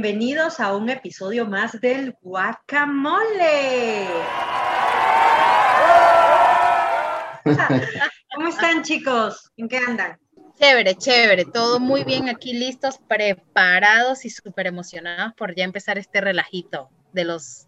bienvenidos 0.00 0.60
a 0.60 0.76
un 0.76 0.88
episodio 0.90 1.44
más 1.44 1.80
del 1.80 2.14
Guacamole. 2.22 4.06
¿Cómo 8.32 8.48
están 8.48 8.84
chicos? 8.84 9.50
¿En 9.56 9.68
qué 9.68 9.78
andan? 9.78 10.16
Chévere, 10.56 10.94
chévere, 10.94 11.46
todo 11.46 11.80
muy 11.80 12.04
bien 12.04 12.28
aquí 12.28 12.52
listos, 12.52 13.00
preparados 13.08 14.24
y 14.24 14.30
súper 14.30 14.68
emocionados 14.68 15.34
por 15.34 15.56
ya 15.56 15.64
empezar 15.64 15.98
este 15.98 16.20
relajito 16.20 16.90
de 17.12 17.24
los, 17.24 17.66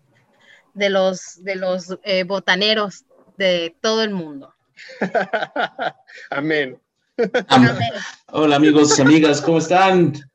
de 0.72 0.88
los, 0.88 1.42
de 1.42 1.56
los 1.56 1.98
eh, 2.04 2.22
botaneros 2.22 3.06
de 3.38 3.74
todo 3.80 4.04
el 4.04 4.10
mundo. 4.10 4.54
Amén. 6.30 6.80
Hola 8.28 8.54
amigos 8.54 8.96
y 8.96 9.02
amigas, 9.02 9.40
¿cómo 9.40 9.58
están? 9.58 10.29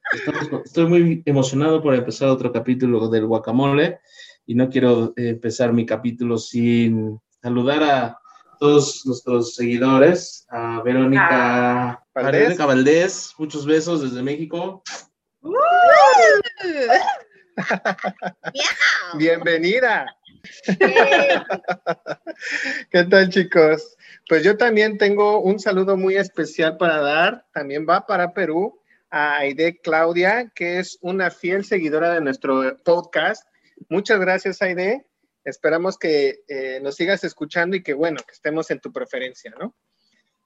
Estoy 0.64 0.86
muy 0.88 1.24
emocionado 1.26 1.82
por 1.82 1.94
empezar 1.96 2.30
otro 2.30 2.52
capítulo 2.52 3.08
del 3.10 3.26
guacamole 3.26 4.00
y 4.46 4.56
no 4.56 4.70
quiero 4.70 5.14
eh, 5.16 5.30
empezar 5.30 5.74
mi 5.74 5.86
capítulo 5.86 6.38
sin 6.38 7.20
saludar 7.42 7.84
a 7.84 8.20
todos 8.60 9.06
nuestros 9.06 9.56
seguidores, 9.56 10.46
a 10.50 10.82
Verónica, 10.82 11.90
ah, 11.92 12.04
Valdés. 12.14 12.58
Valdés, 12.58 13.34
muchos 13.38 13.66
besos 13.66 14.02
desde 14.02 14.24
México. 14.24 14.82
Bienvenida. 19.18 20.16
¿Qué 22.92 23.04
tal 23.04 23.30
chicos? 23.30 23.96
Pues 24.28 24.44
yo 24.44 24.58
también 24.58 24.98
tengo 24.98 25.40
un 25.40 25.60
saludo 25.60 25.98
muy 25.98 26.16
especial 26.18 26.78
para 26.78 27.00
dar, 27.00 27.46
también 27.54 27.86
va 27.88 28.06
para 28.06 28.34
Perú, 28.34 28.80
a 29.10 29.38
Aide 29.38 29.80
Claudia, 29.80 30.52
que 30.54 30.80
es 30.80 30.98
una 31.02 31.32
fiel 31.32 31.66
seguidora 31.66 32.14
de 32.14 32.22
nuestro 32.22 32.78
podcast. 32.84 33.44
Muchas 33.90 34.20
gracias, 34.20 34.62
Aide. 34.62 35.06
Esperamos 35.44 35.98
que 35.98 36.40
eh, 36.48 36.80
nos 36.82 36.96
sigas 36.96 37.24
escuchando 37.24 37.76
y 37.76 37.84
que, 37.84 37.94
bueno, 37.94 38.18
que 38.26 38.34
estemos 38.34 38.72
en 38.72 38.80
tu 38.80 38.92
preferencia, 38.92 39.54
¿no? 39.60 39.76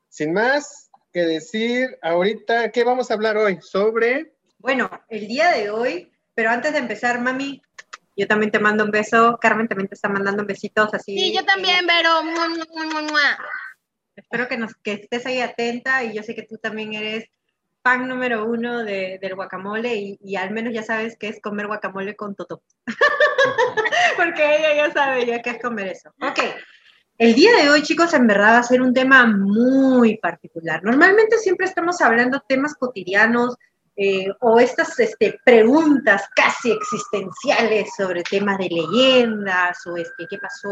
Sin 0.10 0.34
más 0.34 0.90
que 1.14 1.22
decir, 1.22 1.98
ahorita, 2.02 2.72
¿qué 2.72 2.84
vamos 2.84 3.10
a 3.10 3.14
hablar 3.14 3.38
hoy? 3.38 3.60
Sobre... 3.62 4.34
Bueno, 4.58 4.90
el 5.08 5.28
día 5.28 5.52
de 5.52 5.70
hoy, 5.70 6.12
pero 6.36 6.50
antes 6.50 6.74
de 6.74 6.80
empezar, 6.80 7.22
mami, 7.22 7.62
yo 8.16 8.28
también 8.28 8.52
te 8.52 8.60
mando 8.60 8.84
un 8.84 8.92
beso. 8.92 9.38
Carmen 9.42 9.68
también 9.68 9.88
te 9.88 9.96
está 9.96 10.10
mandando 10.10 10.46
besitos 10.46 10.94
así. 10.94 11.18
Sí, 11.18 11.34
yo 11.34 11.46
también, 11.46 11.88
pero... 11.88 12.10
Espero 14.16 14.50
que, 14.50 14.58
nos, 14.58 14.76
que 14.84 14.94
estés 14.94 15.26
ahí 15.26 15.40
atenta 15.40 16.04
y 16.04 16.14
yo 16.14 16.24
sé 16.24 16.36
que 16.36 16.44
tú 16.44 16.58
también 16.58 16.94
eres 16.94 17.30
fan 17.84 18.08
número 18.08 18.46
uno 18.46 18.84
de, 18.84 19.20
del 19.22 19.36
guacamole 19.36 20.18
y, 20.20 20.36
al 20.36 20.52
menos 20.52 20.74
ya 20.74 20.84
sabes 20.84 21.18
que 21.18 21.30
es 21.30 21.42
comer 21.42 21.68
guacamole 21.68 22.16
con 22.16 22.36
toto. 22.36 22.62
Porque 24.18 24.58
ella 24.58 24.76
ya 24.76 24.94
sabe 24.94 25.26
ya 25.26 25.42
qué 25.42 25.52
es 25.52 25.62
comer 25.62 25.88
eso. 25.88 26.10
Ok. 26.22 26.40
El 27.18 27.34
día 27.36 27.52
de 27.58 27.70
hoy, 27.70 27.84
chicos, 27.84 28.14
en 28.14 28.28
verdad 28.28 28.54
va 28.54 28.60
a 28.60 28.64
ser 28.64 28.82
un 28.82 28.94
tema 28.94 29.26
muy 29.26 30.18
particular. 30.18 30.82
Normalmente 30.84 31.38
siempre 31.38 31.66
estamos 31.66 32.00
hablando 32.02 32.42
temas 32.48 32.76
cotidianos 32.76 33.56
eh, 34.02 34.28
o 34.40 34.58
estas 34.62 34.98
este, 35.02 35.38
preguntas 35.44 36.24
casi 36.34 36.72
existenciales 36.72 37.90
sobre 37.98 38.24
temas 38.24 38.58
de 38.58 38.70
leyendas 38.70 39.86
o 39.88 39.98
este, 39.98 40.26
qué 40.30 40.38
pasó, 40.38 40.70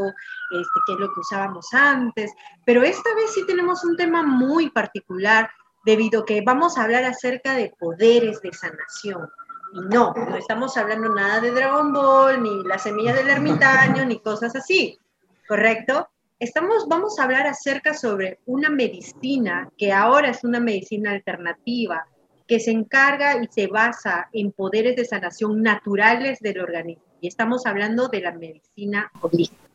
este, 0.51 0.79
qué 0.85 0.93
es 0.93 0.99
lo 0.99 1.07
que 1.07 1.19
usábamos 1.19 1.67
antes. 1.73 2.31
Pero 2.65 2.83
esta 2.83 3.13
vez 3.15 3.33
sí 3.33 3.45
tenemos 3.45 3.83
un 3.83 3.97
tema 3.97 4.23
muy 4.23 4.69
particular 4.69 5.49
debido 5.87 6.19
a 6.19 6.25
que 6.25 6.41
vamos 6.41 6.77
a 6.77 6.83
hablar 6.83 7.05
acerca 7.05 7.55
de 7.55 7.73
poderes 7.79 8.41
de 8.41 8.51
sanación. 8.51 9.29
Y 9.73 9.79
no, 9.79 10.13
no 10.13 10.35
estamos 10.35 10.75
hablando 10.75 11.07
nada 11.15 11.39
de 11.39 11.51
Dragon 11.51 11.93
Ball, 11.93 12.43
ni 12.43 12.61
las 12.65 12.83
semillas 12.83 13.15
del 13.15 13.29
ermitaño, 13.29 14.05
ni 14.05 14.19
cosas 14.19 14.53
así, 14.53 14.99
¿correcto? 15.47 16.09
Estamos, 16.39 16.89
vamos 16.89 17.17
a 17.17 17.23
hablar 17.23 17.47
acerca 17.47 17.93
sobre 17.93 18.39
una 18.45 18.69
medicina 18.69 19.71
que 19.77 19.93
ahora 19.93 20.31
es 20.31 20.43
una 20.43 20.59
medicina 20.59 21.11
alternativa, 21.11 22.05
que 22.45 22.59
se 22.59 22.71
encarga 22.71 23.41
y 23.41 23.47
se 23.47 23.67
basa 23.67 24.27
en 24.33 24.51
poderes 24.51 24.97
de 24.97 25.05
sanación 25.05 25.61
naturales 25.61 26.39
del 26.41 26.59
organismo. 26.59 27.05
Y 27.21 27.29
estamos 27.29 27.65
hablando 27.65 28.09
de 28.09 28.19
la 28.19 28.33
medicina 28.33 29.09
holística. 29.21 29.69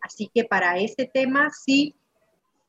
Así 0.00 0.28
que 0.34 0.42
para 0.42 0.76
este 0.78 1.06
tema 1.06 1.50
sí 1.50 1.94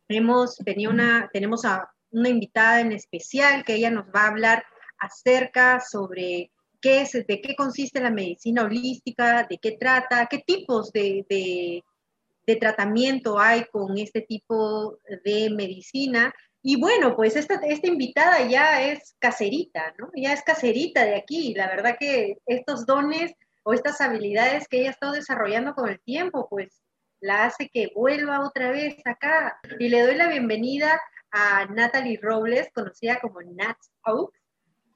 hemos 0.07 0.57
tenido 0.57 0.91
una, 0.91 1.27
tenemos 1.33 1.65
a 1.65 1.89
una 2.15 2.29
invitada 2.29 2.79
en 2.79 2.93
especial 2.93 3.65
que 3.65 3.75
ella 3.75 3.91
nos 3.91 4.05
va 4.05 4.23
a 4.23 4.27
hablar 4.27 4.65
acerca 4.97 5.81
sobre 5.81 6.51
qué 6.81 7.01
es, 7.01 7.11
de 7.11 7.41
qué 7.41 7.55
consiste 7.55 7.99
la 7.99 8.09
medicina 8.09 8.63
holística, 8.63 9.45
de 9.49 9.57
qué 9.57 9.73
trata, 9.73 10.27
qué 10.27 10.39
tipos 10.39 10.91
de, 10.93 11.25
de, 11.29 12.55
tratamiento 12.57 13.37
hay 13.37 13.65
con 13.65 13.97
este 13.97 14.21
tipo 14.21 14.97
de 15.25 15.49
medicina. 15.49 16.33
Y 16.61 16.79
bueno, 16.79 17.15
pues 17.15 17.35
esta, 17.35 17.55
esta 17.55 17.87
invitada 17.87 18.47
ya 18.47 18.81
es 18.81 19.15
caserita, 19.19 19.93
¿no? 19.97 20.09
Ya 20.15 20.31
es 20.31 20.41
caserita 20.41 21.03
de 21.03 21.15
aquí. 21.15 21.53
La 21.53 21.67
verdad 21.67 21.97
que 21.99 22.37
estos 22.45 22.85
dones 22.85 23.33
o 23.63 23.73
estas 23.73 23.99
habilidades 23.99 24.67
que 24.67 24.79
ella 24.79 24.89
ha 24.89 24.93
estado 24.93 25.13
desarrollando 25.13 25.73
con 25.73 25.89
el 25.89 25.99
tiempo, 25.99 26.47
pues 26.49 26.81
la 27.19 27.45
hace 27.45 27.67
que 27.67 27.91
vuelva 27.93 28.45
otra 28.45 28.71
vez 28.71 28.95
acá. 29.05 29.59
Y 29.79 29.89
le 29.89 30.01
doy 30.01 30.15
la 30.15 30.27
bienvenida 30.27 31.01
a 31.35 31.65
Natalie 31.65 32.17
Robles, 32.21 32.69
conocida 32.73 33.19
como 33.19 33.41
Nat 33.41 33.77
Oak. 34.05 34.33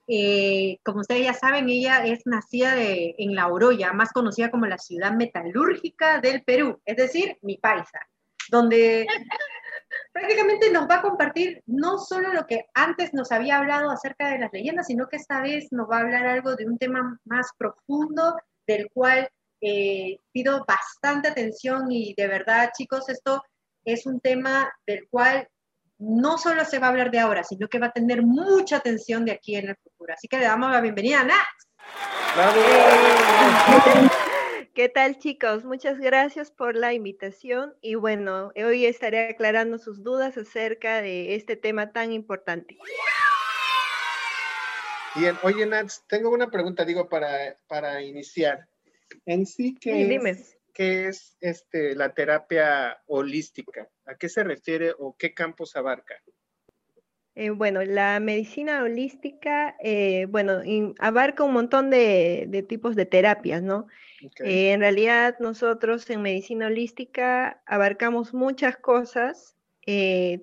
Eh, 0.07 0.79
como 0.83 1.01
ustedes 1.01 1.25
ya 1.25 1.33
saben, 1.33 1.69
ella 1.69 2.05
es 2.05 2.25
nacida 2.25 2.73
en 2.77 3.35
La 3.35 3.47
Oroya, 3.47 3.94
más 3.94 4.11
conocida 4.11 4.50
como 4.50 4.66
la 4.66 4.77
ciudad 4.77 5.11
metalúrgica 5.11 6.19
del 6.19 6.44
Perú, 6.44 6.81
es 6.83 6.95
decir, 6.95 7.38
mi 7.44 7.57
paisa, 7.57 8.00
donde 8.50 9.05
prácticamente 10.13 10.72
nos 10.72 10.89
va 10.89 10.95
a 10.95 11.01
compartir 11.03 11.61
no 11.67 12.00
solo 12.00 12.33
lo 12.33 12.47
que 12.47 12.66
antes 12.73 13.13
nos 13.13 13.31
había 13.31 13.59
hablado 13.59 13.91
acerca 13.91 14.29
de 14.29 14.39
las 14.39 14.51
leyendas, 14.51 14.88
sino 14.88 15.07
que 15.07 15.17
esta 15.17 15.41
vez 15.41 15.67
nos 15.71 15.88
va 15.88 15.97
a 15.97 16.01
hablar 16.01 16.25
algo 16.25 16.56
de 16.56 16.66
un 16.66 16.79
tema 16.79 17.19
más 17.25 17.51
profundo, 17.56 18.35
del 18.66 18.89
cual 18.91 19.29
eh, 19.61 20.19
pido 20.31 20.66
bastante 20.66 21.27
atención 21.27 21.91
y 21.91 22.16
de 22.16 22.27
verdad, 22.27 22.71
chicos, 22.75 23.09
esto 23.09 23.44
es 23.83 24.06
un 24.06 24.21
tema 24.21 24.71
del 24.88 25.07
cual 25.09 25.47
no 26.00 26.38
solo 26.38 26.66
se 26.66 26.80
va 26.80 26.88
a 26.88 26.90
hablar 26.90 27.12
de 27.12 27.20
ahora, 27.20 27.44
sino 27.44 27.68
que 27.68 27.78
va 27.78 27.88
a 27.88 27.92
tener 27.92 28.22
mucha 28.22 28.78
atención 28.78 29.26
de 29.26 29.34
aquí 29.34 29.56
en 29.56 29.70
el 29.70 29.76
futuro. 29.76 30.14
Así 30.14 30.28
que 30.28 30.38
le 30.38 30.46
damos 30.46 30.72
la 30.72 30.82
bienvenida 30.82 31.22
a 31.22 31.24
Nat. 31.26 31.46
¿Qué 34.74 34.88
tal 34.88 35.20
chicos? 35.20 35.66
Muchas 35.66 36.00
gracias 36.00 36.52
por 36.52 36.78
la 36.78 36.94
invitación 36.94 37.74
y 37.82 37.96
bueno, 37.96 38.54
hoy 38.56 38.86
estaré 38.86 39.30
aclarando 39.30 39.78
sus 39.78 40.02
dudas 40.04 40.38
acerca 40.38 41.02
de 41.02 41.36
este 41.36 41.58
tema 41.58 41.92
tan 41.92 42.14
importante. 42.14 42.78
Bien, 45.16 45.36
oye 45.44 45.66
Nats, 45.66 46.06
tengo 46.08 46.30
una 46.30 46.50
pregunta, 46.50 46.86
digo, 46.86 47.10
para, 47.10 47.58
para 47.68 48.02
iniciar. 48.02 48.70
En 49.26 49.46
sí, 49.46 49.76
¿qué, 49.81 50.16
es, 50.16 50.58
¿qué 50.74 51.08
es 51.08 51.36
este, 51.42 51.94
la 51.96 52.14
terapia 52.14 53.02
holística? 53.08 53.90
¿A 54.09 54.16
qué 54.16 54.28
se 54.28 54.44
refiere 54.44 54.92
o 54.97 55.16
qué 55.16 55.36
campos 55.36 55.75
abarca? 55.75 56.16
Eh, 57.36 57.52
bueno, 57.52 57.84
la 57.84 58.19
medicina 58.19 58.81
holística, 58.81 59.78
eh, 59.83 60.25
bueno, 60.30 60.62
abarca 60.98 61.44
un 61.44 61.54
montón 61.54 61.92
de, 61.92 62.66
tipos 62.68 62.95
de 62.95 63.06
terapias, 63.06 63.62
¿no? 63.62 63.86
Eh, 64.44 64.72
en 64.72 64.80
realidad 64.80 65.38
nosotros 65.39 66.10
en 66.10 66.24
medicina 66.24 66.66
holística 66.66 67.62
abarcamos 67.68 68.33
muchas 68.33 68.78
cosas, 68.78 69.56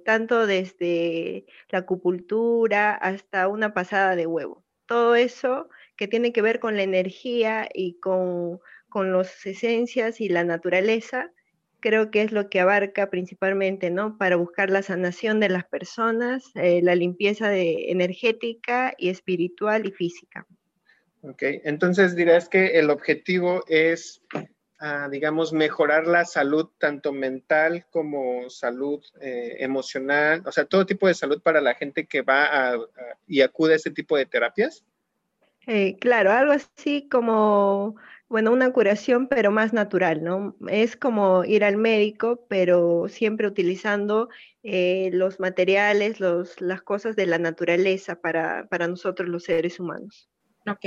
tanto 0.05 0.47
desde 0.47 1.47
la 1.69 1.81
acupuntura 1.81 2.95
hasta 2.95 3.49
una 3.49 3.75
pasada 3.75 4.15
de 4.15 4.27
huevo. 4.27 4.65
Todo 4.87 5.17
eso 5.17 5.69
que 5.97 6.07
tiene 6.07 6.33
que 6.33 6.43
ver 6.43 6.61
con 6.61 6.77
la 6.77 6.83
energía 6.83 7.69
y 7.75 7.99
con, 7.99 8.61
con 8.89 9.13
las 9.13 9.45
esencias 9.45 10.21
y 10.21 10.29
la 10.29 10.45
naturaleza, 10.45 11.33
creo 11.87 12.11
que 12.11 12.23
es 12.23 12.33
lo 12.33 12.51
que 12.51 12.59
abarca 12.59 13.11
principalmente, 13.11 13.91
¿no? 13.91 14.19
Para 14.19 14.35
buscar 14.35 14.71
la 14.71 14.83
sanación 14.83 15.39
de 15.39 15.49
las 15.49 15.65
personas, 15.67 16.51
eh, 16.57 16.81
la 16.83 16.97
limpieza 16.97 17.49
de, 17.49 17.93
energética 17.93 18.93
y 18.99 19.09
espiritual 19.09 19.87
y 19.87 19.93
física. 19.93 20.49
Ok, 21.21 21.43
entonces 21.63 22.17
dirás 22.17 22.49
que 22.49 22.81
el 22.81 22.91
objetivo 22.91 23.63
es, 23.69 24.21
ah, 24.81 25.09
digamos, 25.13 25.53
mejorar 25.53 26.09
la 26.09 26.25
salud 26.25 26.71
tanto 26.79 27.13
mental 27.13 27.87
como 27.93 28.51
salud 28.51 29.01
eh, 29.21 29.55
emocional, 29.61 30.43
o 30.45 30.51
sea, 30.51 30.65
todo 30.65 30.87
tipo 30.87 31.07
de 31.07 31.15
salud 31.15 31.41
para 31.41 31.61
la 31.61 31.75
gente 31.75 32.07
que 32.07 32.23
va 32.23 32.73
y 33.29 33.43
acude 33.43 33.75
a 33.75 33.77
ese 33.77 33.93
tipo 33.93 34.17
de 34.17 34.27
terapias. 34.27 34.85
Eh, 35.69 35.97
claro, 36.01 36.33
algo 36.33 36.53
así 36.53 37.09
como 37.09 37.95
bueno, 38.29 38.53
una 38.53 38.73
curación, 38.73 39.29
pero 39.29 39.51
más 39.51 39.73
natural, 39.73 40.23
¿no? 40.25 40.57
Es 40.69 40.97
como 40.97 41.45
ir 41.45 41.65
al 41.65 41.77
médico, 41.77 42.45
pero 42.49 43.07
siempre 43.09 43.47
utilizando 43.47 44.29
eh, 44.63 45.11
los 45.13 45.39
materiales, 45.39 46.19
los, 46.19 46.61
las 46.61 46.83
cosas 46.83 47.15
de 47.15 47.27
la 47.27 47.39
naturaleza 47.39 48.21
para, 48.21 48.67
nosotros 48.89 49.29
los 49.29 49.45
seres 49.45 49.79
humanos. 49.79 50.29
Ok. 50.69 50.85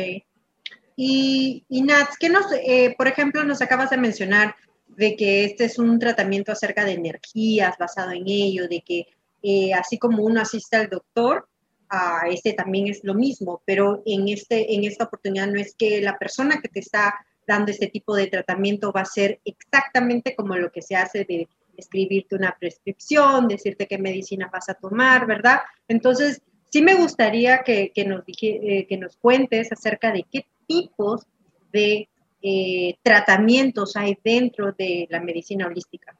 y, 0.97 1.65
y 1.69 1.81
Nats, 1.83 2.17
¿qué 2.19 2.27
nos, 2.27 2.45
eh, 2.51 2.93
por 2.97 3.07
ejemplo, 3.07 3.43
nos 3.45 3.61
acabas 3.61 3.89
de 3.89 3.97
mencionar 3.97 4.55
de 4.87 5.15
que 5.15 5.45
este 5.45 5.65
es 5.65 5.79
un 5.79 5.97
tratamiento 5.97 6.51
acerca 6.51 6.83
de 6.83 6.93
energías 6.93 7.77
basado 7.77 8.11
en 8.11 8.27
ello, 8.27 8.67
de 8.67 8.81
que 8.81 9.07
eh, 9.41 9.73
así 9.73 9.97
como 9.97 10.23
uno 10.23 10.41
asiste 10.41 10.75
al 10.75 10.89
doctor, 10.89 11.47
a 11.89 12.27
este 12.29 12.53
también 12.53 12.87
es 12.87 13.03
lo 13.03 13.15
mismo, 13.15 13.63
pero 13.65 14.03
en, 14.05 14.27
este, 14.27 14.75
en 14.75 14.83
esta 14.83 15.05
oportunidad 15.05 15.47
no 15.47 15.59
es 15.59 15.73
que 15.75 16.01
la 16.01 16.17
persona 16.17 16.59
que 16.61 16.67
te 16.67 16.81
está 16.81 17.15
dando 17.49 17.71
este 17.71 17.87
tipo 17.87 18.15
de 18.15 18.27
tratamiento 18.27 18.93
va 18.93 19.01
a 19.01 19.05
ser 19.05 19.39
exactamente 19.43 20.35
como 20.35 20.55
lo 20.55 20.71
que 20.71 20.83
se 20.83 20.95
hace 20.95 21.25
de 21.25 21.47
escribirte 21.75 22.35
una 22.35 22.55
prescripción, 22.59 23.47
decirte 23.47 23.87
qué 23.87 23.97
medicina 23.97 24.51
vas 24.53 24.69
a 24.69 24.75
tomar, 24.75 25.25
¿verdad? 25.25 25.61
Entonces, 25.87 26.43
sí 26.69 26.83
me 26.83 26.93
gustaría 26.93 27.63
que, 27.63 27.91
nos, 28.05 28.21
eh, 28.27 28.85
que 28.87 28.97
nos 28.97 29.17
cuentes 29.17 29.71
acerca 29.71 30.11
de 30.11 30.25
qué 30.31 30.45
tipos 30.67 31.25
de 31.73 32.07
eh, 32.43 32.95
tratamientos 33.01 33.95
hay 33.95 34.15
dentro 34.23 34.71
de 34.73 35.07
la 35.09 35.19
medicina 35.19 35.65
holística. 35.65 36.15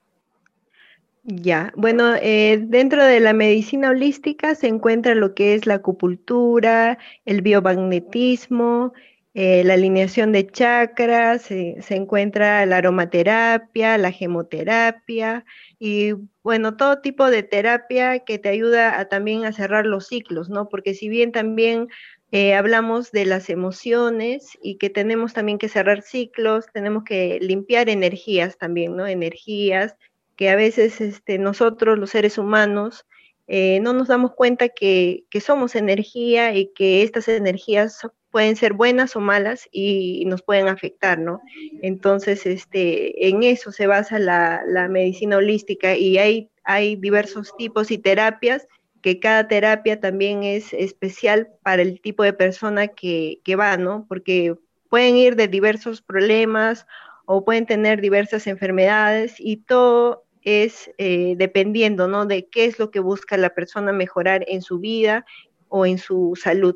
Ya, 1.24 1.72
bueno, 1.76 2.16
eh, 2.16 2.60
dentro 2.60 3.06
de 3.06 3.20
la 3.20 3.34
medicina 3.34 3.92
holística 3.92 4.56
se 4.56 4.68
encuentra 4.68 5.14
lo 5.14 5.36
que 5.36 5.54
es 5.54 5.68
la 5.68 5.76
acupuntura, 5.76 6.98
el 7.26 7.44
biomagnetismo, 7.44 8.94
eh, 9.34 9.64
la 9.64 9.76
alineación 9.76 10.32
de 10.32 10.48
chakras, 10.48 11.44
se 11.44 11.78
encuentra 11.90 12.66
la 12.66 12.78
aromaterapia, 12.78 13.98
la 13.98 14.12
gemoterapia 14.12 15.46
y 15.78 16.14
bueno, 16.44 16.78
todo 16.78 17.00
tipo 17.02 17.30
de 17.30 17.44
terapia 17.44 18.20
que 18.20 18.40
te 18.40 18.50
ayuda 18.50 19.00
a, 19.00 19.06
también 19.06 19.46
a 19.46 19.54
cerrar 19.54 19.86
los 19.86 20.08
ciclos, 20.08 20.50
¿no? 20.50 20.68
Porque 20.68 20.94
si 20.96 21.10
bien 21.10 21.32
también 21.32 21.88
eh, 22.32 22.54
hablamos 22.56 23.12
de 23.12 23.26
las 23.26 23.50
emociones 23.50 24.58
y 24.62 24.78
que 24.78 24.90
tenemos 24.90 25.34
también 25.34 25.58
que 25.58 25.70
cerrar 25.70 26.02
ciclos, 26.02 26.66
tenemos 26.74 27.04
que 27.04 27.40
limpiar 27.42 27.90
energías 27.90 28.58
también, 28.58 28.96
¿no? 28.96 29.08
Energías 29.08 29.96
que 30.36 30.50
a 30.50 30.56
veces 30.56 31.02
este, 31.02 31.38
nosotros, 31.38 32.00
los 32.00 32.12
seres 32.12 32.38
humanos, 32.38 33.06
eh, 33.48 33.80
no 33.82 33.94
nos 33.94 34.08
damos 34.08 34.34
cuenta 34.36 34.70
que, 34.70 35.26
somos 35.42 35.76
energía 35.76 36.54
y 36.54 36.72
que 36.74 37.02
estas 37.02 37.28
energías 37.28 38.00
pueden 38.32 38.56
ser 38.56 38.74
buenas 38.74 39.16
o 39.16 39.20
malas 39.20 39.68
y, 39.72 40.24
nos 40.26 40.42
pueden 40.42 40.68
afectar, 40.68 41.18
¿no? 41.18 41.42
Entonces, 41.82 42.46
este, 42.46 43.28
en 43.28 43.44
eso 43.44 43.72
se 43.72 43.88
basa 43.88 44.20
la, 44.20 44.88
medicina 44.90 45.38
holística 45.38 45.96
y 45.96 46.18
hay, 46.18 46.50
hay 46.64 46.96
diversos 46.96 47.56
tipos 47.58 47.92
y 47.92 47.98
terapias 47.98 48.68
que 49.02 49.20
cada 49.20 49.48
terapia 49.48 50.00
también 50.00 50.44
es 50.44 50.74
especial 50.74 51.50
para 51.64 51.82
el 51.82 52.02
tipo 52.02 52.24
de 52.24 52.34
persona 52.34 52.88
que, 52.88 53.42
va, 53.58 53.78
¿no? 53.78 54.06
Porque 54.08 54.56
pueden 54.90 55.16
ir 55.16 55.36
de 55.36 55.48
diversos 55.48 56.02
problemas 56.02 56.86
o 57.26 57.46
pueden 57.46 57.66
tener 57.66 58.02
diversas 58.02 58.48
enfermedades 58.48 59.36
y 59.40 59.58
todo 59.58 60.26
es 60.42 60.92
eh, 60.98 61.36
dependiendo, 61.38 62.08
¿no? 62.08 62.26
De 62.26 62.48
qué 62.48 62.66
es 62.66 62.80
lo 62.80 62.92
que 62.92 63.00
busca 63.00 63.38
la 63.38 63.54
persona 63.54 63.92
mejorar 63.92 64.44
en 64.48 64.62
su 64.62 64.80
vida 64.80 65.26
o 65.70 65.86
en 65.86 65.98
su 65.98 66.34
salud. 66.36 66.76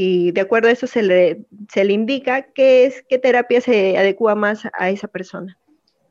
Y 0.00 0.30
de 0.30 0.42
acuerdo 0.42 0.68
a 0.68 0.70
eso 0.70 0.86
se 0.86 1.02
le, 1.02 1.44
se 1.68 1.82
le 1.82 1.92
indica 1.92 2.52
qué, 2.52 2.86
es, 2.86 3.04
qué 3.08 3.18
terapia 3.18 3.60
se 3.60 3.98
adecua 3.98 4.36
más 4.36 4.62
a 4.72 4.90
esa 4.90 5.08
persona. 5.08 5.58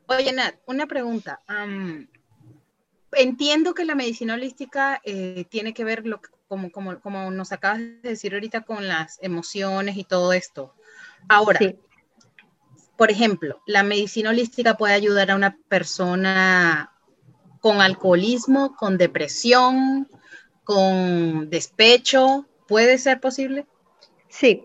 Oye, 0.08 0.30
Nat, 0.34 0.56
una 0.66 0.86
pregunta 0.86 1.40
entiendo 3.12 3.74
que 3.74 3.84
la 3.84 3.94
medicina 3.94 4.34
holística 4.34 5.00
eh, 5.04 5.46
tiene 5.48 5.72
que 5.72 5.84
ver, 5.84 6.06
lo 6.06 6.20
como, 6.48 6.70
como, 6.70 7.00
como, 7.00 7.30
nos 7.30 7.52
acabas 7.52 7.78
de 7.78 8.00
decir 8.02 8.34
ahorita, 8.34 8.62
con 8.62 8.88
las 8.88 9.18
emociones 9.22 9.96
y 9.96 10.04
todo 10.04 10.32
esto. 10.32 10.74
Ahora, 11.28 11.60
por 12.96 13.10
ejemplo, 13.10 13.62
la 13.66 13.82
medicina 13.82 14.30
holística 14.30 14.76
puede 14.76 14.94
ayudar 14.94 15.30
a 15.30 15.36
una 15.36 15.56
persona 15.68 16.92
con 17.60 17.80
alcoholismo, 17.80 18.76
con 18.76 18.98
depresión, 18.98 20.08
con 20.64 21.50
despecho. 21.50 22.46
¿Puede 22.66 22.98
ser 22.98 23.20
posible? 23.20 23.66
Sí, 24.28 24.64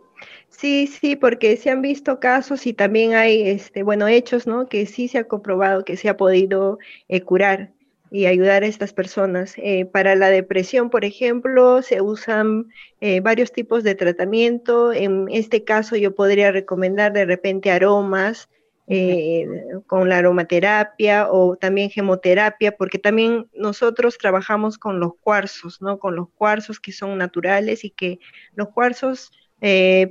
Sí, 0.50 0.88
sí, 0.88 1.16
porque 1.16 1.58
se 1.58 1.72
han 1.72 1.82
visto 1.82 2.20
casos 2.20 2.68
y 2.68 2.74
también 2.74 3.16
hay, 3.16 3.42
este, 3.50 3.84
bueno, 3.84 4.08
hechos, 4.08 4.48
¿no? 4.48 4.70
Que 4.70 4.86
sí 4.86 5.08
se 5.08 5.18
ha 5.18 5.28
comprobado 5.28 5.84
que 5.84 5.98
se 5.98 6.08
ha 6.10 6.16
podido 6.16 6.78
eh, 7.10 7.22
curar 7.22 7.74
y 8.12 8.28
ayudar 8.28 8.64
a 8.64 8.68
estas 8.68 8.94
personas. 8.94 9.56
Eh, 9.58 9.86
para 9.86 10.16
la 10.16 10.30
depresión, 10.30 10.90
por 10.92 11.06
ejemplo, 11.06 11.82
se 11.82 12.02
usan 12.02 12.68
eh, 13.02 13.20
varios 13.20 13.52
tipos 13.52 13.84
de 13.84 13.96
tratamiento. 13.96 14.94
En 14.94 15.28
este 15.30 15.64
caso 15.64 15.96
yo 15.98 16.16
podría 16.16 16.52
recomendar 16.52 17.12
de 17.14 17.26
repente 17.26 17.72
aromas 17.72 18.48
eh, 18.88 19.48
con 19.88 20.08
la 20.10 20.20
aromaterapia 20.20 21.30
o 21.32 21.56
también 21.56 21.90
gemoterapia, 21.90 22.78
porque 22.78 23.00
también 23.00 23.50
nosotros 23.54 24.18
trabajamos 24.18 24.78
con 24.78 25.00
los 25.00 25.16
cuarzos, 25.16 25.82
¿no? 25.82 26.00
Con 26.00 26.16
los 26.16 26.30
cuarzos 26.30 26.80
que 26.80 26.92
son 26.92 27.18
naturales 27.18 27.84
y 27.84 27.90
que 27.90 28.20
los 28.56 28.70
cuarzos... 28.70 29.32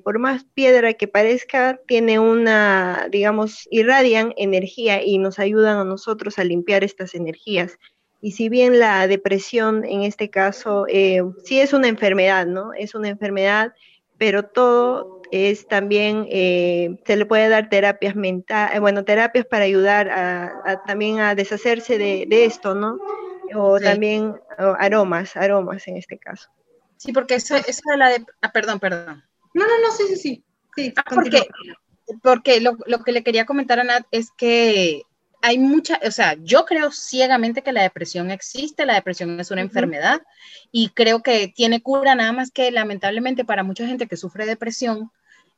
por 0.03 0.19
más 0.19 0.45
piedra 0.55 0.95
que 0.95 1.09
parezca, 1.09 1.79
tiene 1.87 2.19
una, 2.19 3.09
digamos, 3.11 3.69
irradian 3.71 4.33
energía 4.37 5.03
y 5.05 5.19
nos 5.19 5.39
ayudan 5.39 5.79
a 5.79 5.85
nosotros 5.85 6.39
a 6.39 6.45
limpiar 6.45 6.85
estas 6.85 7.15
energías. 7.15 7.79
Y 8.25 8.33
si 8.33 8.49
bien 8.49 8.79
la 8.79 9.09
depresión 9.09 9.85
en 9.85 10.05
este 10.05 10.31
caso 10.31 10.87
eh, 10.89 11.23
sí 11.43 11.59
es 11.59 11.73
una 11.73 11.89
enfermedad, 11.89 12.47
¿no? 12.47 12.73
Es 12.73 12.95
una 12.95 13.09
enfermedad, 13.09 13.75
pero 14.17 14.45
todo 14.45 15.23
es 15.33 15.67
también, 15.67 16.29
eh, 16.31 17.01
se 17.05 17.17
le 17.17 17.27
puede 17.27 17.49
dar 17.49 17.69
terapias 17.69 18.15
mentales, 18.15 18.77
eh, 18.77 18.79
bueno, 18.79 19.05
terapias 19.05 19.45
para 19.45 19.65
ayudar 19.65 20.09
a, 20.09 20.85
también 20.87 21.19
a 21.19 21.35
deshacerse 21.35 21.99
de, 21.99 22.45
esto, 22.45 22.77
¿no? 22.77 23.01
O 23.57 23.81
también 23.81 24.37
aromas, 24.57 25.37
aromas 25.37 25.89
en 25.89 25.97
este 25.97 26.17
caso. 26.17 26.49
Sí, 26.99 27.13
porque 27.13 27.35
eso, 27.35 27.57
es 27.57 27.83
la 27.97 28.11
de, 28.11 28.25
ah, 28.41 28.53
perdón, 28.53 28.79
perdón. 28.79 29.25
No, 29.55 29.67
no, 29.67 29.81
no, 29.81 29.91
sí, 29.91 30.05
sí, 30.09 30.17
sí. 30.17 30.45
sí 30.77 30.93
ah, 30.97 31.05
porque, 31.15 31.47
porque 32.23 32.61
lo, 32.61 32.77
lo, 32.87 33.03
que 33.05 33.13
le 33.13 33.23
quería 33.23 33.47
comentar 33.47 33.81
a 33.81 33.85
Nat 33.85 34.07
es 34.11 34.31
que 34.37 35.03
hay 35.43 35.59
mucha, 35.59 36.01
o 36.07 36.11
sea, 36.11 36.37
yo 36.41 36.65
creo 36.65 36.93
ciegamente 36.93 37.63
que 37.63 37.73
la 37.73 37.83
depresión 37.83 38.31
existe, 38.31 38.87
la 38.87 38.95
depresión 38.95 39.39
es 39.41 39.51
una 39.51 39.61
enfermedad 39.61 40.23
y 40.71 40.91
creo 40.91 41.23
que 41.23 41.49
tiene 41.49 41.83
cura, 41.83 42.15
nada 42.15 42.33
más 42.33 42.51
que 42.53 42.71
lamentablemente 42.71 43.45
para 43.45 43.65
mucha 43.65 43.87
gente 43.87 44.07
que 44.07 44.17
sufre 44.17 44.47
depresión, 44.47 45.11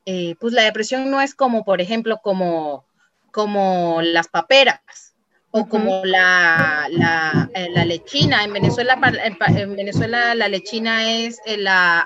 eh, 0.05 0.35
pues 0.39 0.53
la 0.53 0.63
depresión 0.63 1.09
no 1.11 1.21
es 1.21 1.35
como, 1.35 1.63
por 1.63 1.81
ejemplo, 1.81 2.19
como, 2.23 2.85
como 3.31 4.01
las 4.01 4.27
paperas 4.27 5.14
o 5.57 5.69
como 5.69 6.03
la, 6.03 6.87
la, 6.91 7.49
eh, 7.53 7.69
la, 7.71 7.85
lechina. 7.85 8.43
En 8.43 8.51
Venezuela, 8.51 8.99
en 9.47 9.75
Venezuela 9.75 10.35
la 10.35 10.49
lechina 10.49 11.09
es 11.09 11.39
eh, 11.45 11.57
la, 11.57 12.05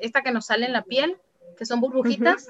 esta 0.00 0.22
que 0.22 0.32
nos 0.32 0.46
sale 0.46 0.64
en 0.64 0.72
la 0.72 0.82
piel, 0.82 1.18
que 1.58 1.66
son 1.66 1.80
burbujitas. 1.80 2.46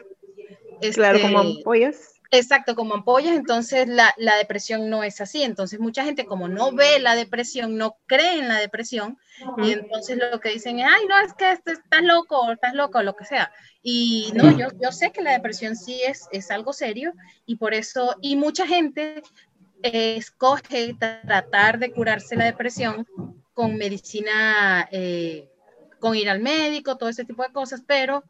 claro, 0.94 1.20
como 1.20 1.42
este, 1.42 1.58
ampollas. 1.58 2.20
Exacto, 2.32 2.76
como 2.76 2.94
ampollas, 2.94 3.37
entonces 3.37 3.88
la, 3.88 4.14
depresión 4.38 4.88
no 4.88 5.02
es 5.02 5.20
así. 5.20 5.42
Entonces 5.42 5.80
mucha 5.80 6.04
gente 6.04 6.26
como 6.26 6.46
no 6.46 6.70
ve 6.70 7.00
la 7.00 7.16
depresión, 7.16 7.76
no 7.76 7.96
cree 8.06 8.38
en 8.38 8.46
la 8.46 8.60
depresión, 8.60 9.18
y 9.58 9.72
entonces 9.72 10.16
lo 10.16 10.38
que 10.38 10.50
dicen 10.50 10.78
es, 10.78 10.87
ay, 10.87 11.06
no, 11.08 11.18
es 11.18 11.34
que 11.34 11.50
estás 11.50 12.02
loco, 12.02 12.52
estás 12.52 12.75
loco, 12.75 13.02
lo 13.02 13.16
que 13.16 13.25
sea. 13.25 13.50
Y 13.82 14.30
no, 14.34 14.56
yo, 14.56 14.68
yo 14.80 14.92
sé 14.92 15.10
que 15.10 15.22
la 15.22 15.32
depresión 15.32 15.75
sí 15.75 16.00
es, 16.06 16.28
es 16.30 16.52
algo 16.52 16.72
serio, 16.72 17.14
y 17.46 17.56
por 17.56 17.75
eso, 17.75 18.14
y 18.20 18.37
mucha 18.37 18.64
gente 18.64 19.25
escoge 19.82 20.94
tratar 20.99 21.78
de 21.78 21.92
curarse 21.92 22.37
la 22.37 22.44
depresión 22.44 23.06
con 23.54 23.76
medicina, 23.76 24.88
eh, 24.90 25.49
con 25.99 26.16
ir 26.16 26.30
al 26.30 26.40
médico, 26.40 26.96
todo 26.96 27.08
ese 27.08 27.25
tipo 27.25 27.42
de 27.42 27.52
cosas, 27.52 27.82
pero 27.87 28.25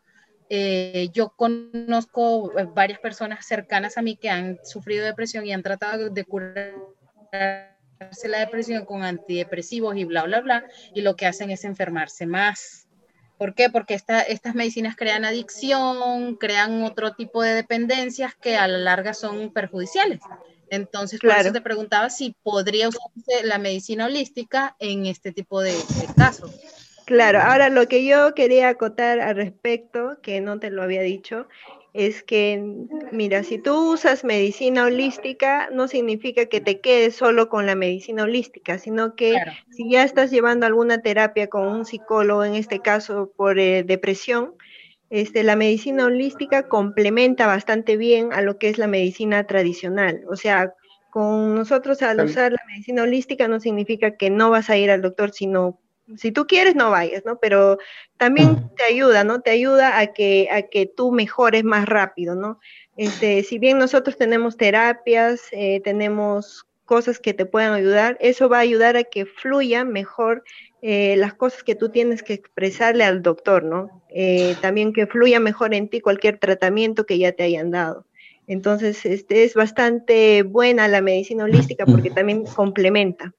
eh, 0.49 1.09
yo 1.13 1.31
conozco 1.37 2.59
eh, 2.59 2.67
varias 2.75 2.99
personas 2.99 3.47
cercanas 3.47 3.97
a 3.97 4.03
mí 4.03 4.17
que 4.17 4.31
han 4.31 4.59
sufrido 4.65 5.05
depresión 5.05 5.47
y 5.47 5.53
han 5.53 5.63
tratado 5.63 6.11
de 6.11 6.25
curarse 6.25 6.59
la 8.25 8.41
depresión 8.41 8.85
con 8.85 9.05
antidepresivos 9.05 9.97
y 9.97 10.05
bla, 10.05 10.25
bla, 10.25 10.41
bla, 10.41 10.65
y 10.95 11.03
lo 11.03 11.15
que 11.15 11.27
hacen 11.27 11.51
es 11.51 11.65
enfermarse 11.65 12.27
más. 12.27 12.89
¿Por 13.39 13.55
qué? 13.55 13.71
Porque 13.71 13.95
estas 13.95 14.55
medicinas 14.55 14.97
crean 14.97 15.25
adicción, 15.25 16.37
crean 16.37 16.83
otro 16.83 17.15
tipo 17.15 17.43
de 17.43 17.55
dependencias 17.55 18.35
que 18.35 18.57
a 18.57 18.69
la 18.69 18.79
larga 18.79 19.15
son 19.15 19.53
perjudiciales. 19.53 20.21
Entonces, 20.71 21.21
por 21.21 21.33
eso 21.33 21.53
te 21.53 21.61
preguntaba 21.61 22.11
si 22.11 22.35
podría 22.43 22.89
usarse 22.89 23.45
la 23.45 23.59
medicina 23.59 24.07
holística 24.07 24.77
en 24.79 25.07
este 25.07 25.33
tipo 25.33 25.61
de 25.61 25.75
casos. 26.17 26.53
Claro, 27.05 27.41
ahora 27.41 27.71
lo 27.71 27.89
que 27.89 28.05
yo 28.05 28.35
quería 28.35 28.69
acotar 28.69 29.19
al 29.19 29.35
respecto, 29.35 30.19
que 30.23 30.41
no 30.41 30.61
te 30.61 30.71
lo 30.71 30.85
había 30.85 31.03
dicho, 31.03 31.49
es 31.93 32.23
que, 32.23 32.63
mira, 33.11 33.43
si 33.43 33.59
tú 33.59 33.95
usas 33.95 34.23
medicina 34.23 34.85
holística, 34.85 35.71
no 35.73 35.89
significa 35.89 36.47
que 36.47 36.61
te 36.61 36.81
quedes 36.81 37.17
solo 37.17 37.49
con 37.49 37.67
la 37.67 37.75
medicina 37.75 38.23
holística, 38.23 38.79
sino 38.79 39.17
que 39.17 39.43
si 39.71 39.91
ya 39.91 40.05
estás 40.05 40.31
llevando 40.31 40.67
alguna 40.67 41.03
terapia 41.03 41.49
con 41.49 41.67
un 41.67 41.85
psicólogo, 41.85 42.45
en 42.45 42.55
este 42.55 42.81
caso 42.81 43.33
por 43.37 43.59
eh, 43.59 43.83
depresión, 43.83 44.55
este, 45.11 45.43
la 45.43 45.57
medicina 45.57 46.07
holística 46.07 46.69
complementa 46.69 47.47
bastante 47.47 47.97
bien 47.97 48.33
a 48.33 48.43
lo 48.43 48.59
que 48.59 48.69
es 48.69 48.79
la 48.79 48.87
medicina 48.87 49.47
tradicional. 49.47 50.23
O 50.29 50.37
sea, 50.37 50.73
con 51.11 51.57
nosotros 51.57 52.01
al 52.03 52.21
usar 52.21 52.53
la 52.53 52.63
medicina 52.69 53.03
holística 53.03 53.49
no 53.49 53.59
significa 53.59 54.17
que 54.17 54.31
no 54.31 54.51
vas 54.51 54.71
a 54.71 54.77
ir 54.77 54.91
al 54.91 55.03
doctor, 55.03 55.33
sino 55.33 55.81
si 56.17 56.33
tú 56.33 56.47
quieres 56.47 56.75
no 56.77 56.91
vayas, 56.91 57.25
¿no? 57.25 57.39
Pero 57.39 57.79
también 58.17 58.71
te 58.77 58.85
ayuda, 58.85 59.25
¿no? 59.25 59.41
Te 59.41 59.51
ayuda 59.51 59.99
a 59.99 60.09
que, 60.09 60.49
a 60.51 60.63
que 60.63 60.87
tú 60.87 61.13
mejores 61.13 61.65
más 61.65 61.87
rápido, 61.87 62.35
¿no? 62.35 62.61
Este, 62.97 63.43
si 63.43 63.59
bien 63.59 63.79
nosotros 63.79 64.17
tenemos 64.17 64.57
terapias, 64.57 65.43
eh, 65.53 65.81
tenemos 65.83 66.67
cosas 66.85 67.21
que 67.21 67.35
te 67.35 67.47
puedan 67.47 67.73
ayudar, 67.73 68.17
eso 68.21 68.49
va 68.49 68.59
a 68.59 68.63
ayudar 68.63 68.97
a 68.97 69.05
que 69.05 69.25
fluya 69.25 69.85
mejor 69.85 70.43
eh, 70.83 71.17
las 71.17 71.35
cosas 71.35 71.63
que 71.63 71.75
tú 71.75 71.91
tienes 71.91 72.23
que 72.23 72.33
expresarle 72.33 73.05
al 73.05 73.23
doctor, 73.23 73.65
¿no? 73.65 74.03
Eh, 74.09 74.57
también 74.63 74.93
que 74.93 75.07
fluya 75.07 75.39
mejor 75.39 75.75
en 75.75 75.89
ti 75.89 76.01
cualquier 76.01 76.39
tratamiento 76.39 77.05
que 77.05 77.19
ya 77.19 77.33
te 77.33 77.43
hayan 77.43 77.71
dado. 77.71 78.07
Entonces, 78.47 79.05
este, 79.05 79.45
es 79.45 79.55
bastante 79.55 80.43
buena 80.43 80.89
la 80.89 81.03
medicina 81.03 81.45
holística 81.45 81.87
porque 81.87 82.11
también 82.11 82.45
complementa. 82.45 83.33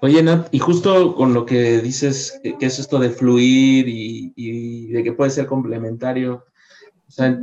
Oye, 0.00 0.22
Nat, 0.22 0.48
y 0.50 0.58
justo 0.58 1.14
con 1.14 1.34
lo 1.34 1.46
que 1.46 1.80
dices, 1.80 2.40
que, 2.42 2.66
es 2.66 2.78
esto 2.78 2.98
de 2.98 3.10
fluir 3.10 3.84
y, 3.86 4.88
de 4.88 5.04
que 5.04 5.12
puede 5.12 5.30
ser 5.30 5.46
complementario, 5.46 6.44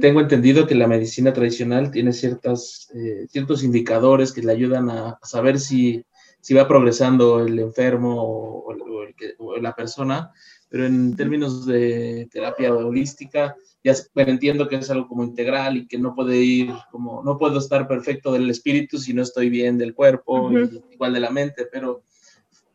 tengo 0.02 0.20
entendido 0.20 0.66
que 0.66 0.76
la 0.76 0.88
medicina 0.88 1.32
tradicional 1.32 1.92
tiene 1.92 2.12
ciertas, 2.12 2.90
eh, 2.96 3.28
ciertos 3.30 3.64
indicadores 3.64 4.34
que 4.34 4.42
le 4.42 4.52
ayudan 4.52 4.90
a 4.90 5.20
saber 5.22 5.60
si 5.60 6.04
si 6.42 6.54
va 6.54 6.68
progresando 6.68 7.42
el 7.46 7.60
enfermo 7.60 8.64
o, 8.66 8.76
la 9.62 9.76
persona, 9.76 10.32
pero 10.70 10.86
en 10.86 11.16
términos 11.16 11.66
de 11.66 12.30
terapia 12.32 12.74
holística, 12.74 13.56
ya 13.84 13.94
entiendo 14.16 14.68
que 14.68 14.78
es 14.78 14.90
algo 14.90 15.08
como 15.08 15.24
integral 15.24 15.78
y 15.78 15.88
que 15.88 15.98
no 15.98 16.16
puede 16.16 16.38
ir 16.38 16.74
como, 16.92 17.22
no 17.24 17.38
puedo 17.38 17.60
estar 17.60 17.88
perfecto 17.88 18.32
del 18.32 18.50
espíritu 18.50 18.98
si 18.98 19.14
no 19.14 19.22
estoy 19.22 19.50
bien 19.50 19.78
del 19.78 19.94
cuerpo, 19.94 20.50
igual 20.92 21.14
de 21.14 21.20
la 21.20 21.30
mente, 21.30 21.68
pero 21.70 22.04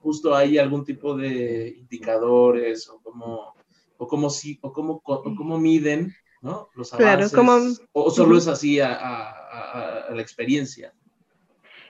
justo 0.00 0.34
hay 0.34 0.58
algún 0.58 0.84
tipo 0.84 1.16
de 1.16 1.74
indicadores 1.78 2.88
o 2.90 3.00
como, 3.00 3.54
o 3.96 4.06
como 4.06 4.28
si, 4.28 4.58
o 4.60 4.72
como, 4.72 5.00
o 5.04 5.58
miden, 5.58 6.14
¿no? 6.42 6.68
Los 6.74 6.92
avances, 6.92 7.32
claro, 7.32 7.72
o 7.92 8.10
solo 8.10 8.36
es 8.36 8.46
así 8.46 8.80
a, 8.80 8.92
a, 8.92 10.00
a 10.08 10.14
la 10.14 10.20
experiencia. 10.20 10.92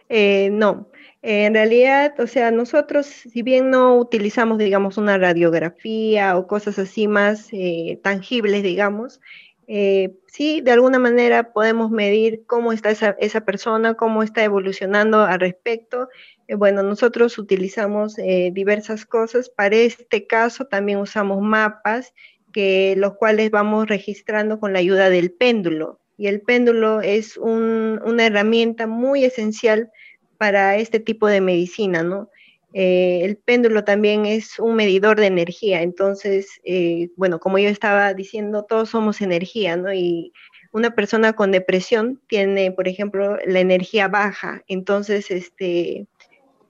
Eh, 0.09 0.50
no, 0.52 0.87
en 1.26 1.54
realidad, 1.54 2.21
o 2.21 2.26
sea, 2.26 2.50
nosotros, 2.50 3.07
si 3.07 3.40
bien 3.40 3.71
no 3.71 3.97
utilizamos, 3.97 4.59
digamos, 4.59 4.99
una 4.99 5.16
radiografía 5.16 6.37
o 6.37 6.47
cosas 6.47 6.78
así 6.78 7.09
más 7.09 7.49
eh, 7.52 7.99
tangibles, 8.02 8.62
digamos, 8.62 9.23
eh, 9.66 10.14
sí, 10.26 10.61
de 10.61 10.73
alguna 10.73 10.99
manera 10.99 11.54
podemos 11.54 11.90
medir 11.90 12.45
cómo 12.47 12.73
está 12.75 12.90
esa, 12.90 13.16
esa 13.21 13.40
persona, 13.47 13.95
cómo 13.95 14.23
está 14.23 14.45
evolucionando 14.45 15.23
al 15.23 15.40
respecto. 15.40 16.11
bueno, 16.59 16.83
nosotros 16.83 17.38
utilizamos 17.38 18.16
diversas 18.16 19.07
cosas. 19.07 19.49
Para 19.49 19.76
este 19.76 20.26
caso 20.26 20.66
también 20.66 20.99
usamos 20.99 21.40
mapas, 21.40 22.12
que 22.52 22.97
los 22.99 23.14
cuales 23.14 23.50
vamos 23.50 23.87
registrando 23.88 24.61
con 24.61 24.75
la 24.75 24.81
ayuda 24.81 25.09
del 25.09 25.33
péndulo 25.33 26.00
y 26.16 26.28
el 26.28 26.40
péndulo 26.43 27.00
es 27.00 27.37
una 27.37 28.26
herramienta 28.26 28.87
muy 28.87 29.25
esencial 29.25 29.90
para 30.38 30.76
este 30.76 31.00
tipo 31.00 31.26
de 31.26 31.41
medicina, 31.41 32.03
¿no? 32.03 32.29
Eh, 32.76 33.21
el 33.25 33.37
péndulo 33.37 33.85
también 33.85 34.26
es 34.26 34.59
un 34.59 34.75
medidor 34.75 35.21
de 35.21 35.26
energía, 35.26 35.83
entonces, 35.83 36.61
eh, 36.64 37.11
bueno, 37.17 37.38
como 37.38 37.59
yo 37.59 37.69
estaba 37.69 38.12
diciendo, 38.14 38.64
todos 38.64 38.91
somos 38.91 39.21
energía, 39.21 39.76
¿no? 39.76 39.93
Y 39.93 40.33
una 40.73 40.93
persona 40.93 41.35
con 41.35 41.53
depresión 41.53 42.21
tiene, 42.26 42.73
por 42.73 42.88
ejemplo, 42.88 43.38
la 43.47 43.61
energía 43.61 44.09
baja, 44.09 44.64
entonces, 44.67 45.31
este, 45.31 46.09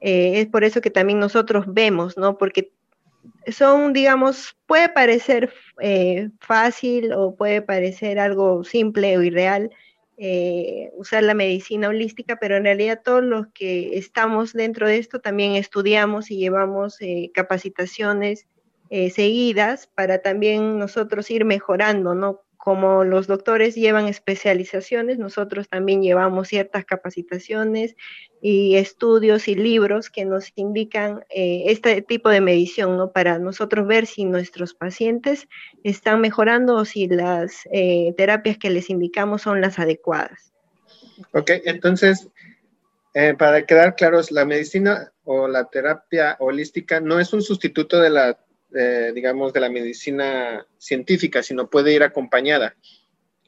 eh, 0.03 0.41
es 0.41 0.47
por 0.47 0.63
eso 0.63 0.83
que 0.83 0.91
también 0.91 1.19
nosotros 1.19 1.65
vemos, 1.69 2.19
¿no? 2.19 2.37
Porque 2.37 2.71
son, 3.51 3.95
digamos, 3.95 4.59
puede 4.67 4.91
parecer 4.91 5.55
fácil 6.41 7.15
o 7.15 7.35
puede 7.35 7.63
parecer 7.63 8.19
algo 8.19 8.63
simple 8.63 9.17
o 9.17 9.23
irreal 9.23 9.71
eh, 10.17 10.91
usar 10.97 11.23
la 11.23 11.35
medicina 11.35 11.89
holística, 11.89 12.37
pero 12.37 12.57
en 12.57 12.65
realidad 12.65 13.03
todos 13.05 13.23
los 13.23 13.49
que 13.49 13.99
estamos 13.99 14.53
dentro 14.53 14.87
de 14.87 14.99
esto 14.99 15.21
también 15.21 15.53
estudiamos 15.57 16.31
y 16.31 16.37
llevamos 16.37 17.01
eh, 17.01 17.31
capacitaciones 17.35 18.47
seguidas 19.13 19.89
para 19.89 20.23
también 20.23 20.79
nosotros 20.79 21.29
ir 21.29 21.45
mejorando, 21.45 22.15
¿no? 22.15 22.45
como 22.65 23.05
los 23.05 23.27
doctores 23.27 23.75
llevan 23.75 24.09
especializaciones, 24.09 25.19
nosotros 25.19 25.69
también 25.69 26.01
llevamos 26.01 26.49
ciertas 26.49 26.87
capacitaciones 26.87 27.95
y 28.47 28.77
estudios 28.77 29.49
y 29.49 29.55
libros 29.55 30.11
que 30.11 30.27
nos 30.27 30.53
indican 30.55 31.25
eh, 31.31 31.63
este 31.69 32.03
tipo 32.03 32.29
de 32.29 32.43
medición, 32.43 32.99
¿no? 32.99 33.11
Para 33.11 33.39
nosotros 33.39 33.87
ver 33.87 34.05
si 34.05 34.27
nuestros 34.27 34.75
pacientes 34.75 35.49
están 35.83 36.21
mejorando 36.21 36.75
o 36.77 36.85
si 36.85 37.09
las 37.09 37.67
eh, 37.73 38.13
terapias 38.19 38.59
que 38.59 38.69
les 38.69 38.91
indicamos 38.91 39.41
son 39.41 39.63
las 39.63 39.79
adecuadas. 39.79 40.53
Ok, 41.33 41.53
entonces, 41.65 42.29
eh, 43.15 43.33
para 43.33 43.65
quedar 43.65 43.97
claros, 43.97 44.31
la 44.31 44.45
medicina 44.45 45.11
o 45.25 45.49
la 45.49 45.65
terapia 45.71 46.37
holística 46.39 47.01
no 47.01 47.19
es 47.21 47.33
un 47.33 47.41
sustituto 47.41 47.99
de 47.99 48.11
la 48.11 48.39
digamos, 49.15 49.53
de 49.53 49.61
la 49.61 49.71
medicina 49.71 50.67
científica, 50.79 51.45
sino 51.45 51.71
puede 51.71 51.93
ir 51.93 52.03
acompañada, 52.03 52.75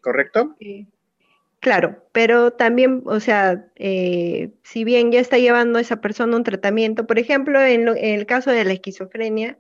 ¿correcto? 0.00 0.54
Claro, 1.66 2.00
pero 2.12 2.52
también, 2.52 3.02
o 3.06 3.18
sea, 3.18 3.66
eh, 3.75 4.52
si 4.62 4.85
bien 4.85 5.11
ya 5.11 5.18
está 5.18 5.37
llevando 5.37 5.80
esa 5.80 6.00
persona 6.00 6.37
un 6.37 6.44
tratamiento, 6.44 7.08
por 7.08 7.18
ejemplo, 7.18 7.61
en, 7.61 7.88
el 7.88 8.25
caso 8.25 8.52
de 8.52 8.64
la 8.64 8.73
esquizofrenia, 8.75 9.58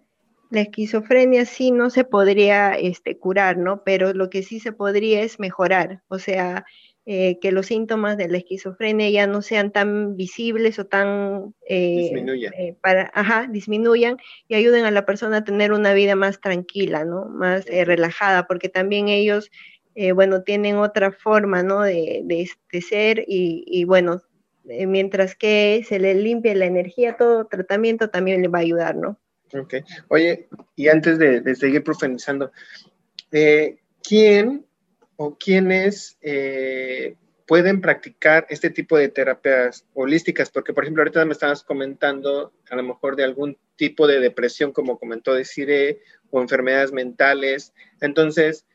la 0.48 0.60
esquizofrenia 0.60 1.44
sí 1.46 1.72
no 1.72 1.90
se 1.90 2.04
podría 2.04 2.74
este, 2.74 3.18
curar, 3.18 3.58
¿no? 3.58 3.82
Pero 3.82 4.14
lo 4.14 4.30
que 4.30 4.44
sí 4.44 4.60
se 4.60 4.70
podría 4.70 5.22
es 5.22 5.40
mejorar, 5.40 6.04
o 6.06 6.20
sea, 6.20 6.64
eh, 7.06 7.40
que 7.40 7.50
los 7.50 7.66
síntomas 7.66 8.16
de 8.16 8.28
la 8.28 8.38
esquizofrenia 8.38 9.10
ya 9.10 9.26
no 9.26 9.42
sean 9.42 9.72
tan 9.72 10.16
visibles 10.16 10.78
o 10.78 10.86
tan... 10.86 11.56
Eh, 11.68 12.02
disminuyan. 12.02 12.52
Eh, 12.54 12.76
para, 12.80 13.10
ajá, 13.14 13.48
disminuyan 13.50 14.16
y 14.46 14.54
ayuden 14.54 14.84
a 14.84 14.92
la 14.92 15.06
persona 15.06 15.38
a 15.38 15.44
tener 15.44 15.72
una 15.72 15.92
vida 15.92 16.14
más 16.14 16.40
tranquila, 16.40 17.04
¿no? 17.04 17.24
Más 17.24 17.66
relajada, 17.66 18.46
porque 18.46 18.68
también 18.68 19.08
ellos, 19.08 19.50
bueno, 20.14 20.42
tienen 20.42 20.76
otra 20.76 21.10
forma, 21.12 21.62
¿no? 21.62 21.82
De, 21.82 22.22
de, 22.24 22.80
ser 22.82 23.24
y, 23.26 23.64
y 23.66 23.84
bueno, 23.84 24.22
mientras 24.64 25.34
que 25.34 25.84
se 25.88 25.98
le 25.98 26.14
limpie 26.14 26.54
la 26.54 26.66
energía, 26.66 27.16
todo 27.16 27.46
tratamiento 27.46 28.10
también 28.10 28.42
le 28.42 28.48
va 28.48 28.58
a 28.58 28.62
ayudar, 28.62 28.96
¿no? 28.96 29.18
Ok. 29.54 29.76
Oye, 30.08 30.48
y 30.74 30.88
antes 30.88 31.18
de, 31.18 31.40
de 31.40 31.54
seguir 31.54 31.82
profundizando, 31.82 32.50
¿quién 34.02 34.66
o 35.16 35.36
quienes 35.36 36.18
eh, 36.20 37.16
pueden 37.46 37.80
practicar 37.80 38.46
este 38.50 38.70
tipo 38.70 38.96
de 38.98 39.08
terapias 39.08 39.86
holísticas, 39.94 40.50
porque 40.50 40.72
por 40.72 40.84
ejemplo 40.84 41.02
ahorita 41.02 41.24
me 41.24 41.32
estabas 41.32 41.62
comentando 41.62 42.52
a 42.70 42.76
lo 42.76 42.82
mejor 42.82 43.16
de 43.16 43.24
algún 43.24 43.58
tipo 43.76 44.06
de 44.06 44.20
depresión, 44.20 44.72
como 44.72 44.98
comentó 44.98 45.32
Desiree, 45.34 46.00
o 46.30 46.40
enfermedades 46.40 46.92
mentales. 46.92 47.72
Entonces, 48.00 48.66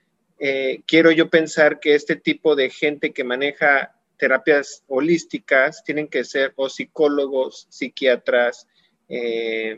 eh, 0.44 0.82
quiero 0.88 1.12
yo 1.12 1.30
pensar 1.30 1.80
que 1.80 1.94
este 1.94 2.16
tipo 2.16 2.56
de 2.56 2.72
gente 2.72 3.14
que 3.14 3.24
maneja 3.24 3.96
terapias 4.18 4.84
holísticas 4.88 5.84
tienen 5.84 6.08
que 6.08 6.24
ser 6.24 6.52
o 6.56 6.68
psicólogos, 6.68 7.68
psiquiatras, 7.70 8.68
eh, 9.08 9.78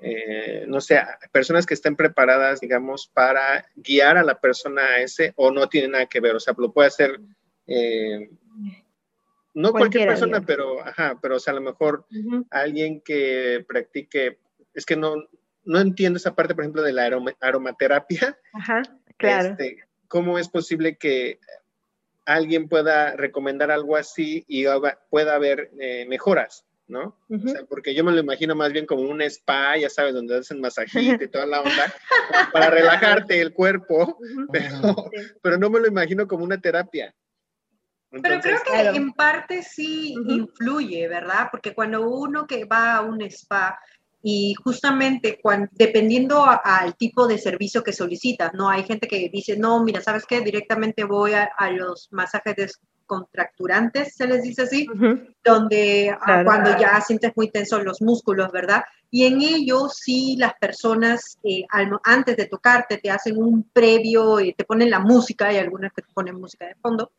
eh, 0.00 0.64
no 0.66 0.80
sé, 0.80 1.00
personas 1.30 1.64
que 1.64 1.74
estén 1.74 1.94
preparadas, 1.94 2.58
digamos, 2.58 3.06
para 3.06 3.66
guiar 3.76 4.16
a 4.16 4.24
la 4.24 4.40
persona 4.40 4.82
a 4.82 5.00
ese 5.00 5.32
o 5.36 5.52
no 5.52 5.68
tiene 5.68 5.86
nada 5.86 6.06
que 6.06 6.18
ver, 6.18 6.34
o 6.34 6.40
sea, 6.40 6.56
lo 6.58 6.72
puede 6.72 6.88
hacer, 6.88 7.20
no 9.54 9.70
cualquier 9.70 10.08
persona, 10.08 10.40
pero, 10.40 10.84
ajá, 10.84 11.20
pero 11.22 11.36
o 11.36 11.38
sea, 11.38 11.52
a 11.52 11.56
lo 11.56 11.62
mejor 11.62 12.04
alguien 12.50 13.00
que 13.00 13.64
practique, 13.68 14.40
es 14.74 14.84
que 14.84 14.96
no, 14.96 15.14
no 15.64 15.78
entiendo 15.78 16.16
esa 16.16 16.34
parte, 16.34 16.52
por 16.52 16.64
ejemplo, 16.64 16.82
de 16.82 16.92
la 16.92 17.08
aromaterapia. 17.40 18.36
Ajá, 18.54 18.82
claro. 19.16 19.50
Este, 19.50 19.84
¿Cómo 20.08 20.38
es 20.38 20.48
posible 20.48 20.96
que 20.96 21.40
alguien 22.24 22.68
pueda 22.68 23.16
recomendar 23.16 23.70
algo 23.70 23.96
así 23.96 24.44
y 24.48 24.64
pueda 25.10 25.34
haber 25.34 25.70
eh, 25.78 26.06
mejoras? 26.08 26.64
¿no? 26.86 27.16
o 27.30 27.48
sea, 27.48 27.64
porque 27.64 27.94
yo 27.94 28.04
me 28.04 28.12
lo 28.12 28.20
imagino 28.20 28.54
más 28.54 28.72
bien 28.72 28.86
como 28.86 29.02
un 29.02 29.22
spa, 29.22 29.76
ya 29.76 29.88
sabes, 29.88 30.14
donde 30.14 30.38
hacen 30.38 30.60
masajito 30.60 31.24
y 31.24 31.28
toda 31.28 31.46
la 31.46 31.60
onda, 31.60 31.94
para 32.52 32.70
relajarte 32.70 33.40
el 33.40 33.52
cuerpo, 33.52 34.18
pero, 35.42 35.58
no 35.58 35.70
me 35.70 35.80
lo 35.80 35.86
imagino 35.86 36.28
como 36.28 36.44
una 36.44 36.60
terapia. 36.60 37.14
pero 38.10 38.40
creo 38.40 38.58
que 38.62 38.80
en 38.96 39.12
parte 39.12 39.62
sí 39.62 40.14
influye, 40.28 41.08
¿verdad? 41.08 41.48
Porque 41.50 41.74
cuando 41.74 42.06
uno 42.08 42.46
que 42.46 42.64
va 42.64 42.96
a 42.96 43.00
un 43.00 43.22
spa, 43.22 43.78
y 44.26 44.54
justamente 44.54 45.38
cuando, 45.42 45.68
dependiendo 45.72 46.46
al 46.46 46.96
tipo 46.96 47.26
de 47.26 47.36
servicio 47.36 47.84
que 47.84 47.92
solicitas, 47.92 48.54
¿no? 48.54 48.70
Hay 48.70 48.82
gente 48.84 49.06
que 49.06 49.28
dice, 49.28 49.54
no, 49.58 49.84
mira, 49.84 50.00
¿sabes 50.00 50.24
qué? 50.24 50.40
Directamente 50.40 51.04
voy 51.04 51.32
a, 51.34 51.50
los 51.70 52.08
masajes 52.10 52.56
descontracturantes, 52.56 54.16
se 54.16 54.26
les 54.26 54.42
dice 54.42 54.62
así, 54.62 54.86
donde 55.44 56.16
ah, 56.18 56.42
cuando 56.42 56.70
ya 56.78 56.98
sientes 57.02 57.32
muy 57.36 57.50
tensos 57.50 57.84
los 57.84 58.00
músculos, 58.00 58.50
¿verdad? 58.50 58.82
Y 59.10 59.26
en 59.26 59.42
ello 59.42 59.90
sí 59.90 60.36
las 60.38 60.54
personas 60.54 61.38
eh, 61.44 61.66
antes 62.04 62.38
de 62.38 62.46
tocarte 62.46 62.96
te 62.96 63.10
hacen 63.10 63.36
un 63.36 63.64
previo, 63.74 64.38
eh, 64.38 64.54
te 64.56 64.64
ponen 64.64 64.88
la 64.88 65.00
música, 65.00 65.48
hay 65.48 65.58
algunas 65.58 65.92
que 65.92 66.00
te 66.00 66.12
ponen 66.14 66.40
música 66.40 66.66
de 66.66 66.76
fondo, 66.76 67.12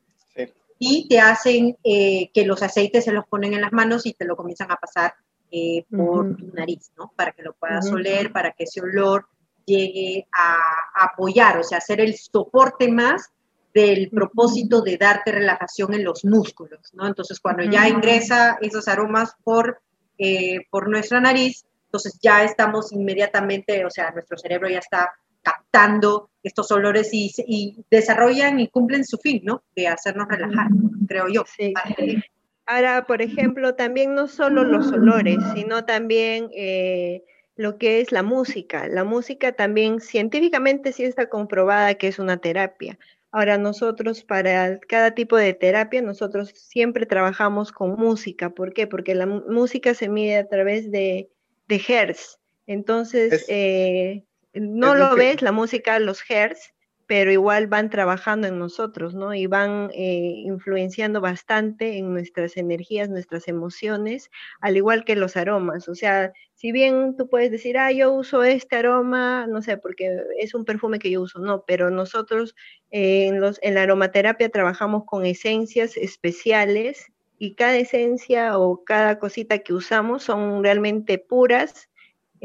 y 0.79 1.07
te 1.07 1.19
hacen 1.19 1.77
eh, 1.83 2.31
que 2.33 2.45
los 2.45 2.63
aceites 2.63 3.05
se 3.05 3.11
los 3.11 3.27
ponen 3.27 3.53
en 3.53 3.61
las 3.61 3.71
manos 3.71 4.07
y 4.07 4.13
te 4.13 4.25
lo 4.25 4.35
comienzan 4.35 4.71
a 4.71 4.75
pasar 4.75 5.13
eh, 5.57 5.85
por 5.89 6.35
tu 6.35 6.47
nariz, 6.47 6.91
¿no? 6.97 7.13
Para 7.15 7.31
que 7.31 7.41
lo 7.41 7.53
puedas 7.53 7.89
oler, 7.89 8.33
para 8.33 8.51
que 8.51 8.65
ese 8.65 8.81
olor 8.81 9.25
llegue 9.65 10.27
a, 10.37 11.05
apoyar, 11.05 11.57
o 11.59 11.63
sea, 11.63 11.77
hacer 11.77 12.01
el 12.01 12.13
soporte 12.17 12.91
más 12.91 13.29
del 13.73 14.09
propósito 14.09 14.81
de 14.81 14.97
darte 14.97 15.31
relajación 15.31 15.93
en 15.93 16.03
los 16.03 16.25
músculos, 16.25 16.93
¿no? 16.93 17.07
Entonces, 17.07 17.39
cuando 17.39 17.63
ya 17.63 17.87
ingresa 17.87 18.57
esos 18.59 18.89
aromas 18.89 19.33
por, 19.45 19.81
eh, 20.17 20.65
por 20.69 20.89
nuestra 20.89 21.21
nariz, 21.21 21.65
entonces 21.85 22.19
ya 22.21 22.43
estamos 22.43 22.91
inmediatamente, 22.91 23.85
o 23.85 23.89
sea, 23.89 24.11
nuestro 24.11 24.37
cerebro 24.37 24.67
ya 24.67 24.79
está 24.79 25.13
captando 25.41 26.31
estos 26.43 26.69
olores 26.71 27.13
y, 27.13 27.31
y 27.47 27.77
desarrollan 27.89 28.59
y 28.59 28.67
cumplen 28.67 29.05
su 29.05 29.17
fin, 29.19 29.39
¿no? 29.45 29.63
De 29.73 29.87
hacernos 29.87 30.27
relajar, 30.27 30.67
creo 31.07 31.29
yo. 31.29 31.45
Sí. 31.55 31.73
Ahora, 32.65 33.05
por 33.05 33.21
ejemplo, 33.21 33.75
también 33.75 34.15
no 34.15 34.27
solo 34.27 34.63
los 34.63 34.91
olores, 34.91 35.37
sino 35.53 35.85
también 35.85 36.49
eh, 36.55 37.23
lo 37.55 37.77
que 37.77 38.01
es 38.01 38.11
la 38.11 38.23
música. 38.23 38.87
La 38.87 39.03
música 39.03 39.51
también 39.51 40.01
científicamente 40.01 40.91
sí 40.91 41.03
está 41.03 41.29
comprobada 41.29 41.93
que 41.95 42.07
es 42.07 42.17
una 42.17 42.37
terapia. 42.37 42.97
Ahora 43.31 43.57
nosotros 43.57 44.23
para 44.23 44.79
cada 44.79 45.11
tipo 45.11 45.35
de 45.37 45.53
terapia, 45.53 46.01
nosotros 46.01 46.51
siempre 46.55 47.05
trabajamos 47.05 47.71
con 47.71 47.91
música. 47.97 48.49
¿Por 48.49 48.73
qué? 48.73 48.87
Porque 48.87 49.13
la 49.13 49.25
música 49.25 49.93
se 49.93 50.09
mide 50.09 50.37
a 50.37 50.47
través 50.47 50.89
de, 50.89 51.29
de 51.67 51.81
hertz. 51.87 52.39
Entonces, 52.65 53.45
eh, 53.47 54.23
no 54.53 54.95
lo 54.95 55.15
ves, 55.15 55.41
la 55.41 55.51
música, 55.51 55.99
los 55.99 56.23
hertz, 56.29 56.73
pero 57.07 57.31
igual 57.31 57.67
van 57.67 57.89
trabajando 57.89 58.47
en 58.47 58.57
nosotros, 58.57 59.13
¿no? 59.13 59.33
Y 59.33 59.47
van 59.47 59.91
eh, 59.93 60.33
influenciando 60.45 61.21
bastante 61.21 61.97
en 61.97 62.13
nuestras 62.13 62.57
energías, 62.57 63.09
nuestras 63.09 63.47
emociones, 63.47 64.31
al 64.59 64.77
igual 64.77 65.05
que 65.05 65.15
los 65.15 65.37
aromas. 65.37 65.87
O 65.87 65.95
sea, 65.95 66.33
si 66.55 66.71
bien 66.71 67.15
tú 67.15 67.29
puedes 67.29 67.51
decir, 67.51 67.77
ah, 67.77 67.91
yo 67.91 68.11
uso 68.13 68.43
este 68.43 68.77
aroma, 68.77 69.45
no 69.47 69.61
sé, 69.61 69.77
porque 69.77 70.17
es 70.39 70.55
un 70.55 70.65
perfume 70.65 70.99
que 70.99 71.11
yo 71.11 71.21
uso, 71.21 71.39
no, 71.39 71.63
pero 71.67 71.91
nosotros 71.91 72.55
eh, 72.91 73.27
en, 73.27 73.41
en 73.61 73.73
la 73.75 73.83
aromaterapia 73.83 74.49
trabajamos 74.49 75.03
con 75.05 75.25
esencias 75.25 75.97
especiales 75.97 77.11
y 77.37 77.55
cada 77.55 77.77
esencia 77.77 78.57
o 78.57 78.83
cada 78.83 79.19
cosita 79.19 79.59
que 79.59 79.73
usamos 79.73 80.23
son 80.23 80.63
realmente 80.63 81.19
puras 81.19 81.89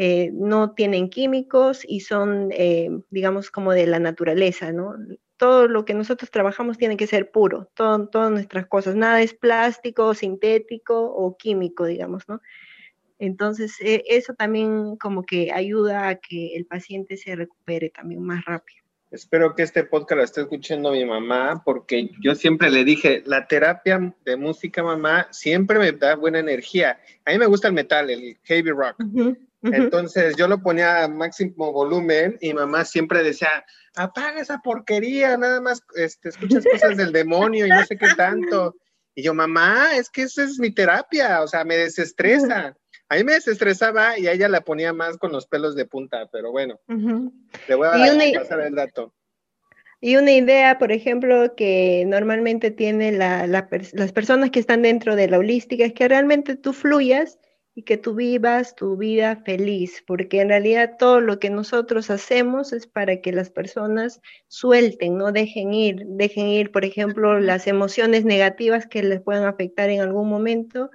eh, 0.03 0.31
no 0.33 0.73
tienen 0.73 1.11
químicos 1.11 1.83
y 1.87 2.01
son, 2.01 2.49
eh, 2.53 2.89
digamos, 3.11 3.51
como 3.51 3.75
de 3.75 3.87
la 3.87 3.99
naturaleza, 3.99 4.73
¿no? 4.73 4.95
Todo 5.37 5.69
lo 5.69 5.85
que 5.85 5.93
nosotros 5.93 6.31
trabajamos 6.31 6.79
tiene 6.79 6.97
que 6.97 7.07
ser 7.07 7.31
puro, 7.31 7.71
todas 7.75 8.31
nuestras 8.31 8.67
cosas, 8.67 8.97
nada 8.97 9.21
es 9.21 9.35
plástico, 9.35 10.15
sintético 10.15 10.99
o 10.99 11.37
químico, 11.37 11.85
digamos, 11.85 12.27
¿no? 12.31 12.41
Entonces, 13.19 13.77
e, 13.83 14.03
eso 14.07 14.33
también 14.33 14.97
como 14.97 15.23
que 15.23 15.53
ayuda 15.53 16.09
a 16.09 16.15
que 16.15 16.57
el 16.57 16.65
paciente 16.65 17.19
se 17.19 17.37
recupere 17.37 17.91
también 17.91 18.23
más 18.23 18.43
rápido. 18.47 18.83
Espero 19.11 19.55
que 19.55 19.65
este 19.65 19.85
podcast 19.85 20.17
lo 20.17 20.25
esté 20.25 20.41
escuchando 20.41 20.93
mi 20.93 21.05
mamá, 21.05 21.61
porque 21.63 22.09
yo 22.23 22.35
siempre 22.35 22.71
le 22.71 22.85
dije, 22.85 23.23
la 23.27 23.47
terapia 23.47 24.15
de 24.25 24.37
música, 24.37 24.83
mamá, 24.83 25.29
siempre 25.31 25.79
me 25.79 25.93
da 25.93 26.15
buena 26.15 26.39
energía. 26.39 26.99
A 27.27 27.33
mí 27.33 27.39
me 27.39 27.45
gusta 27.45 27.69
el 27.69 27.75
metal, 27.75 28.09
el 28.09 28.39
heavy 28.45 28.71
rock. 28.71 28.97
Entonces 29.63 30.37
yo 30.37 30.49
lo 30.49 30.63
ponía 30.63 31.05
a 31.05 31.09
máximo 31.09 31.73
volumen 31.73 32.39
y 32.41 32.55
mamá 32.55 32.85
siempre 32.85 33.23
decía, 33.23 33.65
apaga 33.95 34.41
esa 34.41 34.59
porquería, 34.59 35.37
nada 35.37 35.61
más 35.61 35.83
este, 35.97 36.31
escuchas 36.31 36.65
cosas 36.71 36.97
del 36.97 37.13
demonio 37.13 37.67
y 37.67 37.69
no 37.69 37.85
sé 37.85 37.97
qué 37.97 38.09
tanto. 38.17 38.77
Y 39.15 39.23
yo, 39.23 39.35
mamá, 39.35 39.97
es 39.97 40.09
que 40.09 40.23
esa 40.23 40.45
es 40.45 40.59
mi 40.59 40.71
terapia, 40.71 41.43
o 41.43 41.49
sea, 41.49 41.65
me 41.65 41.77
desestresa. 41.77 42.77
A 43.09 43.17
mí 43.17 43.25
me 43.25 43.33
desestresaba 43.33 44.19
y 44.19 44.29
a 44.29 44.33
ella 44.33 44.49
la 44.49 44.61
ponía 44.61 44.93
más 44.93 45.19
con 45.19 45.33
los 45.33 45.47
pelos 45.47 45.75
de 45.75 45.85
punta, 45.85 46.29
pero 46.33 46.53
bueno, 46.53 46.81
le 46.87 47.75
voy 47.75 47.89
a 47.89 47.91
dar, 47.91 48.33
pasar 48.35 48.61
el 48.61 48.75
dato. 48.75 49.13
Y 50.01 50.17
una 50.17 50.33
idea, 50.33 50.79
por 50.79 50.93
ejemplo, 50.93 51.55
que 51.57 52.05
normalmente 52.07 52.71
tienen 52.71 53.19
las 53.19 54.13
personas 54.13 54.51
que 54.51 54.61
están 54.61 54.83
dentro 54.83 55.15
de 55.17 55.29
la 55.29 55.39
holística 55.39 55.85
es 55.85 55.93
que 55.93 56.09
realmente 56.09 56.57
tú 56.57 56.73
fluyas 56.73 57.39
y 57.81 57.83
que 57.83 57.97
tú 57.97 58.15
vivas 58.15 58.77
tu 58.77 58.99
vida 58.99 59.37
feliz, 59.37 60.05
porque 60.07 60.43
en 60.43 60.51
realidad 60.51 60.97
todo 60.99 61.23
lo 61.23 61.39
que 61.39 61.49
nosotros 61.49 62.11
hacemos 62.11 62.75
es 62.75 62.87
para 62.87 63.23
que 63.23 63.33
las 63.33 63.49
personas 63.49 64.21
suelten, 64.49 65.17
no 65.17 65.33
dejen 65.33 65.73
ir, 65.73 66.05
dejen 66.05 66.49
ir, 66.49 66.73
por 66.73 66.85
ejemplo, 66.85 67.41
las 67.41 67.67
emociones 67.67 68.27
negativas 68.27 68.87
que 68.87 69.03
les 69.03 69.23
puedan 69.23 69.45
afectar 69.45 69.89
en 69.89 70.03
algún 70.03 70.29
momento, 70.29 70.91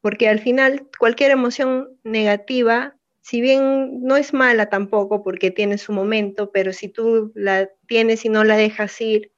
porque 0.00 0.26
al 0.26 0.38
final 0.38 0.88
cualquier 0.98 1.32
emoción 1.32 1.90
negativa, 2.02 2.96
si 3.20 3.42
bien 3.42 4.02
no 4.02 4.16
es 4.16 4.32
mala 4.32 4.70
tampoco 4.70 5.22
porque 5.22 5.50
tiene 5.50 5.76
su 5.76 5.92
momento, 5.92 6.50
pero 6.50 6.72
si 6.72 6.88
tú 6.88 7.30
la 7.34 7.68
tienes 7.86 8.24
y 8.24 8.30
no 8.30 8.42
la 8.42 8.56
dejas 8.56 8.98
ir, 9.02 9.32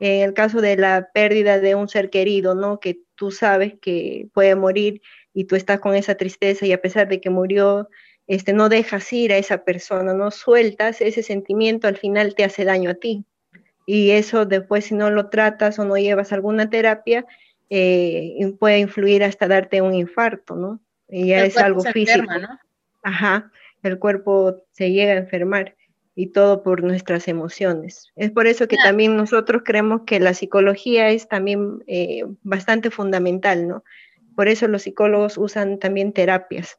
en 0.00 0.22
el 0.22 0.34
caso 0.34 0.60
de 0.60 0.76
la 0.76 1.10
pérdida 1.14 1.60
de 1.60 1.76
un 1.76 1.86
ser 1.86 2.10
querido, 2.10 2.56
¿no? 2.56 2.80
Que 2.80 3.02
tú 3.14 3.30
sabes 3.30 3.74
que 3.80 4.28
puede 4.32 4.56
morir, 4.56 5.00
y 5.40 5.44
tú 5.44 5.56
estás 5.56 5.80
con 5.80 5.94
esa 5.94 6.16
tristeza 6.16 6.66
y 6.66 6.72
a 6.72 6.82
pesar 6.82 7.08
de 7.08 7.18
que 7.18 7.30
murió, 7.30 7.88
este, 8.26 8.52
no 8.52 8.68
dejas 8.68 9.10
ir 9.10 9.32
a 9.32 9.38
esa 9.38 9.64
persona, 9.64 10.12
no 10.12 10.30
sueltas 10.30 11.00
ese 11.00 11.22
sentimiento, 11.22 11.88
al 11.88 11.96
final 11.96 12.34
te 12.34 12.44
hace 12.44 12.66
daño 12.66 12.90
a 12.90 12.94
ti. 12.94 13.24
Y 13.86 14.10
eso 14.10 14.44
después 14.44 14.84
si 14.84 14.94
no 14.94 15.10
lo 15.10 15.30
tratas 15.30 15.78
o 15.78 15.86
no 15.86 15.96
llevas 15.96 16.34
alguna 16.34 16.68
terapia, 16.68 17.24
eh, 17.70 18.52
puede 18.58 18.80
influir 18.80 19.24
hasta 19.24 19.48
darte 19.48 19.80
un 19.80 19.94
infarto, 19.94 20.56
¿no? 20.56 20.78
Y 21.08 21.28
ya 21.28 21.42
es 21.42 21.56
algo 21.56 21.80
físico. 21.84 22.38
¿no? 22.38 22.58
Ajá, 23.02 23.50
el 23.82 23.98
cuerpo 23.98 24.62
se 24.72 24.92
llega 24.92 25.12
a 25.12 25.16
enfermar 25.16 25.74
y 26.14 26.26
todo 26.26 26.62
por 26.62 26.82
nuestras 26.84 27.28
emociones. 27.28 28.12
Es 28.14 28.30
por 28.30 28.46
eso 28.46 28.68
que 28.68 28.76
también 28.76 29.16
nosotros 29.16 29.62
creemos 29.64 30.02
que 30.04 30.20
la 30.20 30.34
psicología 30.34 31.08
es 31.08 31.28
también 31.28 31.82
eh, 31.86 32.24
bastante 32.42 32.90
fundamental, 32.90 33.66
¿no? 33.66 33.84
Por 34.34 34.48
eso 34.48 34.68
los 34.68 34.82
psicólogos 34.82 35.38
usan 35.38 35.78
también 35.78 36.12
terapias. 36.12 36.78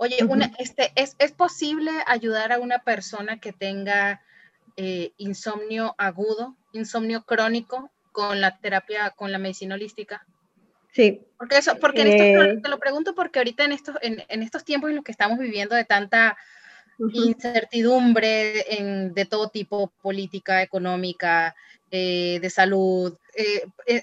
Oye, 0.00 0.16
este, 0.58 0.92
¿es, 0.94 1.32
posible 1.32 1.90
ayudar 2.06 2.52
a 2.52 2.60
una 2.60 2.84
persona 2.84 3.40
que 3.40 3.52
tenga 3.52 4.22
eh, 4.76 5.12
insomnio 5.16 5.96
agudo, 5.98 6.56
insomnio 6.72 7.24
crónico, 7.24 7.90
con 8.12 8.40
la 8.40 8.58
terapia, 8.58 9.10
con 9.10 9.32
la 9.32 9.38
medicina 9.38 9.74
holística? 9.74 10.24
Sí. 10.92 11.26
Porque 11.36 11.58
eso, 11.58 11.78
porque 11.80 12.02
eh, 12.02 12.60
te 12.62 12.68
lo 12.68 12.78
pregunto 12.78 13.16
porque 13.16 13.40
ahorita 13.40 13.64
en 13.64 13.72
estos, 13.72 13.96
en, 14.00 14.42
estos 14.42 14.64
tiempos 14.64 14.90
en 14.90 14.96
los 14.96 15.04
que 15.04 15.12
estamos 15.12 15.36
viviendo 15.38 15.74
de 15.74 15.84
tanta 15.84 16.36
incertidumbre 17.12 18.64
de 19.12 19.24
todo 19.24 19.48
tipo, 19.48 19.92
política, 20.00 20.62
económica, 20.62 21.56
eh, 21.90 22.38
de 22.40 22.50
salud, 22.50 23.16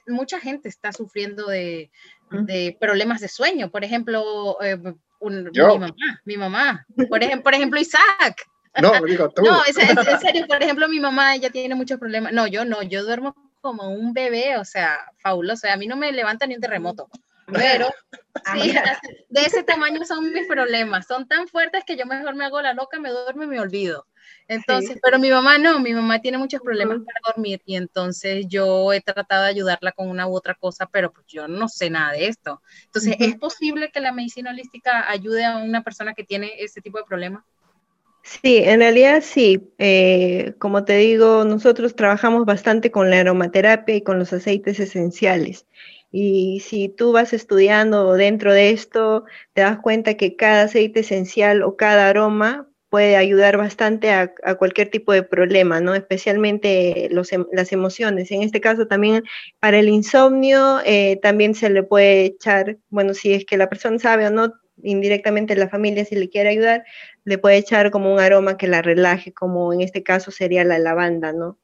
mucha 0.07 0.39
gente 0.39 0.67
está 0.67 0.91
sufriendo 0.91 1.47
de, 1.47 1.89
de 2.31 2.77
problemas 2.79 3.21
de 3.21 3.27
sueño. 3.27 3.69
Por 3.69 3.83
ejemplo, 3.83 4.57
eh, 4.61 4.77
mi 5.21 5.61
mamá, 5.61 5.95
mi 6.25 6.37
mamá. 6.37 6.85
Por, 7.09 7.23
ejemplo, 7.23 7.43
por 7.43 7.53
ejemplo, 7.53 7.79
Isaac. 7.79 8.47
No, 8.81 8.91
digo 9.05 9.29
tú. 9.29 9.43
No, 9.43 9.63
es, 9.63 9.77
en 9.77 10.19
serio, 10.19 10.45
por 10.47 10.61
ejemplo, 10.61 10.87
mi 10.89 10.99
mamá, 10.99 11.35
ella 11.35 11.49
tiene 11.49 11.75
muchos 11.75 11.99
problemas. 11.99 12.33
No, 12.33 12.47
yo 12.47 12.65
no, 12.65 12.81
yo 12.83 13.03
duermo 13.03 13.35
como 13.61 13.89
un 13.89 14.13
bebé, 14.13 14.57
o 14.57 14.65
sea, 14.65 14.99
fabuloso. 15.19 15.67
A 15.67 15.77
mí 15.77 15.87
no 15.87 15.95
me 15.95 16.11
levanta 16.11 16.45
ni 16.45 16.55
un 16.55 16.61
terremoto. 16.61 17.09
Pero 17.47 17.87
sí, 18.53 18.73
de 19.29 19.41
ese 19.41 19.63
tamaño 19.63 20.03
son 20.05 20.31
mis 20.33 20.47
problemas. 20.47 21.05
Son 21.07 21.27
tan 21.27 21.47
fuertes 21.47 21.83
que 21.85 21.97
yo 21.97 22.05
mejor 22.05 22.35
me 22.35 22.45
hago 22.45 22.61
la 22.61 22.73
loca, 22.73 22.99
me 22.99 23.09
duermo 23.09 23.43
y 23.43 23.47
me 23.47 23.59
olvido. 23.59 24.07
Entonces, 24.47 24.99
pero 25.01 25.19
mi 25.19 25.29
mamá 25.29 25.57
no, 25.57 25.79
mi 25.79 25.93
mamá 25.93 26.19
tiene 26.19 26.37
muchos 26.37 26.61
problemas 26.61 26.99
para 26.99 27.35
dormir 27.35 27.61
y 27.65 27.75
entonces 27.75 28.45
yo 28.47 28.93
he 28.93 29.01
tratado 29.01 29.43
de 29.43 29.49
ayudarla 29.49 29.91
con 29.91 30.09
una 30.09 30.27
u 30.27 30.35
otra 30.35 30.55
cosa, 30.55 30.87
pero 30.87 31.11
pues 31.11 31.25
yo 31.27 31.47
no 31.47 31.67
sé 31.67 31.89
nada 31.89 32.13
de 32.13 32.27
esto. 32.27 32.61
Entonces, 32.85 33.15
¿es 33.19 33.35
posible 33.37 33.91
que 33.91 34.01
la 34.01 34.11
medicina 34.11 34.51
holística 34.51 35.09
ayude 35.09 35.45
a 35.45 35.57
una 35.57 35.83
persona 35.83 36.13
que 36.13 36.23
tiene 36.23 36.51
ese 36.59 36.81
tipo 36.81 36.97
de 36.97 37.05
problemas? 37.05 37.43
Sí, 38.25 38.57
en 38.57 38.79
realidad 38.79 39.21
sí. 39.21 39.71
Eh, 39.77 40.55
como 40.57 40.83
te 40.83 40.97
digo, 40.97 41.45
nosotros 41.45 41.95
trabajamos 41.95 42.45
bastante 42.45 42.89
con 42.89 43.11
la 43.11 43.19
aromaterapia 43.19 43.95
y 43.95 44.01
con 44.01 44.17
los 44.17 44.33
aceites 44.33 44.79
esenciales. 44.79 45.67
Y 46.17 46.61
si 46.61 46.87
tú 46.87 47.11
vas 47.11 47.33
estudiando 47.33 48.13
dentro 48.13 48.53
de 48.53 48.69
esto, 48.69 49.25
te 49.51 49.63
das 49.63 49.79
cuenta 49.79 50.13
que 50.15 50.37
cada 50.37 50.61
aceite 50.63 51.01
esencial 51.01 51.61
o 51.61 51.75
cada 51.75 52.07
aroma 52.07 52.69
puede 52.89 53.17
ayudar 53.17 53.57
bastante 53.57 54.11
a, 54.11 54.33
cualquier 54.57 54.89
tipo 54.89 55.11
de 55.11 55.23
problema, 55.23 55.81
¿no? 55.81 55.93
Especialmente 55.93 57.07
em, 57.07 57.45
las 57.51 57.73
emociones. 57.73 58.31
En 58.31 58.43
este 58.43 58.61
caso 58.61 58.87
también 58.87 59.25
para 59.59 59.77
el 59.77 59.89
insomnio 59.89 60.79
eh, 60.85 61.19
también 61.21 61.53
se 61.53 61.69
le 61.69 61.83
puede 61.83 62.23
echar, 62.27 62.77
bueno, 62.87 63.13
si 63.13 63.33
es 63.33 63.45
que 63.45 63.57
la 63.57 63.67
persona 63.67 63.99
sabe 63.99 64.25
o 64.27 64.31
no, 64.31 64.53
indirectamente 64.83 65.53
la 65.57 65.67
familia 65.67 66.05
si 66.05 66.15
le 66.15 66.29
quiere 66.29 66.47
ayudar, 66.47 66.85
le 67.25 67.37
puede 67.37 67.57
echar 67.57 67.91
como 67.91 68.13
un 68.13 68.21
aroma 68.21 68.55
que 68.55 68.67
la 68.69 68.81
relaje, 68.81 69.33
como 69.33 69.73
en 69.73 69.81
este 69.81 70.01
caso 70.01 70.31
sería 70.31 70.63
la 70.63 70.79
lavanda, 70.79 71.33
¿no? 71.33 71.59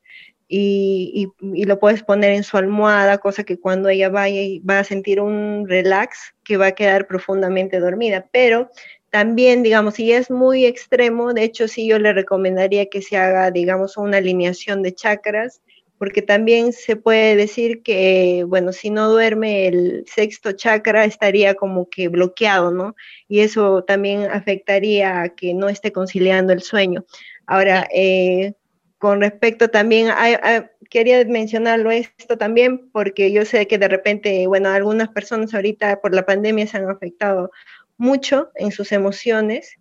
Y, 0.53 1.31
lo 1.65 1.79
puedes 1.79 2.03
poner 2.03 2.33
en 2.33 2.43
su 2.43 2.57
almohada, 2.57 3.19
cosa 3.19 3.43
que 3.43 3.57
cuando 3.57 3.89
ella 3.89 4.09
vaya 4.09 4.41
va 4.69 4.79
a 4.79 4.83
sentir 4.83 5.21
un 5.21 5.65
relax 5.67 6.33
que 6.43 6.57
va 6.57 6.67
a 6.67 6.71
quedar 6.73 7.07
profundamente 7.07 7.79
dormida. 7.79 8.27
Pero 8.31 8.69
también, 9.09 9.63
digamos, 9.63 9.95
si 9.95 10.11
es 10.11 10.29
muy 10.29 10.65
extremo, 10.65 11.33
de 11.33 11.43
hecho 11.43 11.67
sí 11.67 11.87
yo 11.87 11.99
le 11.99 12.13
recomendaría 12.13 12.87
que 12.87 13.01
se 13.01 13.17
haga, 13.17 13.49
digamos, 13.51 13.95
una 13.97 14.17
alineación 14.17 14.83
de 14.83 14.93
chakras, 14.93 15.61
porque 15.97 16.21
también 16.21 16.73
se 16.73 16.95
puede 16.95 17.35
decir 17.35 17.83
que, 17.83 18.43
bueno, 18.47 18.73
si 18.73 18.89
no 18.89 19.09
duerme 19.09 19.67
el 19.67 20.03
sexto 20.07 20.51
chakra 20.51 21.05
estaría 21.05 21.53
como 21.55 21.89
que 21.89 22.07
bloqueado, 22.09 22.71
¿no? 22.71 22.95
Y 23.27 23.41
eso 23.41 23.83
también 23.83 24.23
afectaría 24.31 25.21
a 25.21 25.29
que 25.29 25.53
no 25.53 25.69
esté 25.69 25.91
conciliando 25.91 26.53
el 26.53 26.61
sueño. 26.61 27.05
Ahora, 27.45 27.87
eh, 27.93 28.53
con 29.01 29.19
respecto 29.19 29.69
también, 29.69 30.09
a, 30.09 30.69
quería 30.91 31.25
mencionarlo 31.25 31.89
esto 31.89 32.37
también, 32.37 32.87
porque 32.91 33.31
yo 33.31 33.45
sé 33.45 33.65
que 33.65 33.79
de 33.79 33.87
repente, 33.87 34.45
bueno, 34.45 34.69
algunas 34.69 35.09
personas 35.09 35.55
ahorita 35.55 36.01
por 36.01 36.13
la 36.13 36.23
pandemia 36.23 36.67
se 36.67 36.77
han 36.77 36.87
afectado 36.87 37.49
mucho 37.97 38.51
en 38.53 38.71
sus 38.71 38.91
emociones, 38.91 39.79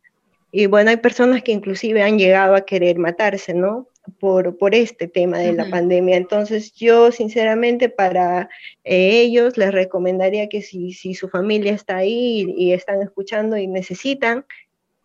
y 0.52 0.64
bueno, 0.64 0.88
hay 0.88 0.96
personas 0.96 1.42
que 1.42 1.52
inclusive 1.52 2.02
han 2.02 2.18
llegado 2.18 2.54
a 2.54 2.62
querer 2.62 2.98
matarse, 2.98 3.52
¿no? 3.52 3.88
Por, 4.18 4.56
por 4.56 4.74
este 4.74 5.06
tema 5.06 5.38
de 5.38 5.52
la 5.52 5.68
pandemia. 5.68 6.16
Entonces, 6.16 6.72
yo 6.72 7.12
sinceramente 7.12 7.90
para 7.90 8.48
eh, 8.84 9.20
ellos 9.20 9.58
les 9.58 9.70
recomendaría 9.70 10.48
que 10.48 10.62
si, 10.62 10.94
si, 10.94 11.12
su 11.12 11.28
familia 11.28 11.74
está 11.74 11.98
ahí 11.98 12.46
y, 12.56 12.72
están 12.72 13.02
escuchando 13.02 13.58
y 13.58 13.66
necesitan, 13.66 14.46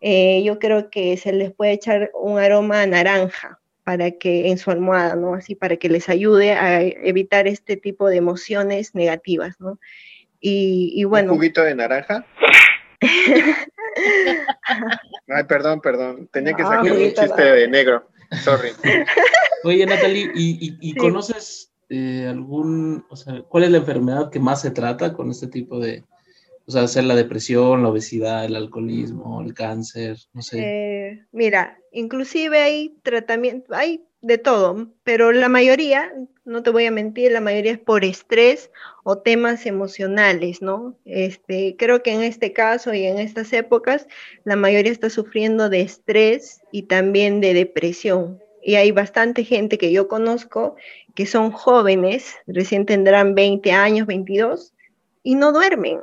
eh, 0.00 0.42
yo 0.42 0.58
creo 0.58 0.88
que 0.88 1.18
se 1.18 1.34
les 1.34 1.52
puede 1.52 1.72
echar 1.72 2.10
un 2.14 2.38
aroma 2.38 2.86
naranja, 2.86 3.60
para 3.86 4.10
que 4.10 4.50
en 4.50 4.58
su 4.58 4.72
almohada, 4.72 5.14
¿no? 5.14 5.34
Así 5.34 5.54
para 5.54 5.76
que 5.76 5.88
les 5.88 6.08
ayude 6.08 6.54
a 6.54 6.82
evitar 6.82 7.46
este 7.46 7.76
tipo 7.76 8.08
de 8.08 8.16
emociones 8.16 8.96
negativas, 8.96 9.60
¿no? 9.60 9.78
Y, 10.40 11.04
bueno. 11.04 11.30
¿Un 11.30 11.38
juguito 11.38 11.62
de 11.62 11.76
naranja? 11.76 12.26
Ay, 15.28 15.44
perdón, 15.44 15.80
perdón. 15.80 16.28
Tenía 16.32 16.54
que 16.54 16.64
sacar 16.64 16.82
un 16.82 17.14
chiste 17.14 17.42
de 17.42 17.68
negro. 17.68 18.08
Sorry. 18.42 18.70
Oye, 19.62 19.86
Natalie, 19.86 20.32
¿y, 20.34 20.92
conoces 20.96 21.72
eh, 21.88 22.26
algún, 22.28 23.06
o 23.08 23.14
sea, 23.14 23.42
cuál 23.42 23.62
es 23.62 23.70
la 23.70 23.78
enfermedad 23.78 24.32
que 24.32 24.40
más 24.40 24.62
se 24.62 24.72
trata 24.72 25.12
con 25.12 25.30
este 25.30 25.46
tipo 25.46 25.78
de, 25.78 26.02
o 26.66 26.72
sea, 26.72 26.82
hacer 26.82 27.04
la 27.04 27.14
depresión, 27.14 27.82
la 27.82 27.90
obesidad, 27.90 28.44
el 28.44 28.56
alcoholismo, 28.56 29.40
el 29.40 29.54
cáncer, 29.54 30.18
no 30.32 30.42
sé. 30.42 30.58
Eh, 30.60 31.24
mira, 31.30 31.78
inclusive 31.92 32.58
hay 32.58 32.96
tratamiento, 33.02 33.72
hay 33.72 34.04
de 34.20 34.38
todo, 34.38 34.88
pero 35.04 35.30
la 35.30 35.48
mayoría, 35.48 36.12
no 36.44 36.64
te 36.64 36.70
voy 36.70 36.86
a 36.86 36.90
mentir, 36.90 37.30
la 37.30 37.40
mayoría 37.40 37.70
es 37.70 37.78
por 37.78 38.04
estrés 38.04 38.72
o 39.04 39.18
temas 39.18 39.64
emocionales, 39.64 40.60
¿no? 40.60 40.98
Este, 41.04 41.76
creo 41.78 42.02
que 42.02 42.12
en 42.12 42.22
este 42.22 42.52
caso 42.52 42.92
y 42.92 43.04
en 43.04 43.20
estas 43.20 43.52
épocas, 43.52 44.08
la 44.42 44.56
mayoría 44.56 44.90
está 44.90 45.08
sufriendo 45.08 45.68
de 45.68 45.82
estrés 45.82 46.62
y 46.72 46.82
también 46.82 47.40
de 47.40 47.54
depresión. 47.54 48.42
Y 48.60 48.74
hay 48.74 48.90
bastante 48.90 49.44
gente 49.44 49.78
que 49.78 49.92
yo 49.92 50.08
conozco 50.08 50.74
que 51.14 51.26
son 51.26 51.52
jóvenes, 51.52 52.34
recién 52.48 52.84
tendrán 52.84 53.36
20 53.36 53.70
años, 53.70 54.08
22, 54.08 54.74
y 55.22 55.36
no 55.36 55.52
duermen 55.52 56.00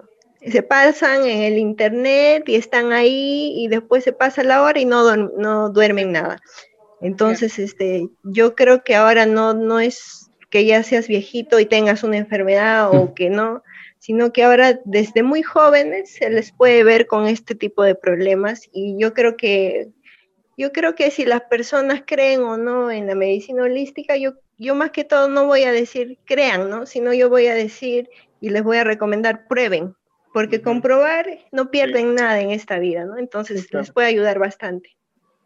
se 0.51 0.63
pasan 0.63 1.25
en 1.25 1.41
el 1.41 1.57
internet 1.57 2.43
y 2.47 2.55
están 2.55 2.91
ahí 2.91 3.53
y 3.55 3.67
después 3.67 4.03
se 4.03 4.13
pasa 4.13 4.43
la 4.43 4.61
hora 4.63 4.79
y 4.79 4.85
no, 4.85 5.15
no 5.15 5.69
duermen 5.69 6.11
nada. 6.11 6.41
Entonces, 7.01 7.59
este, 7.59 8.07
yo 8.23 8.55
creo 8.55 8.83
que 8.83 8.95
ahora 8.95 9.25
no, 9.25 9.53
no 9.53 9.79
es 9.79 10.29
que 10.49 10.65
ya 10.65 10.83
seas 10.83 11.07
viejito 11.07 11.59
y 11.59 11.65
tengas 11.65 12.03
una 12.03 12.17
enfermedad 12.17 12.95
o 12.95 13.13
que 13.13 13.29
no, 13.29 13.63
sino 13.99 14.31
que 14.31 14.43
ahora 14.43 14.79
desde 14.85 15.23
muy 15.23 15.43
jóvenes 15.43 16.13
se 16.13 16.29
les 16.29 16.51
puede 16.51 16.83
ver 16.83 17.07
con 17.07 17.27
este 17.27 17.55
tipo 17.55 17.83
de 17.83 17.95
problemas 17.95 18.69
y 18.71 18.95
yo 18.99 19.13
creo 19.13 19.35
que 19.35 19.89
yo 20.57 20.71
creo 20.71 20.93
que 20.93 21.09
si 21.09 21.25
las 21.25 21.41
personas 21.41 22.03
creen 22.05 22.41
o 22.43 22.57
no 22.57 22.91
en 22.91 23.07
la 23.07 23.15
medicina 23.15 23.63
holística, 23.63 24.15
yo, 24.15 24.33
yo 24.57 24.75
más 24.75 24.91
que 24.91 25.03
todo 25.03 25.27
no 25.27 25.47
voy 25.47 25.63
a 25.63 25.71
decir 25.71 26.19
crean, 26.25 26.69
¿no? 26.69 26.85
Sino 26.85 27.13
yo 27.13 27.29
voy 27.29 27.47
a 27.47 27.55
decir 27.55 28.09
y 28.39 28.49
les 28.49 28.63
voy 28.63 28.77
a 28.77 28.83
recomendar 28.83 29.47
prueben, 29.47 29.95
porque 30.33 30.61
comprobar 30.61 31.27
no 31.51 31.69
pierden 31.69 32.15
nada 32.15 32.41
en 32.41 32.49
esta 32.49 32.79
vida, 32.79 33.05
¿no? 33.05 33.17
Entonces 33.17 33.71
les 33.71 33.91
puede 33.91 34.07
ayudar 34.07 34.39
bastante. 34.39 34.97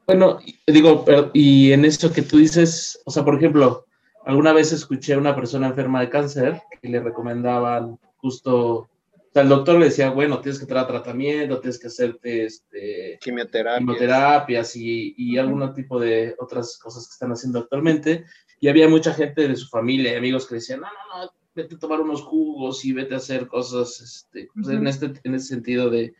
Bueno, 0.07 0.39
digo, 0.65 1.03
y 1.33 1.73
en 1.73 1.83
eso 1.83 2.13
que 2.13 2.21
tú 2.21 2.37
dices, 2.37 3.01
o 3.05 3.11
sea, 3.11 3.25
por 3.25 3.35
ejemplo, 3.35 3.85
alguna 4.25 4.53
vez 4.53 4.71
escuché 4.71 5.13
a 5.13 5.17
una 5.17 5.35
persona 5.35 5.67
enferma 5.67 5.99
de 5.99 6.09
cáncer 6.09 6.61
que 6.81 6.87
le 6.87 7.01
recomendaban 7.01 7.99
justo, 8.15 8.55
o 8.55 8.89
sea, 9.33 9.41
el 9.43 9.49
doctor 9.49 9.77
le 9.77 9.85
decía, 9.85 10.09
bueno, 10.11 10.39
tienes 10.39 10.59
que 10.59 10.65
tratar 10.65 10.87
tratamiento, 10.87 11.59
tienes 11.59 11.77
que 11.77 11.87
hacerte 11.87 12.45
este, 12.45 13.19
quimioterapias, 13.21 13.79
quimioterapias 13.79 14.75
y, 14.77 15.13
y 15.17 15.37
algún 15.37 15.73
tipo 15.73 15.99
de 15.99 16.33
otras 16.39 16.77
cosas 16.77 17.05
que 17.05 17.11
están 17.11 17.33
haciendo 17.33 17.59
actualmente. 17.59 18.23
Y 18.61 18.69
había 18.69 18.87
mucha 18.87 19.13
gente 19.13 19.45
de 19.45 19.55
su 19.57 19.67
familia 19.67 20.13
y 20.13 20.15
amigos 20.15 20.47
que 20.47 20.55
decían, 20.55 20.79
no, 20.79 20.87
no, 20.87 21.25
no, 21.25 21.31
vete 21.57 21.75
a 21.75 21.79
tomar 21.79 21.99
unos 21.99 22.21
jugos 22.21 22.85
y 22.85 22.93
vete 22.93 23.15
a 23.15 23.17
hacer 23.17 23.47
cosas 23.47 23.99
este, 23.99 24.47
pues, 24.53 24.67
en, 24.69 24.87
este, 24.87 25.11
en 25.23 25.35
ese 25.35 25.47
sentido 25.47 25.89
de 25.89 26.13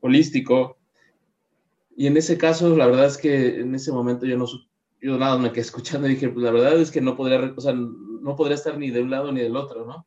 holístico. 0.00 0.76
Y 1.96 2.06
en 2.06 2.16
ese 2.16 2.36
caso, 2.36 2.76
la 2.76 2.86
verdad 2.86 3.06
es 3.06 3.16
que 3.16 3.60
en 3.60 3.74
ese 3.74 3.92
momento 3.92 4.26
yo 4.26 4.36
no 4.36 4.46
yo 5.02 5.18
nada 5.18 5.38
me 5.38 5.50
quedé 5.50 5.60
escuchando 5.62 6.06
y 6.06 6.14
dije, 6.14 6.28
pues 6.28 6.44
la 6.44 6.50
verdad 6.50 6.78
es 6.80 6.90
que 6.90 7.00
no 7.00 7.16
podría, 7.16 7.52
o 7.56 7.60
sea, 7.60 7.72
no 7.72 8.36
podría 8.36 8.56
estar 8.56 8.76
ni 8.76 8.90
de 8.90 9.02
un 9.02 9.10
lado 9.10 9.32
ni 9.32 9.40
del 9.40 9.56
otro, 9.56 9.86
¿no? 9.86 10.06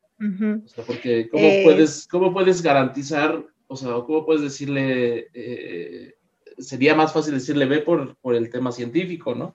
O 0.63 0.67
sea, 0.67 0.86
porque 0.86 1.28
¿cómo, 1.30 1.43
eh. 1.43 1.62
puedes, 1.65 2.08
¿cómo 2.08 2.32
puedes 2.32 2.62
garantizar, 2.62 3.46
o 3.67 3.76
sea, 3.76 3.91
cómo 4.06 4.26
puedes 4.26 4.41
decirle, 4.41 5.28
eh, 5.34 6.13
sería 6.58 6.96
más 6.96 7.12
fácil 7.12 7.34
decirle 7.34 7.65
ve 7.65 7.80
por, 7.80 8.15
por 8.17 8.36
el 8.36 8.50
tema 8.50 8.72
científico, 8.72 9.36
¿no? 9.36 9.54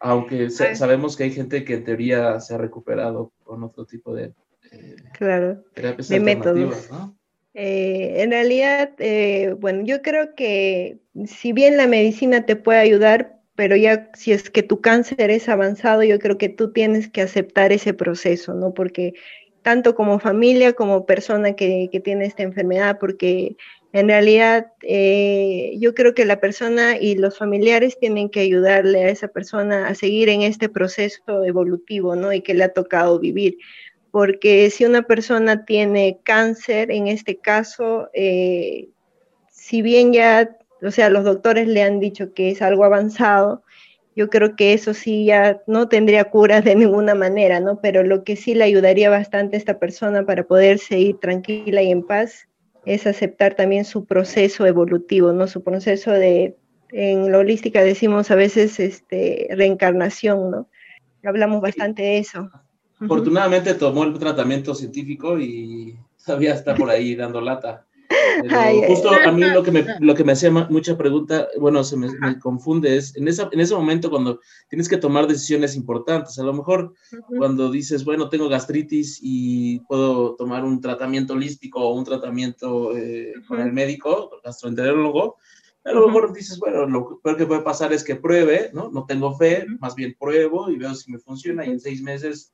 Aunque 0.00 0.50
sabemos 0.50 1.16
que 1.16 1.24
hay 1.24 1.32
gente 1.32 1.64
que 1.64 1.74
en 1.74 1.84
teoría 1.84 2.40
se 2.40 2.54
ha 2.54 2.58
recuperado 2.58 3.32
con 3.48 3.64
otro 3.64 3.86
tipo 3.86 4.14
de, 4.14 4.34
eh, 4.72 4.96
claro, 5.12 5.64
de 5.74 6.20
métodos. 6.20 6.90
Eh, 7.54 8.22
en 8.22 8.30
realidad, 8.30 8.90
eh, 8.98 9.56
bueno, 9.58 9.84
yo 9.84 10.02
creo 10.02 10.34
que 10.34 10.98
si 11.24 11.54
bien 11.54 11.78
la 11.78 11.86
medicina 11.86 12.44
te 12.44 12.56
puede 12.56 12.78
ayudar, 12.78 13.40
pero 13.54 13.74
ya 13.74 14.10
si 14.14 14.32
es 14.32 14.50
que 14.50 14.62
tu 14.62 14.82
cáncer 14.82 15.30
es 15.30 15.48
avanzado, 15.48 16.04
yo 16.04 16.18
creo 16.18 16.36
que 16.36 16.50
tú 16.50 16.72
tienes 16.72 17.08
que 17.08 17.22
aceptar 17.22 17.72
ese 17.72 17.94
proceso, 17.94 18.52
¿no? 18.52 18.74
Porque 18.74 19.14
tanto 19.62 19.94
como 19.94 20.18
familia 20.18 20.74
como 20.74 21.06
persona 21.06 21.56
que, 21.56 21.88
que 21.90 22.00
tiene 22.00 22.26
esta 22.26 22.42
enfermedad, 22.42 22.98
porque 23.00 23.56
en 23.92 24.08
realidad, 24.08 24.72
eh, 24.82 25.74
yo 25.78 25.94
creo 25.94 26.14
que 26.14 26.26
la 26.26 26.40
persona 26.40 26.98
y 26.98 27.14
los 27.14 27.38
familiares 27.38 27.98
tienen 27.98 28.28
que 28.28 28.40
ayudarle 28.40 29.04
a 29.04 29.08
esa 29.08 29.28
persona 29.28 29.88
a 29.88 29.94
seguir 29.94 30.28
en 30.28 30.42
este 30.42 30.68
proceso 30.68 31.44
evolutivo, 31.44 32.14
¿no? 32.14 32.32
Y 32.32 32.42
que 32.42 32.54
le 32.54 32.64
ha 32.64 32.72
tocado 32.74 33.18
vivir. 33.18 33.56
Porque 34.10 34.68
si 34.70 34.84
una 34.84 35.02
persona 35.02 35.64
tiene 35.64 36.20
cáncer, 36.22 36.90
en 36.90 37.08
este 37.08 37.38
caso, 37.38 38.10
eh, 38.12 38.88
si 39.50 39.80
bien 39.80 40.12
ya, 40.12 40.56
o 40.82 40.90
sea, 40.90 41.08
los 41.08 41.24
doctores 41.24 41.66
le 41.66 41.82
han 41.82 41.98
dicho 41.98 42.34
que 42.34 42.50
es 42.50 42.60
algo 42.60 42.84
avanzado, 42.84 43.62
yo 44.14 44.28
creo 44.28 44.56
que 44.56 44.74
eso 44.74 44.94
sí 44.94 45.24
ya 45.26 45.62
no 45.66 45.88
tendría 45.88 46.24
cura 46.24 46.60
de 46.60 46.74
ninguna 46.74 47.14
manera, 47.14 47.60
¿no? 47.60 47.80
Pero 47.80 48.02
lo 48.02 48.24
que 48.24 48.36
sí 48.36 48.54
le 48.54 48.64
ayudaría 48.64 49.08
bastante 49.08 49.56
a 49.56 49.58
esta 49.58 49.78
persona 49.78 50.26
para 50.26 50.44
poder 50.44 50.78
seguir 50.78 51.18
tranquila 51.20 51.82
y 51.82 51.90
en 51.90 52.02
paz 52.02 52.47
es 52.88 53.06
aceptar 53.06 53.54
también 53.54 53.84
su 53.84 54.04
proceso 54.04 54.66
evolutivo, 54.66 55.32
¿no? 55.32 55.46
Su 55.46 55.62
proceso 55.62 56.10
de, 56.10 56.56
en 56.90 57.30
la 57.30 57.38
holística 57.38 57.82
decimos 57.82 58.30
a 58.30 58.34
veces 58.34 58.80
este, 58.80 59.48
reencarnación, 59.50 60.50
¿no? 60.50 60.68
Hablamos 61.22 61.60
bastante 61.60 62.02
de 62.02 62.18
eso. 62.18 62.50
Afortunadamente 63.00 63.74
tomó 63.74 64.04
el 64.04 64.18
tratamiento 64.18 64.74
científico 64.74 65.38
y 65.38 65.96
todavía 66.24 66.54
está 66.54 66.74
por 66.74 66.90
ahí 66.90 67.14
dando 67.14 67.40
lata. 67.40 67.86
Justo 68.86 69.10
a 69.10 69.32
mí 69.32 69.42
lo 69.42 69.62
que 69.62 69.70
me, 69.70 69.84
lo 70.00 70.14
que 70.14 70.24
me 70.24 70.32
hacía 70.32 70.50
mucha 70.50 70.96
pregunta, 70.96 71.48
bueno, 71.60 71.84
se 71.84 71.96
me, 71.96 72.38
confunde, 72.38 72.96
es 72.96 73.16
en, 73.16 73.28
esa, 73.28 73.48
en 73.52 73.60
ese 73.60 73.74
momento 73.74 74.10
cuando 74.10 74.40
tienes 74.68 74.88
que 74.88 74.96
tomar 74.96 75.26
decisiones 75.26 75.76
importantes, 75.76 76.38
a 76.38 76.42
lo 76.42 76.52
mejor 76.52 76.94
cuando 77.36 77.70
dices, 77.70 78.04
bueno, 78.04 78.28
tengo 78.28 78.48
gastritis 78.48 79.18
y 79.22 79.80
puedo 79.80 80.34
tomar 80.36 80.64
un 80.64 80.80
tratamiento 80.80 81.34
holístico 81.34 81.80
o 81.80 81.94
un 81.94 82.04
tratamiento 82.04 82.96
eh, 82.96 83.34
con 83.46 83.60
el 83.60 83.72
médico, 83.72 84.30
gastroenterólogo, 84.42 85.36
a 85.84 85.92
lo 85.92 86.06
mejor 86.06 86.32
dices, 86.32 86.58
bueno, 86.58 86.86
lo 86.86 87.20
peor 87.20 87.36
que 87.36 87.46
puede 87.46 87.62
pasar 87.62 87.92
es 87.92 88.04
que 88.04 88.16
pruebe, 88.16 88.70
¿no? 88.74 88.90
No 88.90 89.06
tengo 89.06 89.36
fe, 89.36 89.66
más 89.80 89.94
bien 89.94 90.16
pruebo 90.18 90.70
y 90.70 90.76
veo 90.76 90.94
si 90.94 91.10
me 91.10 91.18
funciona 91.18 91.64
y 91.64 91.70
en 91.70 91.80
seis 91.80 92.02
meses 92.02 92.52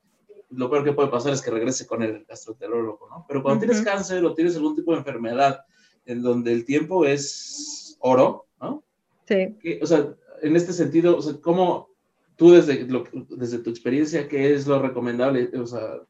lo 0.50 0.70
peor 0.70 0.84
que 0.84 0.92
puede 0.92 1.08
pasar 1.08 1.32
es 1.32 1.42
que 1.42 1.50
regrese 1.50 1.86
con 1.86 2.02
el 2.02 2.24
gastroenterólogo, 2.24 3.08
¿no? 3.08 3.24
Pero 3.28 3.42
cuando 3.42 3.66
tienes 3.66 3.82
cáncer 3.82 4.24
o 4.24 4.34
tienes 4.34 4.56
algún 4.56 4.76
tipo 4.76 4.92
de 4.92 4.98
enfermedad 4.98 5.64
en 6.06 6.22
donde 6.22 6.52
el 6.52 6.64
tiempo 6.64 7.04
es 7.04 7.96
oro, 8.00 8.46
¿no? 8.60 8.82
Sí. 9.26 9.56
o 9.80 9.86
sea, 9.86 10.14
en 10.42 10.56
este 10.56 10.72
sentido, 10.72 11.16
o 11.16 11.22
sea, 11.22 11.34
¿cómo 11.40 11.88
tú 12.36 12.52
desde, 12.52 12.86
desde 13.30 13.58
tu 13.58 13.70
experiencia, 13.70 14.28
qué 14.28 14.54
es 14.54 14.66
lo 14.66 14.80
recomendable? 14.80 15.50
O 15.58 15.66
sea, 15.66 16.00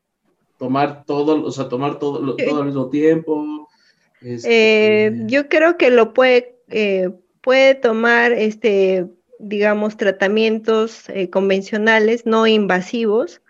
tomar 0.58 1.04
todo, 1.04 1.44
o 1.44 1.52
sea, 1.52 1.68
tomar 1.68 1.98
todo, 1.98 2.36
todo 2.36 2.58
al 2.58 2.66
mismo 2.66 2.88
tiempo. 2.88 3.68
Este, 4.20 5.06
eh, 5.06 5.12
yo 5.26 5.48
creo 5.48 5.76
que 5.76 5.90
lo 5.90 6.14
puede, 6.14 6.56
eh, 6.68 7.10
puede 7.40 7.74
tomar, 7.74 8.32
este, 8.32 9.06
digamos, 9.38 9.96
tratamientos 9.96 11.08
eh, 11.10 11.28
convencionales, 11.30 12.26
no 12.26 12.46
invasivos, 12.46 13.42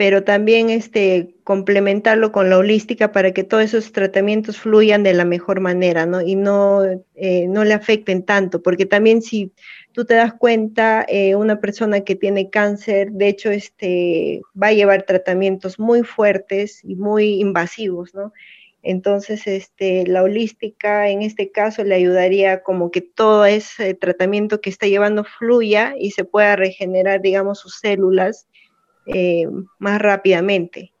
pero 0.00 0.24
también 0.24 0.70
este, 0.70 1.34
complementarlo 1.44 2.32
con 2.32 2.48
la 2.48 2.56
holística 2.56 3.12
para 3.12 3.32
que 3.32 3.44
todos 3.44 3.64
esos 3.64 3.92
tratamientos 3.92 4.56
fluyan 4.56 5.02
de 5.02 5.12
la 5.12 5.26
mejor 5.26 5.60
manera, 5.60 6.06
¿no? 6.06 6.22
Y 6.22 6.36
no, 6.36 6.82
eh, 7.16 7.46
no 7.48 7.64
le 7.64 7.74
afecten 7.74 8.22
tanto, 8.22 8.62
porque 8.62 8.86
también 8.86 9.20
si 9.20 9.52
tú 9.92 10.06
te 10.06 10.14
das 10.14 10.32
cuenta, 10.32 11.04
eh, 11.06 11.34
una 11.34 11.60
persona 11.60 12.00
que 12.00 12.16
tiene 12.16 12.48
cáncer, 12.48 13.12
de 13.12 13.28
hecho, 13.28 13.50
este, 13.50 14.40
va 14.56 14.68
a 14.68 14.72
llevar 14.72 15.02
tratamientos 15.02 15.78
muy 15.78 16.02
fuertes 16.02 16.82
y 16.82 16.94
muy 16.94 17.34
invasivos, 17.34 18.14
¿no? 18.14 18.32
Entonces, 18.82 19.46
este, 19.46 20.06
la 20.06 20.22
holística 20.22 21.10
en 21.10 21.20
este 21.20 21.50
caso 21.50 21.84
le 21.84 21.94
ayudaría 21.94 22.62
como 22.62 22.90
que 22.90 23.02
todo 23.02 23.44
ese 23.44 23.92
tratamiento 23.92 24.62
que 24.62 24.70
está 24.70 24.86
llevando 24.86 25.24
fluya 25.24 25.92
y 25.98 26.12
se 26.12 26.24
pueda 26.24 26.56
regenerar, 26.56 27.20
digamos, 27.20 27.58
sus 27.58 27.78
células 27.78 28.46
eh, 29.12 29.46
más 29.78 30.00
rápidamente. 30.00 30.92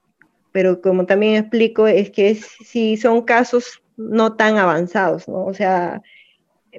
Pero 0.52 0.80
como 0.80 1.06
también 1.06 1.36
explico, 1.36 1.86
es 1.86 2.10
que 2.10 2.34
si 2.34 2.96
son 2.96 3.22
casos 3.22 3.82
no 3.96 4.34
tan 4.34 4.58
avanzados, 4.58 5.28
¿no? 5.28 5.44
O 5.44 5.54
sea, 5.54 6.02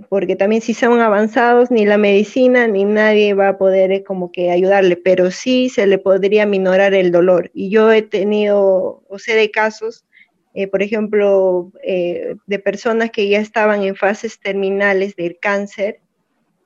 porque 0.10 0.36
también 0.36 0.62
si 0.62 0.74
son 0.74 1.00
avanzados, 1.00 1.72
ni 1.72 1.86
la 1.86 1.98
medicina 1.98 2.68
ni 2.68 2.86
nadie 2.86 3.34
va 3.34 3.50
a 3.50 3.58
poder 3.58 3.92
eh, 3.92 4.04
como 4.04 4.32
que 4.32 4.52
ayudarle, 4.52 4.98
pero 4.98 5.32
sí 5.32 5.70
se 5.70 5.88
le 5.88 5.98
podría 5.98 6.46
minorar 6.46 6.94
el 6.94 7.12
dolor. 7.12 7.52
Y 7.54 7.70
yo 7.70 7.92
he 7.92 8.02
tenido, 8.02 9.04
o 9.08 9.20
sé 9.20 9.36
de 9.36 9.52
casos, 9.52 10.06
eh, 10.54 10.68
por 10.68 10.82
ejemplo, 10.84 11.72
de 11.84 12.60
personas 12.60 13.12
que 13.12 13.30
ya 13.30 13.40
estaban 13.40 13.84
en 13.84 13.96
fases 13.96 14.40
terminales 14.40 15.16
del 15.16 15.38
cáncer 15.40 16.02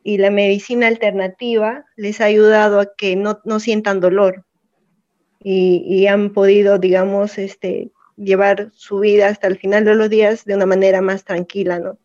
y 0.06 0.20
la 0.20 0.30
medicina 0.30 0.88
alternativa 0.88 1.84
les 1.96 2.22
ha 2.22 2.26
ayudado 2.26 2.80
a 2.80 2.96
que 2.96 3.16
no, 3.16 3.40
no 3.44 3.60
sientan 3.60 4.00
dolor 4.00 4.45
y, 5.48 6.08
han 6.08 6.34
podido, 6.34 6.80
digamos, 6.80 7.38
este, 7.38 7.92
llevar 8.18 8.72
su 8.74 9.00
vida 9.00 9.28
hasta 9.28 9.46
el 9.46 9.60
final 9.60 9.86
de 9.86 9.94
los 9.94 10.10
días 10.10 10.44
de 10.44 10.56
una 10.56 10.66
manera 10.66 11.02
más 11.02 11.24
tranquila, 11.24 11.78
¿no? 11.78 12.00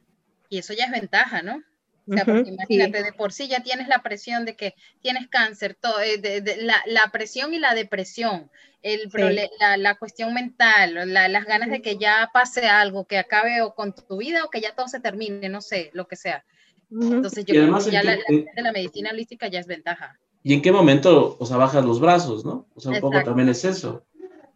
Y 0.50 0.58
eso 0.58 0.74
ya 0.74 0.84
es 0.84 0.90
ventaja, 0.90 1.40
¿no? 1.40 1.62
O 2.06 2.12
sea, 2.12 2.26
porque 2.26 2.50
imagínate, 2.50 3.02
de 3.02 3.12
por 3.14 3.32
sí 3.32 3.48
ya 3.48 3.62
tienes 3.62 3.88
la 3.88 4.02
presión 4.02 4.44
de 4.44 4.56
que 4.56 4.74
tienes 5.00 5.28
cáncer, 5.28 5.74
todo, 5.80 6.00
eh, 6.02 6.18
de, 6.18 6.58
la, 6.58 6.82
la, 6.84 7.10
presión 7.12 7.54
y 7.54 7.58
la 7.58 7.74
depresión, 7.74 8.50
el 8.82 9.10
la, 9.58 9.76
la, 9.78 9.94
cuestión 9.94 10.34
mental, 10.34 11.10
las 11.10 11.44
ganas 11.46 11.70
de 11.70 11.80
que 11.80 11.96
ya 11.96 12.28
pase 12.34 12.66
algo, 12.66 13.06
que 13.06 13.16
acabe 13.16 13.62
o 13.62 13.74
con 13.74 13.94
tu 13.94 14.18
vida 14.18 14.44
o 14.44 14.50
que 14.50 14.60
ya 14.60 14.74
todo 14.74 14.88
se 14.88 15.00
termine, 15.00 15.48
no 15.48 15.62
sé, 15.62 15.90
lo 15.94 16.06
que 16.06 16.16
sea. 16.16 16.44
Entonces 16.90 17.46
yo 17.46 17.54
creo 17.54 17.78
que 17.78 17.90
ya 17.90 18.02
la, 18.02 18.18
la 18.56 18.72
medicina 18.72 19.10
holística 19.12 19.48
ya 19.48 19.60
es 19.60 19.66
ventaja 19.66 20.19
y 20.42 20.54
en 20.54 20.62
qué 20.62 20.72
momento, 20.72 21.36
o 21.38 21.46
sea, 21.46 21.56
bajas 21.56 21.84
los 21.84 22.00
brazos, 22.00 22.44
¿no? 22.44 22.66
O 22.74 22.80
sea, 22.80 22.92
un 22.92 23.00
poco 23.00 23.22
también 23.22 23.48
es 23.48 23.64
eso. 23.64 24.04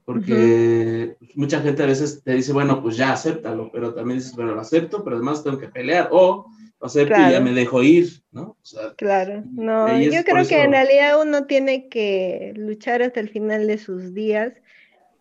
Porque 0.05 1.17
mucha 1.35 1.61
gente 1.61 1.83
a 1.83 1.87
veces 1.87 2.23
te 2.23 2.35
dice, 2.35 2.53
bueno, 2.53 2.83
pues 2.83 2.97
ya 2.97 3.13
acéptalo, 3.13 3.71
pero 3.73 3.95
también 3.95 4.19
dices, 4.19 4.37
bueno, 4.37 4.55
lo 4.55 4.61
acepto, 4.61 5.03
pero 5.03 5.17
además 5.17 5.43
tengo 5.43 5.59
que 5.59 5.69
pelear, 5.69 6.09
o 6.11 6.47
lo 6.79 6.87
acepto 6.87 7.15
y 7.15 7.33
ya 7.33 7.41
me 7.41 7.53
dejo 7.53 7.83
ir, 7.83 8.23
¿no? 8.31 8.43
O 8.43 8.65
sea, 8.65 8.95
claro, 8.97 9.43
no, 9.53 9.99
yo 10.01 10.23
creo 10.25 10.47
que 10.47 10.63
en 10.63 10.73
realidad 10.73 11.23
uno 11.23 11.47
tiene 11.47 11.89
que 11.89 12.53
luchar 12.55 13.03
hasta 13.03 13.21
el 13.21 13.31
final 13.31 13.67
de 13.67 13.79
sus 13.79 14.13
días, 14.13 14.53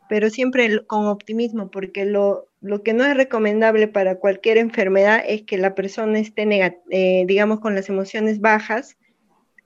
pero 0.09 0.29
siempre 0.29 0.85
con 0.85 1.07
optimismo, 1.07 1.71
porque 1.71 2.03
lo, 2.03 2.49
lo 2.59 2.83
que 2.83 2.91
no 2.91 3.05
es 3.05 3.15
recomendable 3.15 3.87
para 3.87 4.19
cualquier 4.19 4.57
enfermedad 4.57 5.23
es 5.25 5.43
que 5.43 5.57
la 5.57 5.75
persona 5.75 6.19
esté, 6.19 6.45
eh, 6.89 7.23
digamos, 7.25 7.61
con 7.61 7.73
las 7.73 7.87
emociones 7.87 8.41
bajas, 8.41 8.97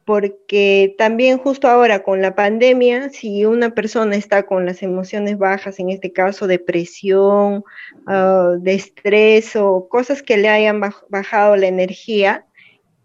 porque 0.07 0.95
también 0.97 1.37
justo 1.37 1.67
ahora 1.67 2.01
con 2.01 2.21
la 2.21 2.33
pandemia, 2.33 3.09
si 3.09 3.43
una 3.43 3.71
persona 3.75 4.15
está 4.15 4.43
con 4.43 4.65
las 4.65 4.81
emociones 4.81 5.37
bajas, 5.37 5.79
en 5.79 5.89
este 5.89 6.13
caso 6.13 6.47
depresión, 6.47 7.65
uh, 8.07 8.57
de 8.57 8.73
estrés 8.73 9.57
o 9.57 9.89
cosas 9.89 10.23
que 10.23 10.37
le 10.37 10.47
hayan 10.47 10.79
bajado 11.09 11.57
la 11.57 11.67
energía, 11.67 12.45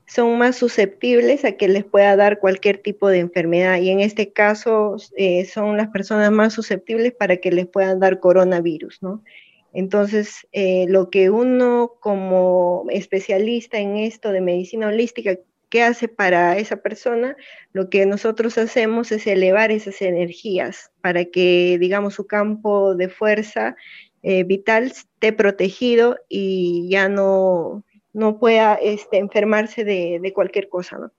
son 0.07 0.39
más 0.39 0.55
susceptibles 0.55 1.45
a 1.45 1.57
que 1.57 1.67
les 1.67 1.85
pueda 1.85 2.15
dar 2.15 2.39
cualquier 2.39 2.79
tipo 2.79 3.09
de 3.09 3.19
enfermedad 3.19 3.79
y 3.79 3.91
en 3.91 3.99
este 3.99 4.33
caso 4.33 4.95
eh, 5.17 5.45
son 5.47 5.77
las 5.77 5.89
personas 5.89 6.31
más 6.31 6.53
susceptibles 6.53 7.13
para 7.13 7.39
que 7.39 7.51
les 7.51 7.67
puedan 7.67 7.99
dar 7.99 8.21
coronavirus, 8.21 9.03
¿no? 9.03 9.25
Entonces, 9.73 10.47
eh, 10.53 10.85
lo 10.89 11.11
que 11.11 11.31
uno 11.31 11.95
como 11.99 12.85
especialista 12.91 13.79
en 13.79 13.97
esto 13.97 14.31
de 14.31 14.41
medicina 14.41 14.87
holística 14.87 15.37
¿Qué 15.73 15.83
hace 15.83 16.07
para 16.07 16.59
esa 16.59 16.77
persona? 16.77 17.35
Lo 17.73 17.89
que 17.89 18.05
nosotros 18.05 18.59
hacemos 18.59 19.11
es 19.11 19.27
elevar 19.27 19.73
esas 19.73 20.03
energías 20.03 20.91
para 21.01 21.25
que, 21.25 21.79
digamos, 21.81 22.13
su 22.13 22.27
campo 22.27 22.95
de 22.95 23.09
fuerza 23.09 23.75
eh, 24.23 24.45
vital 24.45 24.85
esté 24.85 25.33
protegido 25.33 26.19
y 26.29 26.91
ya 26.91 27.09
no, 27.09 27.85
no 28.13 28.39
pueda 28.39 28.75
este, 28.75 29.17
enfermarse 29.17 29.83
de, 29.83 30.33
cualquier 30.35 30.69
cosa. 30.69 31.11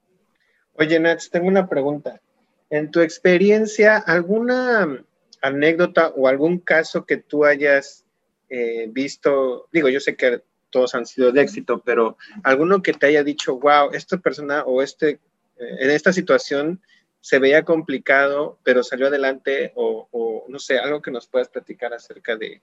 Oye, 0.74 1.00
Nats, 1.00 1.32
tengo 1.32 1.48
una 1.48 1.68
pregunta. 1.68 2.22
En 2.70 2.92
tu 2.92 3.00
experiencia, 3.00 3.98
¿alguna 3.98 5.04
anécdota 5.42 6.10
o 6.10 6.28
algún 6.28 6.60
caso 6.60 7.08
que 7.08 7.18
tú 7.18 7.44
hayas 7.44 8.06
eh, 8.50 8.86
visto? 8.92 9.68
Digo, 9.72 9.89
yo 9.89 10.00
sé 10.00 10.16
que 10.16 10.44
todos 10.74 10.96
han 10.96 11.06
sido 11.06 11.32
de 11.32 11.42
éxito, 11.42 11.82
pero 11.86 12.18
alguno 12.44 12.82
que 12.82 12.94
te 12.94 13.06
haya 13.06 13.24
dicho, 13.24 13.58
wow, 13.60 13.92
esta 13.94 14.18
persona 14.18 14.64
o 14.64 14.82
este, 14.82 15.12
eh, 15.60 15.78
en 15.80 15.92
esta 15.92 16.12
situación 16.12 16.82
se 17.22 17.40
veía 17.40 17.64
complicado, 17.64 18.58
pero 18.64 18.84
salió 18.84 19.08
adelante, 19.08 19.72
o, 19.76 20.46
no 20.50 20.60
sé, 20.60 20.78
algo 20.78 21.02
que 21.02 21.12
nos 21.12 21.28
puedas 21.28 21.48
platicar 21.48 21.94
acerca 21.94 22.36
de 22.36 22.60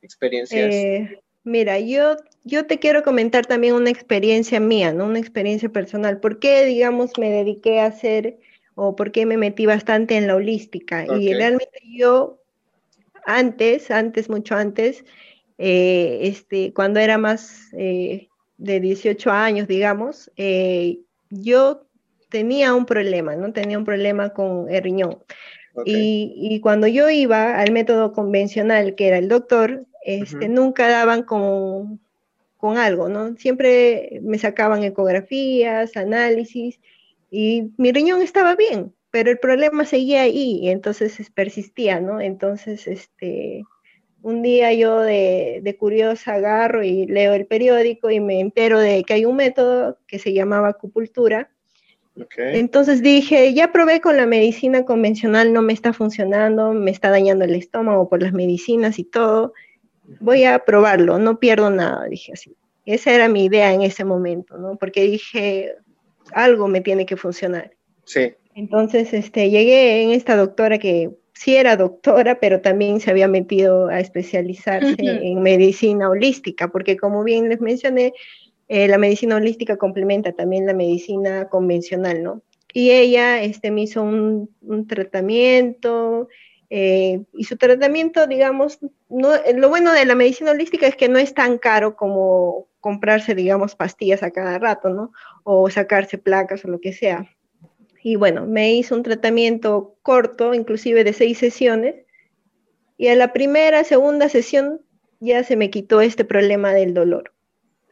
experiencias. 0.00 0.72
Eh, 0.72 1.20
mira, 1.42 1.80
yo, 1.80 2.16
yo 2.44 2.66
te 2.66 2.78
quiero 2.78 3.02
comentar 3.02 3.46
también 3.46 3.74
una 3.74 3.90
experiencia 3.90 4.60
mía, 4.60 4.92
¿no? 4.92 5.06
Una 5.06 5.18
experiencia 5.18 5.70
personal. 5.70 6.20
¿Por 6.20 6.38
qué, 6.38 6.66
digamos, 6.66 7.18
me 7.18 7.30
dediqué 7.30 7.80
a 7.80 7.86
hacer 7.86 8.38
o 8.76 8.94
por 8.94 9.10
qué 9.10 9.26
me 9.26 9.38
metí 9.38 9.66
bastante 9.66 10.16
en 10.16 10.28
la 10.28 10.36
holística? 10.36 11.04
Y 11.18 11.34
realmente 11.34 11.80
yo, 11.82 12.38
antes, 13.24 13.90
antes, 13.90 14.28
mucho 14.28 14.54
antes, 14.54 15.04
eh, 15.58 16.20
este, 16.22 16.72
cuando 16.72 17.00
era 17.00 17.18
más 17.18 17.68
eh, 17.72 18.28
de 18.58 18.80
18 18.80 19.30
años, 19.30 19.68
digamos, 19.68 20.30
eh, 20.36 20.98
yo 21.30 21.86
tenía 22.28 22.74
un 22.74 22.86
problema, 22.86 23.36
¿no? 23.36 23.52
Tenía 23.52 23.78
un 23.78 23.84
problema 23.84 24.30
con 24.30 24.68
el 24.70 24.82
riñón. 24.82 25.18
Y, 25.84 26.58
cuando 26.62 26.86
yo 26.86 27.10
iba 27.10 27.60
al 27.60 27.70
método 27.70 28.12
convencional, 28.12 28.94
que 28.94 29.08
era 29.08 29.18
el 29.18 29.28
doctor, 29.28 29.84
este, 30.02 30.48
nunca 30.48 30.88
daban 30.88 31.22
con, 31.22 32.00
con 32.56 32.78
algo, 32.78 33.10
¿no? 33.10 33.36
Siempre 33.36 34.20
me 34.22 34.38
sacaban 34.38 34.82
ecografías, 34.84 35.94
análisis, 35.98 36.80
y 37.30 37.72
mi 37.76 37.92
riñón 37.92 38.22
estaba 38.22 38.56
bien, 38.56 38.94
pero 39.10 39.30
el 39.30 39.38
problema 39.38 39.84
seguía 39.84 40.22
ahí, 40.22 40.60
y 40.62 40.70
entonces 40.70 41.30
persistía, 41.34 42.00
¿no? 42.00 42.22
Entonces, 42.22 42.86
este, 42.86 43.64
un 44.26 44.42
día 44.42 44.72
yo 44.72 45.02
de, 45.02 45.76
curiosa 45.78 46.34
agarro 46.34 46.82
y 46.82 47.06
leo 47.06 47.32
el 47.32 47.46
periódico 47.46 48.10
y 48.10 48.18
me 48.18 48.40
entero 48.40 48.80
de 48.80 49.04
que 49.04 49.14
hay 49.14 49.24
un 49.24 49.36
método 49.36 49.98
que 50.08 50.18
se 50.18 50.32
llamaba 50.32 50.70
acupuntura. 50.70 51.48
Entonces 52.36 53.02
dije, 53.02 53.54
ya 53.54 53.70
probé 53.70 54.00
con 54.00 54.16
la 54.16 54.26
medicina 54.26 54.84
convencional, 54.84 55.52
no 55.52 55.62
me 55.62 55.72
está 55.72 55.92
funcionando, 55.92 56.72
me 56.72 56.90
está 56.90 57.10
dañando 57.10 57.44
el 57.44 57.54
estómago 57.54 58.08
por 58.08 58.20
las 58.20 58.32
medicinas 58.32 58.98
y 58.98 59.04
todo. 59.04 59.54
voy 60.18 60.42
a 60.42 60.58
probarlo, 60.58 61.20
no 61.20 61.38
pierdo 61.38 61.70
nada, 61.70 62.06
dije 62.06 62.32
así. 62.32 62.56
Esa 62.84 63.12
era 63.12 63.28
mi 63.28 63.44
idea 63.44 63.72
en 63.72 63.82
ese 63.82 64.04
momento, 64.04 64.58
¿no? 64.58 64.74
Porque 64.74 65.02
dije, 65.02 65.76
algo 66.32 66.66
me 66.66 66.80
tiene 66.80 67.06
que 67.06 67.16
funcionar. 67.16 67.76
Sí. 68.02 68.34
Entonces, 68.56 69.12
este, 69.12 69.50
llegué 69.50 70.02
en 70.02 70.10
esta 70.10 70.34
doctora 70.34 70.78
que 70.78 71.12
sí 71.36 71.54
era 71.54 71.76
doctora, 71.76 72.40
pero 72.40 72.62
también 72.62 72.98
se 72.98 73.10
había 73.10 73.28
metido 73.28 73.88
a 73.88 74.00
especializarse 74.00 74.96
en 74.98 75.42
medicina 75.42 76.08
holística, 76.08 76.68
porque 76.68 76.96
como 76.96 77.22
bien 77.24 77.50
les 77.50 77.60
mencioné, 77.60 78.14
eh, 78.68 78.88
la 78.88 78.96
medicina 78.96 79.36
holística 79.36 79.76
complementa 79.76 80.32
también 80.32 80.66
la 80.66 80.72
medicina 80.72 81.48
convencional, 81.48 82.22
¿no? 82.22 82.42
Y 82.72 82.90
ella 82.90 83.42
este, 83.42 83.70
me 83.70 83.82
hizo 83.82 84.02
un, 84.02 84.48
tratamiento, 84.88 86.28
eh, 86.70 87.22
y 87.34 87.44
su 87.44 87.58
tratamiento, 87.58 88.26
digamos, 88.26 88.78
no, 89.10 89.32
lo 89.54 89.68
bueno 89.68 89.92
de 89.92 90.06
la 90.06 90.14
medicina 90.14 90.52
holística 90.52 90.86
es 90.86 90.96
que 90.96 91.08
no 91.08 91.18
es 91.18 91.34
tan 91.34 91.58
caro 91.58 91.96
como 91.96 92.66
comprarse, 92.80 93.34
digamos, 93.34 93.76
pastillas 93.76 94.22
a 94.22 94.30
cada 94.30 94.58
rato, 94.58 94.88
¿no? 94.88 95.12
O 95.44 95.68
sacarse 95.68 96.16
placas 96.16 96.64
o 96.64 96.68
lo 96.68 96.80
que 96.80 96.94
sea. 96.94 97.30
Y 98.08 98.14
bueno, 98.14 98.46
me 98.46 98.72
hizo 98.72 98.94
un 98.94 99.02
tratamiento 99.02 99.96
corto, 100.02 100.54
inclusive 100.54 101.02
de 101.02 101.12
seis 101.12 101.38
sesiones, 101.38 101.96
y 102.96 103.08
a 103.08 103.16
la 103.16 103.32
primera, 103.32 103.82
segunda 103.82 104.28
sesión 104.28 104.80
ya 105.18 105.42
se 105.42 105.56
me 105.56 105.70
quitó 105.70 106.00
este 106.00 106.24
problema 106.24 106.72
del 106.72 106.94
dolor. 106.94 107.34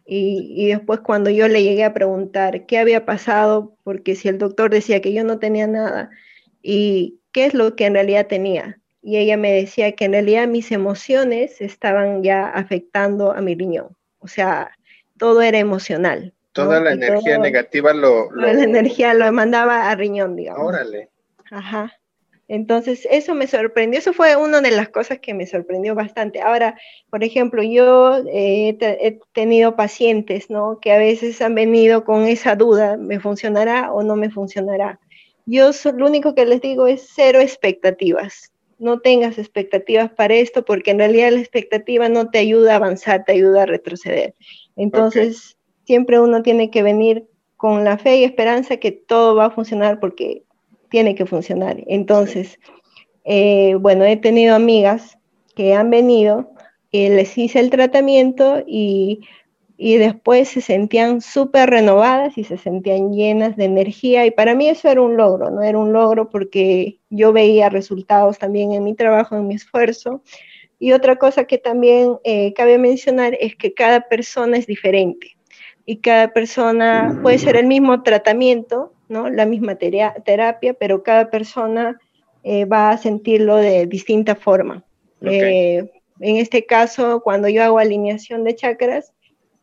Y, 0.06 0.68
después 0.68 1.00
cuando 1.00 1.30
yo 1.30 1.48
le 1.48 1.64
llegué 1.64 1.82
a 1.82 1.94
preguntar 1.94 2.64
qué 2.66 2.78
había 2.78 3.04
pasado, 3.04 3.76
porque 3.82 4.14
si 4.14 4.28
el 4.28 4.38
doctor 4.38 4.70
decía 4.70 5.00
que 5.00 5.12
yo 5.12 5.24
no 5.24 5.40
tenía 5.40 5.66
nada, 5.66 6.10
y 6.62 7.18
qué 7.32 7.46
es 7.46 7.54
lo 7.54 7.74
que 7.74 7.86
en 7.86 7.94
realidad 7.94 8.28
tenía. 8.28 8.80
Y 9.02 9.16
ella 9.16 9.36
me 9.36 9.50
decía 9.50 9.96
que 9.96 10.04
en 10.04 10.12
realidad 10.12 10.46
mis 10.46 10.70
emociones 10.70 11.60
estaban 11.60 12.22
ya 12.22 12.48
afectando 12.50 13.32
a 13.32 13.40
mi 13.40 13.56
riñón. 13.56 13.96
O 14.20 14.28
sea, 14.28 14.70
todo 15.18 15.42
era 15.42 15.58
emocional. 15.58 16.33
Toda 16.54 16.80
la 16.80 16.92
energía 16.92 17.36
negativa 17.36 17.92
lo, 17.92 18.30
lo... 18.30 18.46
La 18.46 18.52
energía 18.52 19.12
lo 19.12 19.30
mandaba 19.32 19.90
a 19.90 19.94
riñón, 19.96 20.36
digamos. 20.36 20.68
Órale. 20.68 21.10
Ajá. 21.50 21.92
Entonces, 22.46 23.08
eso 23.10 23.34
me 23.34 23.48
sorprendió, 23.48 23.98
eso 23.98 24.12
fue 24.12 24.36
una 24.36 24.60
de 24.60 24.70
las 24.70 24.90
cosas 24.90 25.18
que 25.18 25.34
me 25.34 25.46
sorprendió 25.46 25.96
bastante. 25.96 26.40
Ahora, 26.40 26.78
por 27.10 27.24
ejemplo, 27.24 27.60
yo 27.62 28.18
eh, 28.28 28.76
he 28.80 29.18
tenido 29.32 29.74
pacientes, 29.74 30.48
¿no? 30.48 30.78
Que 30.80 30.92
a 30.92 30.98
veces 30.98 31.42
han 31.42 31.56
venido 31.56 32.04
con 32.04 32.26
esa 32.26 32.54
duda, 32.54 32.96
¿me 32.96 33.18
funcionará 33.18 33.92
o 33.92 34.04
no 34.04 34.14
me 34.14 34.30
funcionará? 34.30 35.00
Yo 35.46 35.70
lo 35.96 36.06
único 36.06 36.36
que 36.36 36.46
les 36.46 36.60
digo 36.60 36.86
es 36.86 37.10
cero 37.14 37.40
expectativas. 37.40 38.52
No 38.78 39.00
tengas 39.00 39.38
expectativas 39.38 40.12
para 40.12 40.34
esto 40.34 40.64
porque 40.64 40.92
en 40.92 40.98
realidad 40.98 41.32
la 41.32 41.40
expectativa 41.40 42.08
no 42.08 42.30
te 42.30 42.38
ayuda 42.38 42.74
a 42.74 42.76
avanzar, 42.76 43.24
te 43.24 43.32
ayuda 43.32 43.62
a 43.62 43.66
retroceder. 43.66 44.34
Entonces, 44.76 45.56
siempre 45.84 46.20
uno 46.20 46.42
tiene 46.42 46.70
que 46.70 46.82
venir 46.82 47.26
con 47.56 47.84
la 47.84 47.98
fe 47.98 48.18
y 48.18 48.24
esperanza 48.24 48.76
que 48.76 48.92
todo 48.92 49.34
va 49.34 49.46
a 49.46 49.50
funcionar 49.50 50.00
porque 50.00 50.42
tiene 50.90 51.14
que 51.14 51.26
funcionar. 51.26 51.82
Entonces, 51.86 52.58
eh, 53.24 53.76
bueno, 53.80 54.04
he 54.04 54.16
tenido 54.16 54.54
amigas 54.54 55.18
que 55.54 55.74
han 55.74 55.90
venido, 55.90 56.54
y 56.94 57.08
les 57.08 57.36
hice 57.36 57.58
el 57.58 57.70
tratamiento 57.70 58.62
y, 58.68 59.22
y 59.76 59.96
después 59.96 60.46
se 60.46 60.60
sentían 60.60 61.20
súper 61.20 61.68
renovadas 61.68 62.38
y 62.38 62.44
se 62.44 62.56
sentían 62.56 63.12
llenas 63.12 63.56
de 63.56 63.64
energía 63.64 64.24
y 64.26 64.30
para 64.30 64.54
mí 64.54 64.68
eso 64.68 64.88
era 64.88 65.02
un 65.02 65.16
logro, 65.16 65.50
¿no? 65.50 65.60
Era 65.62 65.76
un 65.76 65.92
logro 65.92 66.30
porque 66.30 67.00
yo 67.10 67.32
veía 67.32 67.68
resultados 67.68 68.38
también 68.38 68.70
en 68.70 68.84
mi 68.84 68.94
trabajo, 68.94 69.34
en 69.34 69.48
mi 69.48 69.56
esfuerzo. 69.56 70.22
Y 70.78 70.92
otra 70.92 71.16
cosa 71.16 71.46
que 71.46 71.58
también 71.58 72.16
eh, 72.22 72.52
cabe 72.52 72.78
mencionar 72.78 73.36
es 73.40 73.56
que 73.56 73.74
cada 73.74 74.02
persona 74.02 74.56
es 74.56 74.68
diferente 74.68 75.36
y 75.86 75.98
cada 75.98 76.32
persona 76.32 77.18
puede 77.22 77.38
ser 77.38 77.56
el 77.56 77.66
mismo 77.66 78.02
tratamiento, 78.02 78.92
¿no? 79.08 79.28
La 79.28 79.46
misma 79.46 79.76
terapia, 79.76 80.74
pero 80.74 81.02
cada 81.02 81.30
persona 81.30 82.00
eh, 82.42 82.64
va 82.64 82.90
a 82.90 82.98
sentirlo 82.98 83.56
de 83.56 83.86
distinta 83.86 84.34
forma. 84.34 84.84
Eh, 85.20 85.90
en 86.20 86.36
este 86.36 86.64
caso, 86.64 87.20
cuando 87.22 87.48
yo 87.48 87.62
hago 87.62 87.78
alineación 87.78 88.44
de 88.44 88.54
chakras, 88.54 89.12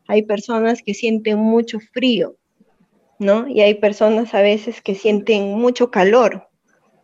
hay 0.08 0.24
personas 0.24 0.82
que 0.82 0.94
sienten 0.94 1.40
mucho 1.40 1.80
frío, 1.80 2.36
¿no? 3.20 3.48
Y 3.48 3.62
hay 3.62 3.76
personas 3.76 4.34
a 4.34 4.42
veces 4.42 4.82
que 4.82 4.96
sienten 4.96 5.54
mucho 5.58 5.92
calor, 5.92 6.48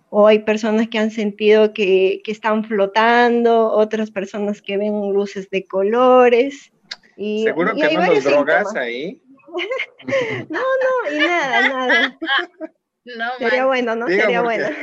o 0.09 0.27
hay 0.27 0.39
personas 0.39 0.87
que 0.87 0.99
han 0.99 1.11
sentido 1.11 1.73
que, 1.73 2.21
que 2.23 2.31
están 2.31 2.63
flotando, 2.63 3.71
otras 3.71 4.11
personas 4.11 4.61
que 4.61 4.77
ven 4.77 5.13
luces 5.13 5.49
de 5.49 5.65
colores. 5.65 6.71
Y, 7.17 7.43
Seguro 7.43 7.73
que 7.75 7.93
no 7.93 8.05
nos 8.05 8.23
drogas 8.23 8.75
ahí. 8.75 9.21
no, 10.49 10.59
no, 10.59 11.11
y 11.11 11.19
nada, 11.19 11.69
nada. 11.69 12.19
No, 13.15 13.25
Sería 13.39 13.65
bueno, 13.65 13.95
¿no? 13.95 14.07
Sería 14.07 14.41
bueno. 14.41 14.67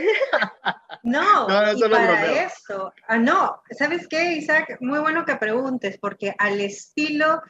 No, 1.02 1.46
no, 1.46 1.72
y 1.74 1.82
para 1.82 2.46
eso, 2.46 2.90
ah, 3.08 3.18
no, 3.18 3.60
¿sabes 3.78 4.08
qué, 4.08 4.36
Isaac? 4.36 4.78
Muy 4.80 5.00
bueno 5.00 5.26
que 5.26 5.36
preguntes, 5.36 5.98
porque 5.98 6.34
al 6.38 6.62
estilo 6.62 7.42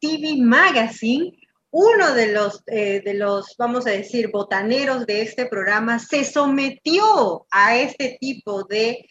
TV 0.00 0.36
Magazine, 0.38 1.38
uno 1.70 2.14
de 2.14 2.32
los, 2.32 2.62
eh, 2.66 3.02
de 3.04 3.12
los, 3.12 3.56
vamos 3.58 3.86
a 3.86 3.90
decir, 3.90 4.30
botaneros 4.30 5.04
de 5.04 5.20
este 5.20 5.44
programa 5.44 5.98
se 5.98 6.24
sometió 6.24 7.46
a 7.50 7.76
este 7.76 8.16
tipo 8.18 8.64
de 8.64 9.06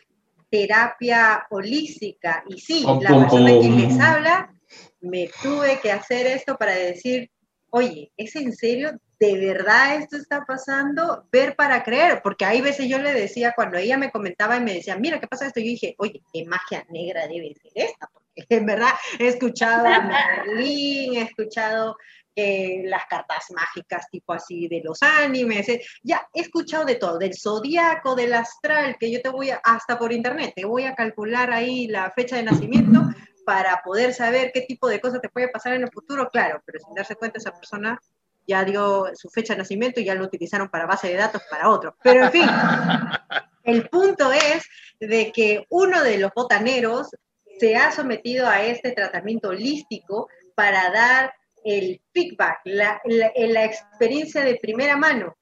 terapia 0.50 1.46
holística. 1.52 2.44
Y 2.48 2.60
sí, 2.60 2.84
la 2.84 3.20
persona 3.20 3.52
que 3.52 3.70
les 3.70 4.00
habla, 4.00 4.52
me 5.04 5.30
tuve 5.42 5.80
que 5.82 5.92
hacer 5.92 6.26
esto 6.28 6.58
para 6.58 6.74
decir, 6.74 7.30
oye, 7.70 8.12
¿es 8.18 8.36
en 8.36 8.54
serio? 8.54 8.92
¿De 9.20 9.38
verdad 9.38 9.98
esto 9.98 10.16
está 10.18 10.44
pasando? 10.46 11.28
Ver 11.32 11.56
para 11.56 11.84
creer, 11.84 12.22
porque 12.24 12.46
hay 12.46 12.62
veces 12.62 12.88
yo 12.88 13.00
le 13.00 13.13
decía, 13.13 13.54
cuando 13.56 13.78
ella 13.78 13.98
me 13.98 14.12
comentaba 14.12 14.58
y 14.58 14.62
me 14.62 14.76
decía, 14.76 14.98
mira, 14.98 15.20
¿qué 15.20 15.28
pasa 15.28 15.48
esto? 15.48 15.60
Yo 15.60 15.68
dije, 15.68 15.96
oye, 15.98 16.22
qué 16.32 16.46
magia 16.46 16.86
negra 16.89 17.28
debe 17.28 17.54
ser 17.62 17.72
esta, 17.76 18.10
porque 18.12 18.34
en 18.50 18.66
verdad 18.66 18.92
he 19.20 19.28
escuchado 19.28 19.88
a 19.88 20.02
Merlín, 20.02 21.16
he 21.16 21.22
escuchado 21.24 21.98
eh, 22.36 22.84
las 22.86 23.06
cartas 23.06 23.46
mágicas 23.54 24.10
tipo 24.10 24.34
así 24.34 24.68
de 24.68 24.82
los 24.84 25.04
animes, 25.04 25.68
eh, 25.70 25.82
ya 26.02 26.28
he 26.34 26.42
escuchado 26.42 26.86
de 26.86 26.96
todo, 26.96 27.18
del 27.18 27.36
zodiaco, 27.36 28.16
del 28.16 28.34
astral, 28.34 28.98
que 29.00 29.12
yo 29.12 29.22
te 29.22 29.30
voy 29.30 29.50
a, 29.50 29.62
hasta 29.63 30.00
por 30.00 30.13
internet, 30.13 30.54
te 30.56 30.66
voy 30.66 30.86
a 30.86 30.96
calcular 30.96 31.52
ahí 31.52 31.88
la 31.88 32.10
fecha 32.12 32.38
de 32.38 32.44
nacimiento 32.44 33.02
para 33.45 33.82
poder 33.84 34.13
saber 34.13 34.51
qué 34.53 34.62
tipo 34.62 34.88
de 34.88 34.99
cosas 34.99 35.21
te 35.21 35.29
puede 35.29 35.49
pasar 35.49 35.73
en 35.73 35.84
el 35.84 35.91
futuro, 35.91 36.29
claro, 36.29 36.62
pero 36.65 36.79
sin 36.79 36.93
darse 36.93 37.15
cuenta 37.15 37.39
esa 37.39 37.51
persona 37.51 37.99
ya 38.45 38.63
dio 38.63 39.08
su 39.13 39.29
fecha 39.29 39.53
de 39.53 39.60
nacimiento 39.60 39.99
y 39.99 40.06
ya 40.06 40.15
lo 40.15 40.25
utilizaron 40.25 40.69
para 40.69 40.86
base 40.86 41.08
de 41.08 41.15
datos 41.15 41.41
para 41.49 41.69
otro. 41.69 41.95
Pero 42.03 42.25
en 42.25 42.32
fin, 42.32 42.47
el 43.63 43.88
punto 43.89 44.32
es 44.32 44.65
de 44.99 45.32
que 45.32 45.65
uno 45.69 46.03
de 46.03 46.17
los 46.17 46.32
botaneros 46.36 47.10
se 47.60 47.75
ha 47.75 47.91
sometido 47.91 48.47
a 48.47 48.63
este 48.63 48.91
tratamiento 48.91 49.49
holístico 49.49 50.27
para 50.56 50.91
dar 50.91 51.34
el 51.63 52.01
feedback, 52.13 52.60
la, 52.65 53.01
la 53.06 53.63
experiencia 53.63 54.43
de 54.43 54.60
primera 54.62 54.97
mano 54.97 55.38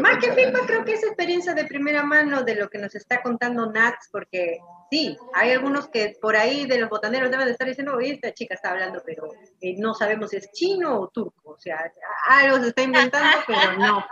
más 0.00 0.18
que 0.18 0.32
feedback, 0.32 0.66
creo 0.66 0.84
que 0.84 0.92
es 0.92 1.02
experiencia 1.02 1.52
de 1.54 1.64
primera 1.64 2.04
mano 2.04 2.44
de 2.44 2.54
lo 2.54 2.68
que 2.68 2.78
nos 2.78 2.94
está 2.94 3.22
contando 3.22 3.70
Nats, 3.70 4.08
porque 4.12 4.58
sí, 4.90 5.16
hay 5.32 5.50
algunos 5.50 5.88
que 5.88 6.16
por 6.20 6.36
ahí 6.36 6.66
de 6.66 6.78
los 6.78 6.88
botaneros 6.88 7.30
deben 7.30 7.46
de 7.46 7.52
estar 7.52 7.66
diciendo, 7.66 7.94
oye, 7.96 8.12
esta 8.12 8.32
chica 8.32 8.54
está 8.54 8.70
hablando, 8.70 9.02
pero 9.04 9.24
eh, 9.60 9.74
no 9.78 9.94
sabemos 9.94 10.30
si 10.30 10.36
es 10.36 10.50
chino 10.52 11.00
o 11.00 11.08
turco, 11.08 11.52
o 11.52 11.58
sea, 11.58 11.92
algo 12.28 12.60
se 12.60 12.68
está 12.68 12.82
inventando, 12.82 13.38
pero 13.46 13.76
no. 13.78 14.04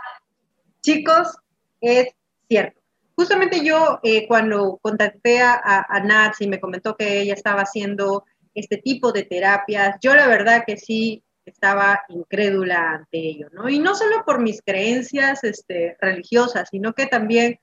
Chicos, 0.81 1.37
es 1.79 2.09
cierto. 2.49 2.81
Justamente 3.15 3.63
yo, 3.63 3.99
eh, 4.03 4.27
cuando 4.27 4.79
contacté 4.81 5.41
a, 5.41 5.85
a 5.87 5.99
Nats 6.01 6.41
y 6.41 6.47
me 6.47 6.59
comentó 6.59 6.97
que 6.97 7.21
ella 7.21 7.35
estaba 7.35 7.61
haciendo 7.61 8.25
este 8.53 8.77
tipo 8.77 9.11
de 9.11 9.23
terapias, 9.23 9.97
yo 10.01 10.13
la 10.15 10.27
verdad 10.27 10.63
que 10.65 10.77
sí 10.77 11.23
estaba 11.45 12.01
incrédula 12.09 12.91
ante 12.91 13.17
ello, 13.17 13.49
¿no? 13.51 13.69
Y 13.69 13.79
no 13.79 13.95
solo 13.95 14.23
por 14.25 14.41
mis 14.41 14.61
creencias 14.61 15.43
este, 15.43 15.97
religiosas, 15.99 16.69
sino 16.71 16.93
que 16.93 17.05
también 17.05 17.59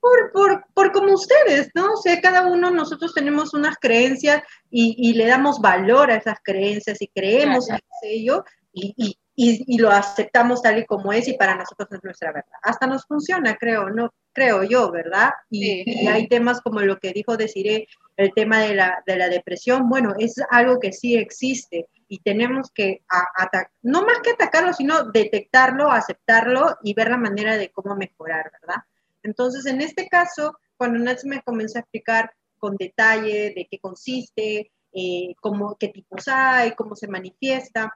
por, 0.00 0.32
por, 0.32 0.64
por, 0.74 0.92
como 0.92 1.14
ustedes, 1.14 1.70
¿no? 1.74 1.94
O 1.94 1.96
sea, 1.96 2.20
cada 2.20 2.46
uno 2.46 2.70
nosotros 2.70 3.14
tenemos 3.14 3.54
unas 3.54 3.76
creencias 3.80 4.42
y, 4.70 4.94
y 4.98 5.14
le 5.14 5.26
damos 5.26 5.60
valor 5.60 6.10
a 6.10 6.16
esas 6.16 6.38
creencias 6.42 7.00
y 7.00 7.08
creemos 7.08 7.70
en 7.70 7.78
ello 8.02 8.44
y, 8.72 8.92
y, 8.96 9.18
y, 9.36 9.78
lo 9.78 9.90
aceptamos 9.90 10.62
tal 10.62 10.78
y 10.78 10.86
como 10.86 11.12
es 11.12 11.26
y 11.28 11.34
para 11.34 11.56
nosotros 11.56 11.88
es 11.90 12.04
nuestra 12.04 12.32
verdad. 12.32 12.52
Hasta 12.62 12.86
nos 12.86 13.04
funciona, 13.04 13.56
creo, 13.56 13.90
¿no? 13.90 14.12
Creo 14.32 14.62
yo, 14.62 14.90
¿verdad? 14.90 15.30
Y, 15.50 16.06
hay 16.06 16.28
temas 16.28 16.60
como 16.60 16.80
lo 16.80 16.98
que 16.98 17.12
dijo 17.12 17.36
Desiree, 17.36 17.88
el 18.16 18.32
tema 18.32 18.60
de 18.60 18.74
la, 18.74 19.02
de 19.06 19.16
la 19.16 19.28
depresión, 19.28 19.88
bueno, 19.88 20.14
es 20.18 20.36
algo 20.50 20.78
que 20.78 20.92
sí 20.92 21.16
existe 21.16 21.88
y 22.06 22.20
tenemos 22.20 22.70
que 22.72 23.02
atacar, 23.08 23.70
no 23.82 24.02
más 24.02 24.20
que 24.22 24.30
atacarlo, 24.30 24.72
sino 24.72 25.10
detectarlo, 25.10 25.90
aceptarlo 25.90 26.76
y 26.82 26.94
ver 26.94 27.10
la 27.10 27.16
manera 27.16 27.56
de 27.56 27.70
cómo 27.70 27.96
mejorar, 27.96 28.52
¿verdad? 28.60 28.82
Entonces, 29.24 29.66
en 29.66 29.80
este 29.80 30.08
caso, 30.08 30.56
cuando 30.76 30.98
Nats 30.98 31.24
me 31.24 31.42
comenzó 31.42 31.78
a 31.78 31.80
explicar 31.80 32.32
con 32.58 32.76
detalle 32.76 33.52
de 33.54 33.66
qué 33.68 33.78
consiste, 33.80 34.70
eh, 34.92 35.34
cómo, 35.40 35.76
qué 35.76 35.88
tipos 35.88 36.28
hay, 36.28 36.72
cómo 36.72 36.94
se 36.94 37.08
manifiesta. 37.08 37.92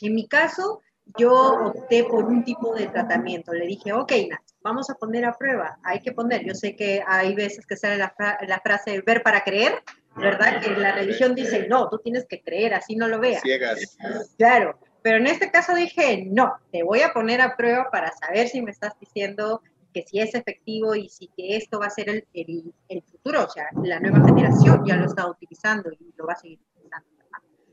En 0.00 0.14
mi 0.14 0.28
caso, 0.28 0.80
yo 1.18 1.32
opté 1.32 2.04
por 2.04 2.24
un 2.24 2.44
tipo 2.44 2.74
de 2.74 2.88
tratamiento. 2.88 3.52
Le 3.52 3.66
dije, 3.66 3.92
ok, 3.92 4.12
Nat, 4.30 4.40
vamos 4.62 4.90
a 4.90 4.94
poner 4.94 5.24
a 5.24 5.36
prueba, 5.36 5.78
hay 5.82 6.00
que 6.00 6.12
poner. 6.12 6.44
Yo 6.44 6.54
sé 6.54 6.74
que 6.74 7.02
hay 7.06 7.34
veces 7.34 7.66
que 7.66 7.76
sale 7.76 7.96
la, 7.96 8.14
la 8.46 8.60
frase 8.60 9.00
ver 9.02 9.22
para 9.22 9.44
creer, 9.44 9.82
¿verdad? 10.16 10.60
Que 10.60 10.70
la 10.70 10.92
religión 10.92 11.34
dice, 11.34 11.66
no, 11.68 11.88
tú 11.88 11.98
tienes 11.98 12.26
que 12.26 12.40
creer, 12.42 12.74
así 12.74 12.96
no 12.96 13.08
lo 13.08 13.20
veas. 13.20 13.42
Ciegas. 13.42 13.96
Claro, 14.36 14.78
pero 15.02 15.18
en 15.18 15.28
este 15.28 15.50
caso 15.50 15.74
dije, 15.74 16.24
no, 16.26 16.54
te 16.72 16.82
voy 16.82 17.02
a 17.02 17.12
poner 17.12 17.40
a 17.40 17.56
prueba 17.56 17.88
para 17.92 18.10
saber 18.12 18.48
si 18.48 18.60
me 18.60 18.72
estás 18.72 18.98
diciendo 18.98 19.62
que 19.94 20.02
si 20.02 20.18
es 20.18 20.34
efectivo 20.34 20.94
y 20.94 21.08
si 21.08 21.28
que 21.28 21.56
esto 21.56 21.78
va 21.78 21.86
a 21.86 21.90
ser 21.90 22.10
el, 22.10 22.26
el, 22.34 23.02
futuro, 23.02 23.44
o 23.44 23.48
sea, 23.48 23.68
la 23.82 24.00
nueva 24.00 24.26
generación 24.26 24.84
ya 24.84 24.96
lo 24.96 25.06
está 25.06 25.26
utilizando 25.26 25.90
y 25.90 26.12
lo 26.16 26.26
va 26.26 26.32
a 26.34 26.36
seguir 26.36 26.58
utilizando. 26.74 27.08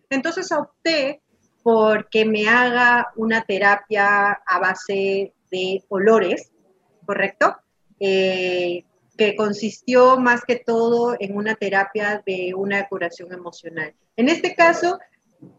Entonces 0.10 0.52
opté 0.52 1.22
por 1.64 2.10
que 2.10 2.26
me 2.26 2.48
haga 2.48 3.12
una 3.16 3.44
terapia 3.44 4.34
a 4.34 4.60
base 4.60 5.34
de 5.50 5.84
olores, 5.88 6.52
¿correcto? 7.06 7.56
Eh, 8.00 8.84
que 9.18 9.36
consistió 9.36 10.18
más 10.18 10.42
que 10.46 10.58
todo 10.58 11.16
en 11.20 11.38
una 11.38 11.56
terapia 11.56 12.22
de 12.26 12.54
una 12.56 12.88
curación 12.88 13.32
emocional. 13.32 13.94
En 14.18 14.28
este 14.28 14.56
caso, 14.56 15.00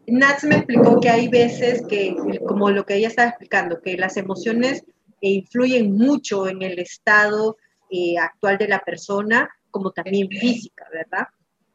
Nats 0.07 0.43
me 0.43 0.57
explicó 0.57 0.99
que 0.99 1.09
hay 1.09 1.27
veces 1.27 1.83
que, 1.87 2.15
como 2.47 2.69
lo 2.69 2.85
que 2.85 2.95
ella 2.95 3.07
estaba 3.07 3.29
explicando, 3.29 3.81
que 3.81 3.97
las 3.97 4.17
emociones 4.17 4.83
influyen 5.21 5.93
mucho 5.93 6.47
en 6.47 6.61
el 6.61 6.77
estado 6.79 7.57
eh, 7.89 8.17
actual 8.17 8.57
de 8.57 8.67
la 8.67 8.79
persona, 8.79 9.49
como 9.71 9.91
también 9.91 10.29
física, 10.29 10.87
¿verdad? 10.91 11.27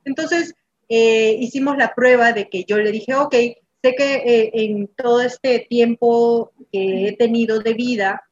Entonces, 0.04 0.54
eh, 0.88 1.36
hicimos 1.38 1.76
la 1.76 1.94
prueba 1.94 2.32
de 2.32 2.48
que 2.48 2.64
yo 2.64 2.78
le 2.78 2.92
dije, 2.92 3.14
ok, 3.14 3.34
sé 3.82 3.94
que 3.94 4.14
eh, 4.14 4.50
en 4.52 4.88
todo 4.88 5.20
este 5.20 5.66
tiempo 5.68 6.52
que 6.72 7.08
he 7.08 7.16
tenido 7.16 7.60
de 7.60 7.74
vida, 7.74 8.22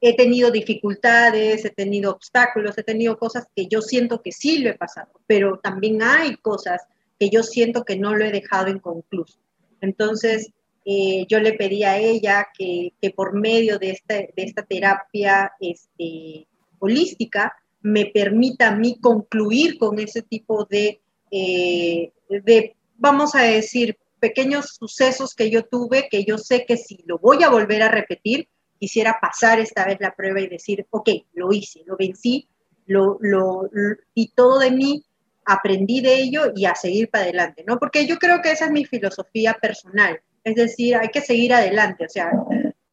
he 0.00 0.16
tenido 0.16 0.50
dificultades, 0.50 1.64
he 1.64 1.70
tenido 1.70 2.12
obstáculos, 2.12 2.76
he 2.78 2.82
tenido 2.82 3.18
cosas 3.18 3.46
que 3.54 3.66
yo 3.66 3.82
siento 3.82 4.22
que 4.22 4.32
sí 4.32 4.58
lo 4.58 4.70
he 4.70 4.74
pasado, 4.74 5.10
pero 5.26 5.58
también 5.62 6.02
hay 6.02 6.36
cosas 6.36 6.82
que 7.18 7.28
yo 7.28 7.42
siento 7.42 7.84
que 7.84 7.96
no 7.96 8.14
lo 8.14 8.24
he 8.24 8.32
dejado 8.32 8.68
inconcluso. 8.68 9.38
Entonces, 9.82 10.50
eh, 10.86 11.26
yo 11.28 11.38
le 11.40 11.52
pedí 11.52 11.84
a 11.84 11.98
ella 11.98 12.48
que, 12.56 12.92
por 13.14 13.38
medio 13.38 13.78
de 13.78 13.90
esta, 13.90 14.14
de 14.14 14.32
esta 14.36 14.62
terapia 14.62 15.52
este, 15.60 16.46
holística 16.78 17.54
me 17.82 18.06
permita 18.06 18.68
a 18.68 18.76
mí 18.76 18.98
concluir 19.00 19.78
con 19.78 19.98
ese 19.98 20.22
tipo 20.22 20.64
de, 20.64 21.00
eh, 21.30 22.12
de, 22.28 22.76
vamos 22.96 23.34
a 23.34 23.42
decir, 23.42 23.98
pequeños 24.20 24.76
sucesos 24.78 25.34
que 25.34 25.50
yo 25.50 25.64
tuve, 25.64 26.08
que 26.08 26.24
yo 26.24 26.38
sé 26.38 26.64
que 26.66 26.76
si 26.76 27.02
lo 27.06 27.18
voy 27.18 27.42
a 27.42 27.50
volver 27.50 27.82
a 27.82 27.88
repetir, 27.88 28.48
quisiera 28.78 29.18
pasar 29.20 29.58
esta 29.58 29.84
vez 29.84 29.98
la 30.00 30.14
prueba 30.14 30.40
y 30.40 30.48
decir, 30.48 30.86
ok, 30.90 31.10
lo 31.34 31.52
hice, 31.52 31.82
lo 31.86 31.96
vencí, 31.96 32.48
lo, 32.86 33.18
lo, 33.20 33.68
y 34.14 34.32
todo 34.32 34.58
de 34.58 34.70
mí 34.70 35.04
aprendí 35.44 36.00
de 36.00 36.14
ello 36.14 36.52
y 36.54 36.64
a 36.64 36.74
seguir 36.74 37.10
para 37.10 37.24
adelante, 37.24 37.64
¿no? 37.66 37.78
Porque 37.78 38.06
yo 38.06 38.18
creo 38.18 38.40
que 38.40 38.52
esa 38.52 38.66
es 38.66 38.70
mi 38.70 38.84
filosofía 38.84 39.54
personal. 39.60 40.20
Es 40.44 40.54
decir, 40.54 40.96
hay 40.96 41.08
que 41.08 41.20
seguir 41.20 41.52
adelante, 41.52 42.06
o 42.06 42.08
sea, 42.08 42.30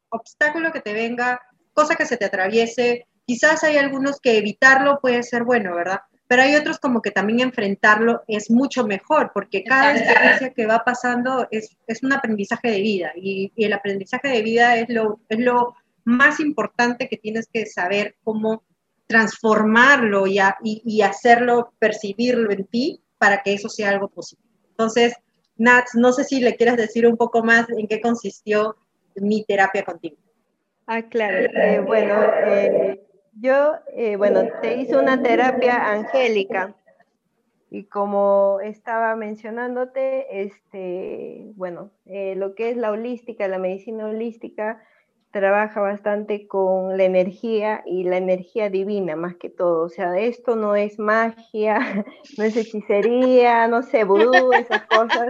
obstáculo 0.09 0.71
que 0.71 0.81
te 0.81 0.93
venga, 0.93 1.41
cosa 1.73 1.95
que 1.95 2.05
se 2.05 2.17
te 2.17 2.25
atraviese, 2.25 3.07
quizás 3.25 3.63
hay 3.63 3.77
algunos 3.77 4.19
que 4.19 4.37
evitarlo 4.37 4.99
puede 4.99 5.23
ser 5.23 5.43
bueno, 5.43 5.75
¿verdad? 5.75 5.99
Pero 6.27 6.41
hay 6.41 6.55
otros 6.55 6.77
como 6.79 7.01
que 7.01 7.11
también 7.11 7.39
enfrentarlo 7.39 8.23
es 8.27 8.51
mucho 8.51 8.85
mejor, 8.85 9.31
porque 9.33 9.63
cada 9.63 9.95
experiencia 9.97 10.53
que 10.53 10.65
va 10.65 10.83
pasando 10.83 11.47
es, 11.51 11.77
es 11.87 12.03
un 12.03 12.11
aprendizaje 12.11 12.69
de 12.69 12.81
vida 12.81 13.11
y, 13.15 13.51
y, 13.55 13.65
el 13.65 13.73
aprendizaje 13.73 14.27
de 14.27 14.41
vida 14.41 14.75
es 14.75 14.89
lo, 14.89 15.21
es 15.29 15.39
lo 15.39 15.75
más 16.03 16.39
importante 16.39 17.07
que 17.07 17.17
tienes 17.17 17.47
que 17.51 17.65
saber 17.65 18.15
cómo 18.23 18.63
transformarlo 19.07 20.27
y, 20.27 20.39
y, 20.63 20.81
y 20.85 21.01
hacerlo, 21.01 21.73
percibirlo 21.79 22.51
en 22.51 22.65
ti 22.65 23.01
para 23.17 23.41
que 23.41 23.53
eso 23.53 23.69
sea 23.69 23.89
algo 23.89 24.09
positivo. 24.09 24.47
Entonces, 24.69 25.13
Nats, 25.57 25.95
no 25.95 26.11
sé 26.11 26.23
si 26.23 26.39
le 26.39 26.55
quieras 26.55 26.77
decir 26.77 27.07
un 27.07 27.17
poco 27.17 27.43
más 27.43 27.67
en 27.69 27.87
qué 27.87 27.99
consistió 27.99 28.75
mi 29.15 29.43
terapia 29.43 29.83
contigo. 29.83 30.17
Ah, 30.85 31.01
claro. 31.01 31.49
Eh, 31.53 31.79
bueno, 31.79 32.21
eh, 32.45 33.01
yo, 33.39 33.73
eh, 33.95 34.15
bueno, 34.15 34.41
te 34.61 34.77
hice 34.77 34.97
una 34.97 35.21
terapia 35.21 35.91
angélica 35.91 36.75
y 37.69 37.85
como 37.85 38.59
estaba 38.63 39.15
mencionándote, 39.15 40.41
este, 40.43 41.51
bueno, 41.55 41.91
lo 42.05 42.55
que 42.55 42.69
es 42.69 42.77
la 42.77 42.91
holística, 42.91 43.47
la 43.47 43.59
medicina 43.59 44.07
holística, 44.07 44.81
trabaja 45.31 45.81
bastante 45.81 46.47
con 46.47 46.97
la 46.97 47.03
energía 47.03 47.83
y 47.85 48.03
la 48.03 48.17
energía 48.17 48.69
divina 48.69 49.15
más 49.15 49.35
que 49.35 49.49
todo. 49.49 49.83
O 49.83 49.89
sea, 49.89 50.17
esto 50.17 50.55
no 50.55 50.75
es 50.75 50.97
magia, 50.99 51.77
no 52.37 52.43
es 52.43 52.55
hechicería, 52.55 53.67
no 53.67 53.83
sé, 53.83 54.03
vudú, 54.03 54.53
esas 54.53 54.85
cosas, 54.87 55.29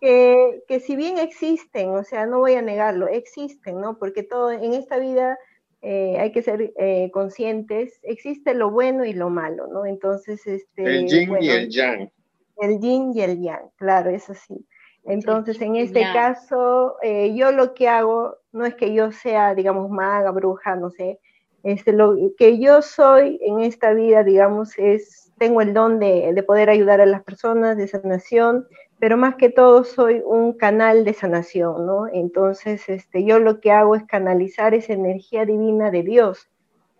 que, 0.00 0.62
que, 0.68 0.80
si 0.80 0.96
bien 0.96 1.18
existen, 1.18 1.90
o 1.90 2.04
sea, 2.04 2.26
no 2.26 2.38
voy 2.38 2.54
a 2.54 2.62
negarlo, 2.62 3.08
existen, 3.08 3.80
¿no? 3.80 3.98
Porque 3.98 4.22
todo 4.22 4.50
en 4.50 4.74
esta 4.74 4.98
vida 4.98 5.38
eh, 5.82 6.16
hay 6.18 6.30
que 6.30 6.42
ser 6.42 6.72
eh, 6.78 7.10
conscientes, 7.12 7.98
existe 8.04 8.54
lo 8.54 8.70
bueno 8.70 9.04
y 9.04 9.12
lo 9.12 9.30
malo, 9.30 9.66
¿no? 9.66 9.84
Entonces, 9.84 10.46
este... 10.46 10.84
El 10.84 11.06
yin 11.08 11.36
y 11.40 11.48
el 11.48 11.68
yang. 11.68 12.10
El 12.58 12.80
yin 12.80 13.12
y 13.12 13.22
el 13.22 13.40
yang, 13.40 13.68
claro, 13.76 14.10
eso 14.10 14.32
sí. 14.32 14.64
Entonces, 15.04 15.60
en 15.60 15.74
este 15.74 16.02
caso, 16.12 16.96
eh, 17.02 17.34
yo 17.34 17.50
lo 17.50 17.74
que 17.74 17.88
hago 17.88 18.36
no 18.52 18.64
es 18.64 18.76
que 18.76 18.94
yo 18.94 19.10
sea, 19.10 19.56
digamos, 19.56 19.90
maga, 19.90 20.30
bruja, 20.30 20.76
no 20.76 20.90
sé. 20.90 21.18
Este, 21.64 21.92
lo 21.92 22.16
que 22.38 22.60
yo 22.60 22.80
soy 22.82 23.40
en 23.42 23.60
esta 23.60 23.92
vida, 23.92 24.22
digamos, 24.22 24.78
es, 24.78 25.32
tengo 25.38 25.60
el 25.60 25.74
don 25.74 25.98
de, 25.98 26.32
de 26.32 26.42
poder 26.44 26.70
ayudar 26.70 27.00
a 27.00 27.06
las 27.06 27.24
personas 27.24 27.76
de 27.76 27.88
sanación, 27.88 28.68
pero 29.02 29.16
más 29.16 29.34
que 29.34 29.50
todo 29.50 29.82
soy 29.82 30.22
un 30.24 30.52
canal 30.52 31.04
de 31.04 31.12
sanación, 31.12 31.86
¿no? 31.86 32.06
Entonces, 32.06 32.88
este, 32.88 33.24
yo 33.24 33.40
lo 33.40 33.58
que 33.58 33.72
hago 33.72 33.96
es 33.96 34.04
canalizar 34.04 34.74
esa 34.74 34.92
energía 34.92 35.44
divina 35.44 35.90
de 35.90 36.04
Dios 36.04 36.48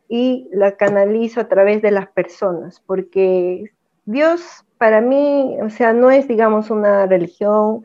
y 0.08 0.48
la 0.50 0.72
canalizo 0.76 1.40
a 1.40 1.46
través 1.46 1.80
de 1.80 1.92
las 1.92 2.08
personas, 2.08 2.82
porque 2.84 3.70
Dios 4.04 4.64
para 4.78 5.00
mí, 5.00 5.56
o 5.62 5.70
sea, 5.70 5.92
no 5.92 6.10
es, 6.10 6.26
digamos, 6.26 6.70
una 6.70 7.06
religión 7.06 7.84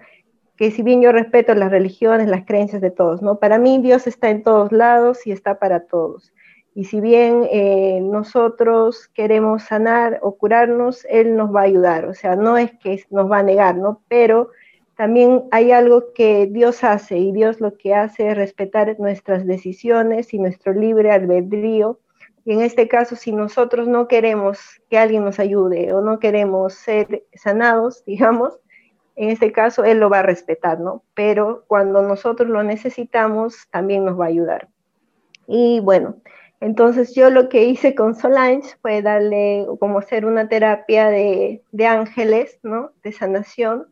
que 0.56 0.72
si 0.72 0.82
bien 0.82 1.00
yo 1.04 1.12
respeto 1.12 1.54
las 1.54 1.70
religiones, 1.70 2.28
las 2.28 2.44
creencias 2.44 2.82
de 2.82 2.90
todos, 2.90 3.22
¿no? 3.22 3.38
Para 3.38 3.60
mí 3.60 3.78
Dios 3.84 4.08
está 4.08 4.32
en 4.32 4.42
todos 4.42 4.72
lados 4.72 5.28
y 5.28 5.32
está 5.32 5.60
para 5.60 5.82
todos. 5.82 6.34
Y 6.78 6.86
si 6.86 7.02
bien 7.02 7.48
eh, 7.52 8.00
nosotros 8.02 9.08
queremos 9.08 9.64
sanar 9.64 10.20
o 10.22 10.38
curarnos, 10.38 11.06
Él 11.10 11.36
nos 11.36 11.54
va 11.54 11.62
a 11.62 11.64
ayudar. 11.64 12.06
O 12.06 12.14
sea, 12.14 12.36
no 12.36 12.58
es 12.58 12.72
que 12.80 13.04
nos 13.10 13.30
va 13.30 13.40
a 13.40 13.44
negar, 13.44 13.76
¿no? 13.76 14.02
Pero 14.08 14.52
también 14.96 15.46
hay 15.52 15.72
algo 15.72 16.14
que 16.14 16.48
Dios 16.48 16.84
hace 16.84 17.18
y 17.18 17.32
Dios 17.32 17.62
lo 17.62 17.76
que 17.78 17.96
hace 17.96 18.30
es 18.30 18.38
respetar 18.38 18.96
nuestras 19.00 19.46
decisiones 19.46 20.34
y 20.34 20.40
nuestro 20.40 20.74
libre 20.74 21.12
albedrío 21.12 22.00
y 22.48 22.54
en 22.54 22.62
este 22.62 22.88
caso, 22.88 23.18
si 23.18 23.34
nosotros 23.34 23.90
no 23.90 24.08
queremos 24.08 24.82
que 24.90 24.98
alguien 24.98 25.26
nos 25.26 25.38
ayude 25.38 25.92
o 25.92 26.00
no 26.00 26.18
queremos 26.18 26.76
ser 26.76 27.26
sanados, 27.34 28.04
digamos, 28.08 28.58
en 29.18 29.32
este 29.32 29.52
caso 29.52 29.84
Él 29.84 30.00
lo 30.00 30.10
va 30.10 30.20
a 30.20 30.24
respetar, 30.24 30.80
¿no? 30.80 31.04
Pero 31.14 31.66
cuando 31.68 32.02
nosotros 32.04 32.48
lo 32.48 32.64
necesitamos, 32.64 33.68
también 33.70 34.06
nos 34.06 34.18
va 34.18 34.26
a 34.26 34.30
ayudar. 34.30 34.70
Y 35.46 35.82
bueno, 35.82 36.16
entonces 36.60 37.14
yo 37.14 37.30
lo 37.30 37.50
que 37.50 37.66
hice 37.66 37.94
con 37.94 38.16
Solange 38.16 38.76
fue 38.82 39.02
darle 39.02 39.68
como 39.80 40.00
hacer 40.00 40.26
una 40.26 40.50
terapia 40.50 41.10
de, 41.10 41.62
ángeles, 41.88 42.60
¿no? 42.64 42.92
De 43.04 43.12
sanación 43.12 43.88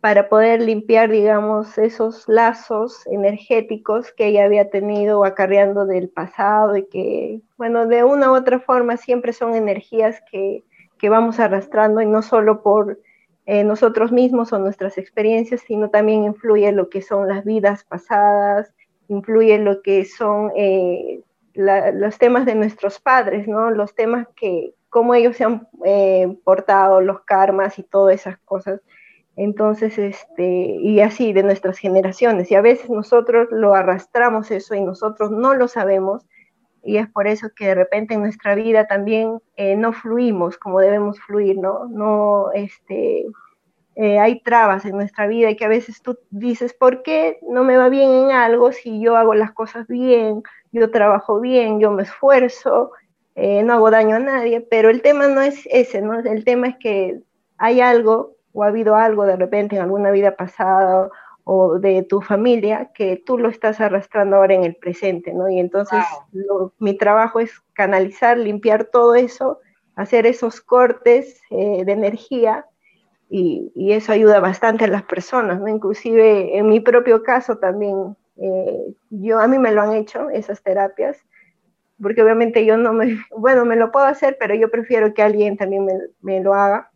para 0.00 0.28
poder 0.28 0.60
limpiar, 0.60 1.10
digamos, 1.10 1.78
esos 1.78 2.28
lazos 2.28 3.06
energéticos 3.06 4.12
que 4.12 4.26
ella 4.26 4.44
había 4.44 4.68
tenido 4.68 5.24
acarreando 5.24 5.86
del 5.86 6.08
pasado 6.08 6.76
y 6.76 6.86
que, 6.88 7.40
bueno, 7.56 7.86
de 7.86 8.02
una 8.02 8.32
u 8.32 8.34
otra 8.34 8.58
forma 8.58 8.96
siempre 8.96 9.32
son 9.32 9.54
energías 9.54 10.20
que, 10.30 10.64
que 10.98 11.08
vamos 11.08 11.38
arrastrando 11.38 12.00
y 12.00 12.06
no 12.06 12.20
solo 12.20 12.62
por 12.62 12.98
eh, 13.46 13.64
nosotros 13.64 14.12
mismos 14.12 14.52
o 14.52 14.58
nuestras 14.58 14.98
experiencias, 14.98 15.62
sino 15.62 15.88
también 15.88 16.24
influye 16.24 16.70
lo 16.72 16.88
que 16.88 17.00
son 17.00 17.28
las 17.28 17.44
vidas 17.44 17.84
pasadas, 17.84 18.72
influye 19.08 19.58
lo 19.58 19.82
que 19.82 20.04
son 20.04 20.52
eh, 20.56 21.22
los 21.54 22.18
temas 22.18 22.46
de 22.46 22.54
nuestros 22.54 23.00
padres, 23.00 23.46
¿no? 23.46 23.70
Los 23.70 23.94
temas 23.94 24.26
que, 24.36 24.74
cómo 24.88 25.14
ellos 25.14 25.36
se 25.36 25.44
han 25.44 25.68
eh, 25.84 26.36
portado, 26.44 27.00
los 27.00 27.20
karmas 27.22 27.78
y 27.78 27.82
todas 27.82 28.14
esas 28.14 28.38
cosas 28.38 28.80
entonces, 29.36 29.96
este, 29.98 30.44
y 30.44 31.00
así 31.00 31.32
de 31.32 31.42
nuestras 31.42 31.78
generaciones. 31.78 32.50
Y 32.50 32.54
a 32.54 32.60
veces 32.60 32.90
nosotros 32.90 33.48
lo 33.50 33.74
arrastramos 33.74 34.50
eso 34.50 34.74
y 34.74 34.82
nosotros 34.82 35.30
no 35.30 35.54
lo 35.54 35.68
sabemos. 35.68 36.26
Y 36.84 36.98
es 36.98 37.08
por 37.08 37.26
eso 37.26 37.48
que 37.54 37.68
de 37.68 37.74
repente 37.74 38.14
en 38.14 38.22
nuestra 38.22 38.54
vida 38.54 38.86
también 38.86 39.38
eh, 39.56 39.76
no 39.76 39.92
fluimos 39.92 40.58
como 40.58 40.80
debemos 40.80 41.18
fluir, 41.20 41.56
¿no? 41.58 41.86
No, 41.88 42.50
este, 42.52 43.24
eh, 43.94 44.18
hay 44.18 44.40
trabas 44.40 44.84
en 44.86 44.96
nuestra 44.96 45.26
vida 45.26 45.50
y 45.50 45.56
que 45.56 45.66
a 45.66 45.68
veces 45.68 46.00
tú 46.00 46.18
dices, 46.30 46.72
¿por 46.72 47.02
qué 47.02 47.38
no 47.42 47.62
me 47.62 47.76
va 47.76 47.90
bien 47.90 48.10
en 48.10 48.30
algo 48.30 48.72
si 48.72 49.00
yo 49.00 49.16
hago 49.16 49.34
las 49.34 49.52
cosas 49.52 49.86
bien, 49.86 50.42
yo 50.72 50.90
trabajo 50.90 51.40
bien, 51.40 51.78
yo 51.78 51.90
me 51.90 52.04
esfuerzo, 52.04 52.92
eh, 53.34 53.62
no 53.62 53.74
hago 53.74 53.90
daño 53.90 54.16
a 54.16 54.20
nadie? 54.20 54.62
Pero 54.62 54.88
el 54.88 55.02
tema 55.02 55.28
no 55.28 55.42
es 55.42 55.68
ese, 55.70 56.00
¿no? 56.00 56.18
El 56.18 56.44
tema 56.44 56.68
es 56.68 56.76
que 56.78 57.20
hay 57.58 57.80
algo 57.82 58.36
o 58.54 58.64
ha 58.64 58.68
habido 58.68 58.96
algo 58.96 59.26
de 59.26 59.36
repente 59.36 59.76
en 59.76 59.82
alguna 59.82 60.10
vida 60.10 60.36
pasada 60.36 61.10
o 61.44 61.78
de 61.78 62.02
tu 62.02 62.22
familia 62.22 62.90
que 62.94 63.22
tú 63.24 63.36
lo 63.36 63.50
estás 63.50 63.80
arrastrando 63.80 64.36
ahora 64.36 64.54
en 64.54 64.64
el 64.64 64.76
presente, 64.76 65.34
¿no? 65.34 65.50
Y 65.50 65.58
entonces 65.58 66.02
mi 66.78 66.96
trabajo 66.96 67.40
es 67.40 67.52
canalizar, 67.74 68.38
limpiar 68.38 68.84
todo 68.84 69.14
eso, 69.16 69.60
hacer 69.96 70.24
esos 70.24 70.62
cortes 70.62 71.42
eh, 71.50 71.84
de 71.84 71.92
energía 71.92 72.66
y, 73.34 73.72
y, 73.74 73.92
eso 73.92 74.12
ayuda 74.12 74.40
bastante 74.40 74.84
a 74.84 74.88
las 74.88 75.04
personas, 75.04 75.60
¿no? 75.60 75.68
Inclusive 75.68 76.58
en 76.58 76.68
mi 76.68 76.80
propio 76.80 77.22
caso 77.22 77.56
también, 77.56 78.16
eh, 78.36 78.94
yo 79.10 79.40
a 79.40 79.48
mí 79.48 79.58
me 79.58 79.72
lo 79.72 79.80
han 79.82 79.94
hecho 79.94 80.28
esas 80.28 80.62
terapias, 80.62 81.16
porque 82.00 82.22
obviamente 82.22 82.66
yo 82.66 82.76
no 82.76 82.92
me, 82.92 83.18
bueno, 83.36 83.64
me 83.64 83.76
lo 83.76 83.90
puedo 83.90 84.06
hacer, 84.06 84.36
pero 84.38 84.54
yo 84.54 84.70
prefiero 84.70 85.14
que 85.14 85.22
alguien 85.22 85.56
también 85.56 85.84
me, 85.84 85.94
me 86.20 86.40
lo 86.40 86.52
haga 86.52 86.92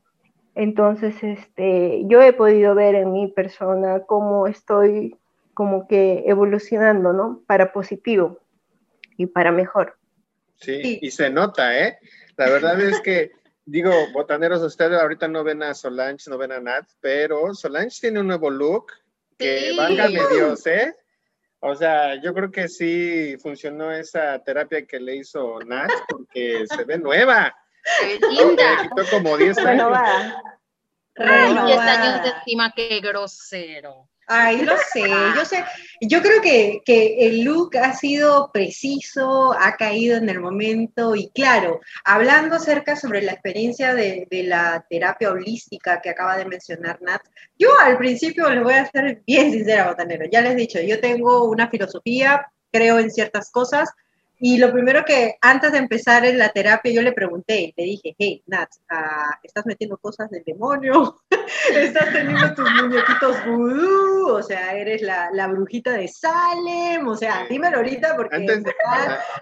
entonces, 0.56 1.14
este, 1.22 2.00
yo 2.06 2.22
he 2.22 2.32
podido 2.32 2.74
ver 2.74 2.94
en 2.94 3.12
mi 3.12 3.28
persona 3.28 4.00
cómo 4.06 4.46
estoy 4.46 5.14
como 5.52 5.86
que 5.86 6.24
evolucionando, 6.26 7.12
¿no? 7.12 7.42
Para 7.46 7.74
positivo 7.74 8.40
y 9.18 9.26
para 9.26 9.52
mejor. 9.52 9.98
Sí, 10.56 10.98
y 11.02 11.10
se 11.10 11.28
nota, 11.28 11.78
¿eh? 11.78 11.98
La 12.38 12.48
verdad 12.48 12.80
es 12.80 12.98
que, 13.02 13.32
digo, 13.66 13.92
botaneros, 14.12 14.62
ustedes 14.62 14.98
ahorita 14.98 15.28
no 15.28 15.44
ven 15.44 15.62
a 15.62 15.74
Solange, 15.74 16.30
no 16.30 16.38
ven 16.38 16.52
a 16.52 16.60
Nat, 16.60 16.86
pero 17.00 17.52
Solange 17.54 18.00
tiene 18.00 18.20
un 18.20 18.28
nuevo 18.28 18.48
look 18.48 18.92
que, 19.36 19.70
sí. 19.70 19.76
válgame 19.76 20.20
Dios, 20.32 20.66
¿eh? 20.66 20.94
O 21.60 21.74
sea, 21.74 22.14
yo 22.22 22.32
creo 22.32 22.50
que 22.50 22.68
sí 22.68 23.36
funcionó 23.38 23.92
esa 23.92 24.38
terapia 24.38 24.86
que 24.86 25.00
le 25.00 25.16
hizo 25.16 25.58
Nat 25.60 25.90
porque 26.08 26.64
se 26.66 26.84
ve 26.84 26.96
nueva. 26.98 27.54
linda. 28.30 28.82
quitó 28.82 29.10
como 29.10 29.36
10 29.36 29.58
años. 29.58 29.98
Ay, 31.16 31.54
10 31.66 31.78
años 31.78 32.22
de 32.22 32.28
encima, 32.28 32.72
qué 32.74 33.00
grosero. 33.00 34.08
Ay, 34.28 34.62
lo 34.62 34.76
sé, 34.92 35.02
yo 35.36 35.44
sé, 35.44 35.64
yo 36.00 36.20
creo 36.20 36.42
que, 36.42 36.82
que, 36.84 37.28
el 37.28 37.44
look 37.44 37.76
ha 37.76 37.92
sido 37.92 38.50
preciso, 38.52 39.52
ha 39.52 39.76
caído 39.76 40.16
en 40.16 40.28
el 40.28 40.40
momento 40.40 41.14
y 41.14 41.30
claro, 41.30 41.80
hablando 42.04 42.56
acerca 42.56 42.96
sobre 42.96 43.22
la 43.22 43.32
experiencia 43.32 43.94
de, 43.94 44.26
de 44.28 44.42
la 44.42 44.84
terapia 44.90 45.30
holística 45.30 46.00
que 46.00 46.10
acaba 46.10 46.36
de 46.36 46.44
mencionar 46.44 47.00
Nat, 47.02 47.22
yo 47.56 47.68
al 47.78 47.98
principio 47.98 48.50
les 48.50 48.64
voy 48.64 48.74
a 48.74 48.90
ser 48.90 49.22
bien 49.24 49.52
sincera, 49.52 49.88
botanero, 49.88 50.26
ya 50.28 50.40
les 50.40 50.52
he 50.54 50.56
dicho, 50.56 50.80
yo 50.80 51.00
tengo 51.00 51.44
una 51.44 51.68
filosofía, 51.68 52.50
creo 52.72 52.98
en 52.98 53.12
ciertas 53.12 53.52
cosas, 53.52 53.90
y 54.38 54.58
lo 54.58 54.70
primero 54.70 55.02
que 55.04 55.36
antes 55.40 55.72
de 55.72 55.78
empezar 55.78 56.26
en 56.26 56.38
la 56.38 56.50
terapia 56.50 56.92
yo 56.92 57.00
le 57.00 57.12
pregunté, 57.12 57.72
le 57.74 57.84
dije, 57.84 58.14
hey, 58.18 58.42
Nat, 58.46 58.68
uh, 58.92 59.32
¿estás 59.42 59.64
metiendo 59.64 59.96
cosas 59.96 60.28
del 60.30 60.42
demonio? 60.44 61.16
¿Estás 61.74 62.12
teniendo 62.12 62.54
tus 62.54 62.70
muñequitos 62.70 63.46
vudú? 63.46 64.28
O 64.28 64.42
sea, 64.42 64.76
¿eres 64.76 65.00
la, 65.00 65.30
la, 65.32 65.46
brujita 65.46 65.92
de 65.92 66.08
Salem? 66.08 67.08
O 67.08 67.16
sea, 67.16 67.46
dímelo 67.48 67.78
ahorita 67.78 68.14
porque... 68.14 68.36
Antes 68.36 68.62
de, 68.64 68.72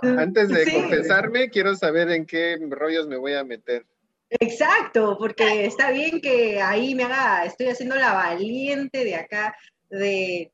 antes 0.02 0.48
de 0.48 0.64
sí. 0.64 0.72
confesarme, 0.72 1.50
quiero 1.50 1.74
saber 1.74 2.10
en 2.10 2.24
qué 2.24 2.56
rollos 2.70 3.08
me 3.08 3.16
voy 3.16 3.34
a 3.34 3.42
meter. 3.42 3.84
Exacto, 4.30 5.16
porque 5.18 5.66
está 5.66 5.90
bien 5.90 6.20
que 6.20 6.62
ahí 6.62 6.94
me 6.94 7.04
haga, 7.04 7.44
estoy 7.44 7.66
haciendo 7.66 7.96
la 7.96 8.12
valiente 8.12 9.04
de 9.04 9.16
acá, 9.16 9.56
de, 9.90 10.52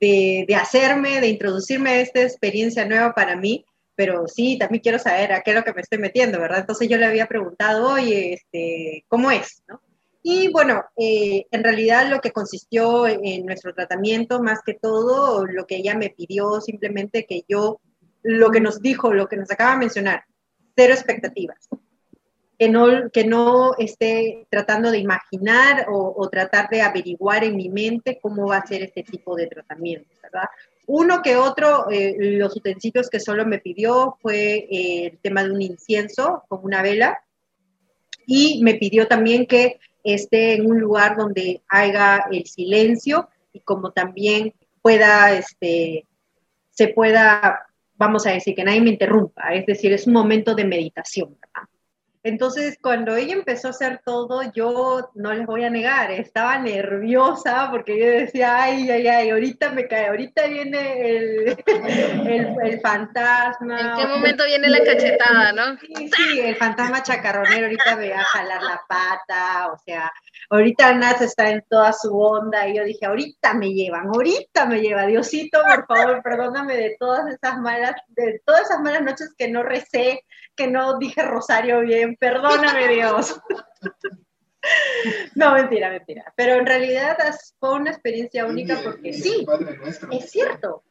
de, 0.00 0.44
de 0.48 0.54
hacerme, 0.54 1.20
de 1.20 1.28
introducirme 1.28 1.90
a 1.90 2.00
esta 2.00 2.22
experiencia 2.22 2.86
nueva 2.86 3.12
para 3.14 3.36
mí 3.36 3.64
pero 3.96 4.26
sí, 4.26 4.58
también 4.58 4.82
quiero 4.82 4.98
saber 4.98 5.32
a 5.32 5.42
qué 5.42 5.50
es 5.50 5.56
lo 5.56 5.64
que 5.64 5.72
me 5.72 5.80
estoy 5.80 5.98
metiendo, 5.98 6.40
¿verdad? 6.40 6.60
Entonces 6.60 6.88
yo 6.88 6.96
le 6.96 7.06
había 7.06 7.26
preguntado, 7.26 7.92
oye, 7.92 8.34
este, 8.34 9.04
¿cómo 9.08 9.30
es? 9.30 9.62
¿no? 9.68 9.80
Y 10.26 10.48
bueno, 10.48 10.82
eh, 10.96 11.46
en 11.50 11.62
realidad 11.62 12.08
lo 12.08 12.20
que 12.20 12.32
consistió 12.32 13.06
en 13.06 13.44
nuestro 13.44 13.74
tratamiento, 13.74 14.42
más 14.42 14.60
que 14.64 14.72
todo, 14.72 15.44
lo 15.44 15.66
que 15.66 15.76
ella 15.76 15.94
me 15.94 16.08
pidió 16.08 16.62
simplemente 16.62 17.26
que 17.26 17.44
yo, 17.46 17.80
lo 18.22 18.50
que 18.50 18.60
nos 18.60 18.80
dijo, 18.80 19.12
lo 19.12 19.28
que 19.28 19.36
nos 19.36 19.50
acaba 19.50 19.72
de 19.72 19.78
mencionar, 19.80 20.24
cero 20.74 20.94
expectativas. 20.94 21.68
Que 22.58 22.70
no, 22.70 23.10
que 23.10 23.24
no 23.24 23.74
esté 23.76 24.46
tratando 24.48 24.90
de 24.90 24.98
imaginar 24.98 25.88
o, 25.90 26.14
o 26.16 26.30
tratar 26.30 26.70
de 26.70 26.80
averiguar 26.80 27.44
en 27.44 27.56
mi 27.56 27.68
mente 27.68 28.18
cómo 28.22 28.46
va 28.46 28.58
a 28.58 28.66
ser 28.66 28.82
este 28.82 29.02
tipo 29.02 29.36
de 29.36 29.48
tratamiento, 29.48 30.08
¿verdad? 30.22 30.48
Uno 30.86 31.22
que 31.22 31.36
otro, 31.36 31.90
eh, 31.90 32.14
los 32.18 32.56
utensilios 32.56 33.08
que 33.08 33.20
solo 33.20 33.46
me 33.46 33.58
pidió 33.58 34.18
fue 34.20 34.66
eh, 34.70 35.06
el 35.06 35.18
tema 35.18 35.42
de 35.42 35.50
un 35.50 35.62
incienso 35.62 36.44
con 36.48 36.60
una 36.62 36.82
vela 36.82 37.22
y 38.26 38.62
me 38.62 38.74
pidió 38.74 39.06
también 39.06 39.46
que 39.46 39.78
esté 40.02 40.54
en 40.54 40.66
un 40.70 40.78
lugar 40.78 41.16
donde 41.16 41.62
haya 41.68 42.24
el 42.30 42.44
silencio 42.46 43.28
y 43.52 43.60
como 43.60 43.92
también 43.92 44.52
pueda, 44.82 45.32
este, 45.32 46.06
se 46.70 46.88
pueda, 46.88 47.66
vamos 47.94 48.26
a 48.26 48.32
decir, 48.32 48.54
que 48.54 48.64
nadie 48.64 48.82
me 48.82 48.90
interrumpa, 48.90 49.54
es 49.54 49.64
decir, 49.64 49.92
es 49.92 50.06
un 50.06 50.12
momento 50.12 50.54
de 50.54 50.64
meditación, 50.64 51.36
¿verdad? 51.40 51.68
Entonces, 52.26 52.78
cuando 52.80 53.14
ella 53.16 53.34
empezó 53.34 53.68
a 53.68 53.72
hacer 53.72 54.00
todo, 54.02 54.40
yo 54.54 55.10
no 55.14 55.34
les 55.34 55.46
voy 55.46 55.62
a 55.62 55.68
negar, 55.68 56.10
estaba 56.10 56.58
nerviosa 56.58 57.68
porque 57.70 57.98
yo 57.98 58.06
decía, 58.06 58.62
ay, 58.62 58.90
ay, 58.90 59.06
ay, 59.06 59.28
ahorita 59.28 59.72
me 59.72 59.86
cae, 59.86 60.06
ahorita 60.06 60.46
viene 60.46 61.06
el, 61.06 61.48
el, 61.66 62.56
el 62.62 62.80
fantasma. 62.80 63.78
¿En 63.78 63.96
qué 63.98 64.06
momento 64.06 64.46
viene 64.46 64.70
la 64.70 64.82
cachetada, 64.82 65.52
no? 65.52 65.78
Sí, 65.80 66.10
sí, 66.16 66.40
el 66.40 66.56
fantasma 66.56 67.02
chacarronero 67.02 67.66
ahorita 67.66 67.96
me 67.96 68.08
va 68.08 68.20
a 68.20 68.24
jalar 68.24 68.62
la 68.62 68.80
pata, 68.88 69.70
o 69.70 69.76
sea, 69.84 70.10
ahorita 70.48 70.94
Naz 70.94 71.20
está 71.20 71.50
en 71.50 71.62
toda 71.68 71.92
su 71.92 72.18
onda 72.18 72.66
y 72.66 72.78
yo 72.78 72.84
dije, 72.84 73.04
ahorita 73.04 73.52
me 73.52 73.74
llevan, 73.74 74.06
ahorita 74.06 74.64
me 74.64 74.80
lleva, 74.80 75.04
Diosito, 75.04 75.60
por 75.62 75.86
favor, 75.86 76.22
perdóname 76.22 76.76
de 76.76 76.96
todas 76.98 77.26
esas 77.32 77.58
malas, 77.58 77.94
de 78.08 78.40
todas 78.46 78.62
esas 78.62 78.80
malas 78.80 79.02
noches 79.02 79.34
que 79.36 79.48
no 79.48 79.62
recé, 79.62 80.24
que 80.56 80.68
no 80.68 80.98
dije 80.98 81.22
rosario 81.22 81.80
bien, 81.80 82.13
perdóname 82.16 82.88
Dios. 82.88 83.40
No, 85.34 85.52
mentira, 85.52 85.90
mentira. 85.90 86.32
Pero 86.36 86.54
en 86.54 86.66
realidad 86.66 87.18
fue 87.58 87.74
una 87.74 87.90
experiencia 87.90 88.46
única 88.46 88.80
porque 88.82 89.12
sí, 89.12 89.46
es 90.10 90.30
cierto. 90.30 90.82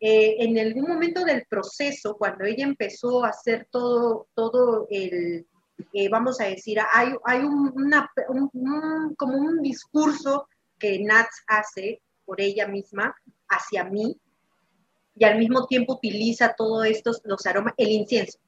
Eh, 0.00 0.36
en 0.40 0.58
algún 0.58 0.88
momento 0.88 1.24
del 1.24 1.44
proceso, 1.46 2.16
cuando 2.16 2.44
ella 2.44 2.64
empezó 2.64 3.24
a 3.24 3.28
hacer 3.28 3.68
todo, 3.70 4.28
todo 4.34 4.86
el, 4.90 5.46
eh, 5.92 6.08
vamos 6.08 6.40
a 6.40 6.44
decir, 6.44 6.78
hay, 6.92 7.12
hay 7.24 7.40
un, 7.40 7.70
una, 7.74 8.10
un, 8.28 8.50
un, 8.52 9.14
como 9.14 9.36
un 9.36 9.62
discurso 9.62 10.48
que 10.78 10.98
Nats 11.00 11.44
hace 11.46 12.00
por 12.24 12.40
ella 12.40 12.66
misma 12.66 13.14
hacia 13.48 13.84
mí 13.84 14.18
y 15.16 15.24
al 15.24 15.38
mismo 15.38 15.66
tiempo 15.66 15.94
utiliza 15.94 16.54
todos 16.56 16.86
estos, 16.86 17.20
los 17.24 17.44
aromas, 17.44 17.74
el 17.76 17.90
incienso. 17.90 18.38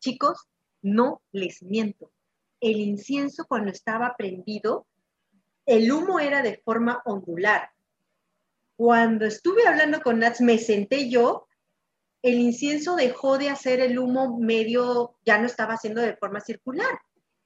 Chicos, 0.00 0.46
no 0.82 1.22
les 1.32 1.62
miento. 1.62 2.10
El 2.60 2.80
incienso 2.80 3.46
cuando 3.46 3.70
estaba 3.70 4.14
prendido, 4.16 4.86
el 5.66 5.90
humo 5.92 6.18
era 6.18 6.42
de 6.42 6.60
forma 6.64 7.02
ondular. 7.04 7.70
Cuando 8.76 9.26
estuve 9.26 9.66
hablando 9.66 10.00
con 10.00 10.20
Nats, 10.20 10.40
me 10.40 10.58
senté 10.58 11.08
yo, 11.08 11.46
el 12.22 12.38
incienso 12.38 12.96
dejó 12.96 13.38
de 13.38 13.50
hacer 13.50 13.80
el 13.80 13.98
humo 13.98 14.38
medio, 14.38 15.16
ya 15.24 15.38
no 15.38 15.46
estaba 15.46 15.74
haciendo 15.74 16.00
de 16.00 16.16
forma 16.16 16.40
circular, 16.40 16.98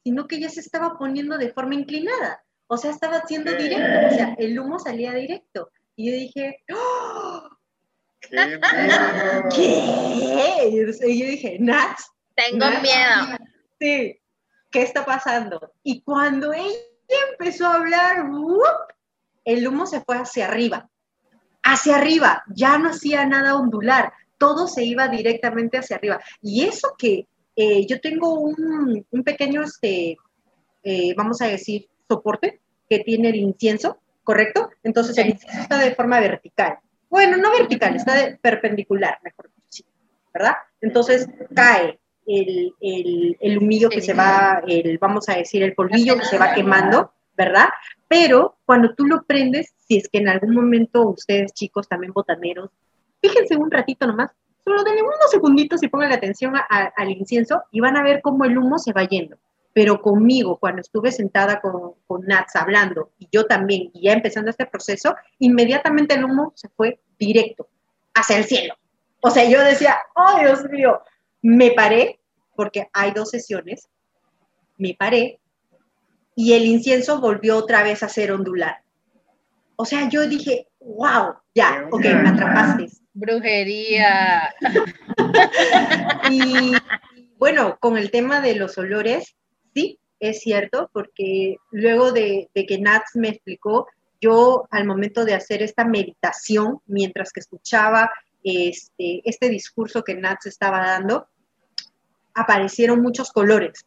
sino 0.03 0.27
que 0.27 0.41
ya 0.41 0.49
se 0.49 0.61
estaba 0.61 0.99
poniendo 0.99 1.37
de 1.39 1.53
forma 1.53 1.75
inclinada. 1.75 2.43
O 2.67 2.77
sea, 2.77 2.91
estaba 2.91 3.19
haciendo 3.19 3.53
directo, 3.53 4.07
o 4.07 4.17
sea, 4.17 4.35
el 4.39 4.59
humo 4.59 4.79
salía 4.79 5.13
directo. 5.13 5.71
Y 5.95 6.11
yo 6.11 6.17
dije, 6.17 6.65
¡Oh! 6.73 7.49
¿qué? 8.21 8.61
¿Qué? 9.55 10.69
Y 10.69 11.21
yo 11.21 11.27
dije, 11.27 11.59
Nats, 11.61 12.11
tengo 12.35 12.67
miedo. 12.81 13.39
Sí, 13.81 14.21
¿qué 14.71 14.83
está 14.83 15.05
pasando? 15.05 15.73
Y 15.83 16.03
cuando 16.03 16.53
ella 16.53 16.77
empezó 17.31 17.67
a 17.67 17.75
hablar, 17.75 18.25
el 19.45 19.69
humo 19.69 19.87
se 19.87 20.01
fue 20.01 20.17
hacia 20.17 20.47
arriba, 20.47 20.89
hacia 21.63 21.97
arriba, 21.97 22.43
ya 22.49 22.79
no 22.79 22.91
hacía 22.91 23.27
nada 23.27 23.57
ondular, 23.57 24.13
todo 24.39 24.67
se 24.67 24.85
iba 24.85 25.09
directamente 25.09 25.79
hacia 25.79 25.97
arriba. 25.97 26.21
Y 26.41 26.65
eso 26.65 26.95
que 26.97 27.27
eh, 27.55 27.87
yo 27.87 28.01
tengo 28.01 28.35
un, 28.35 29.07
un 29.11 29.25
pequeño, 29.25 29.63
este, 29.63 30.17
eh, 30.83 31.15
vamos 31.17 31.41
a 31.43 31.47
decir, 31.47 31.89
soporte 32.09 32.61
que 32.89 33.01
tiene 33.01 33.31
el 33.31 33.37
incienso, 33.37 33.99
¿correcto? 34.25 34.71
Entonces 34.83 35.17
el 35.19 35.31
incienso 35.31 35.61
está 35.61 35.79
de 35.79 35.95
forma 35.95 36.21
vertical. 36.21 36.79
Bueno, 37.09 37.37
no 37.37 37.51
vertical, 37.51 37.95
está 37.95 38.15
de 38.15 38.37
perpendicular, 38.37 39.19
mejor 39.23 39.51
dicho, 39.57 39.85
¿verdad? 40.33 40.55
Entonces 40.81 41.29
cae 41.55 42.01
el, 42.27 42.75
el, 42.81 43.37
el 43.41 43.59
humillo 43.59 43.89
que 43.89 44.01
se 44.01 44.15
va, 44.15 44.63
el, 44.67 44.99
vamos 44.99 45.29
a 45.29 45.37
decir, 45.37 45.63
el 45.63 45.75
polvillo 45.75 46.17
que 46.17 46.25
se 46.25 46.39
va 46.39 46.55
quemando, 46.55 47.13
¿verdad? 47.37 47.69
Pero 48.09 48.57
cuando 48.65 48.95
tú 48.95 49.07
lo 49.07 49.23
prendes, 49.23 49.73
si 49.87 49.97
es 49.97 50.09
que 50.09 50.19
en 50.19 50.29
algún 50.29 50.55
momento 50.55 51.09
ustedes 51.09 51.53
chicos, 51.53 51.89
también 51.89 52.13
botaneros, 52.13 52.71
fíjense 53.21 53.57
un 53.57 53.71
ratito 53.71 54.07
nomás, 54.07 54.31
solo 54.65 54.85
denle 54.85 55.03
unos 55.03 55.31
segunditos 55.31 55.83
y 55.83 55.89
pongan 55.89 56.13
atención 56.13 56.55
al 56.69 57.11
incienso 57.11 57.63
y 57.71 57.81
van 57.81 57.97
a 57.97 58.03
ver 58.03 58.21
cómo 58.23 58.45
el 58.45 58.57
humo 58.57 58.79
se 58.79 58.93
va 58.93 59.05
yendo. 59.05 59.37
Pero 59.75 60.03
conmigo, 60.03 60.59
cuando 60.59 60.83
estuve 60.83 61.11
sentada 61.11 61.61
con, 61.61 61.95
con 62.07 62.27
Nats 62.27 62.57
hablando, 62.57 63.11
y 63.19 63.29
yo 63.33 63.47
también, 63.47 63.91
y 63.95 64.03
ya 64.03 64.13
empezando 64.13 64.51
este 64.51 64.67
proceso, 64.67 65.17
inmediatamente 65.39 66.15
el 66.15 66.25
humo 66.25 66.53
se 66.55 66.69
fue 66.69 67.01
directo 67.19 67.67
hacia 68.15 68.37
el 68.37 68.45
cielo. 68.45 68.75
O 69.23 69.31
sea, 69.31 69.49
yo 69.49 69.63
decía, 69.63 69.97
oh 70.15 70.39
Dios 70.41 70.69
mío, 70.69 71.01
me 71.43 71.73
paré, 71.73 72.21
porque 72.55 72.89
hay 72.93 73.11
dos 73.11 73.31
sesiones, 73.31 73.89
me 74.79 74.95
paré, 74.95 75.41
y 76.35 76.55
el 76.55 76.65
incienso 76.65 77.21
volvió 77.21 77.57
otra 77.57 77.83
vez 77.83 78.03
a 78.03 78.09
ser 78.09 78.33
ondular. 78.33 78.83
O 79.77 79.85
sea, 79.85 80.09
yo 80.09 80.27
dije, 80.27 80.69
wow, 80.81 81.35
ya, 81.55 81.87
ok, 81.91 82.05
me 82.05 82.29
atrapaste. 82.31 82.89
Brujería. 83.13 84.55
y 86.31 86.73
bueno, 87.37 87.77
con 87.81 87.99
el 87.99 88.11
tema 88.11 88.41
de 88.41 88.55
los 88.55 88.79
olores, 88.79 89.35
sí, 89.75 89.99
es 90.21 90.41
cierto, 90.41 90.89
porque 90.93 91.57
luego 91.71 92.13
de, 92.13 92.49
que 92.55 92.79
Nats 92.79 93.17
me 93.17 93.29
explicó, 93.29 93.89
yo 94.21 94.69
al 94.71 94.87
momento 94.87 95.25
de 95.25 95.35
hacer 95.35 95.63
esta 95.63 95.85
meditación, 95.85 96.81
mientras 96.87 97.33
que 97.33 97.41
escuchaba 97.41 98.11
este, 98.45 99.21
este 99.25 99.49
discurso 99.49 100.05
que 100.05 100.15
Nats 100.15 100.47
estaba 100.47 100.79
dando, 100.79 101.29
aparecieron 102.35 103.03
muchos 103.03 103.31
colores 103.33 103.87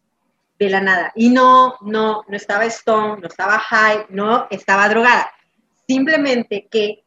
de 0.60 0.70
la 0.70 0.82
nada. 0.82 1.12
Y 1.16 1.30
no, 1.30 1.76
no, 1.82 2.24
no 2.28 2.36
estaba 2.36 2.66
stone, 2.66 3.22
no 3.22 3.28
estaba 3.28 3.60
high, 3.60 4.06
no 4.10 4.48
estaba 4.50 4.88
drogada. 4.90 5.32
Simplemente 5.88 6.68
que 6.70 7.04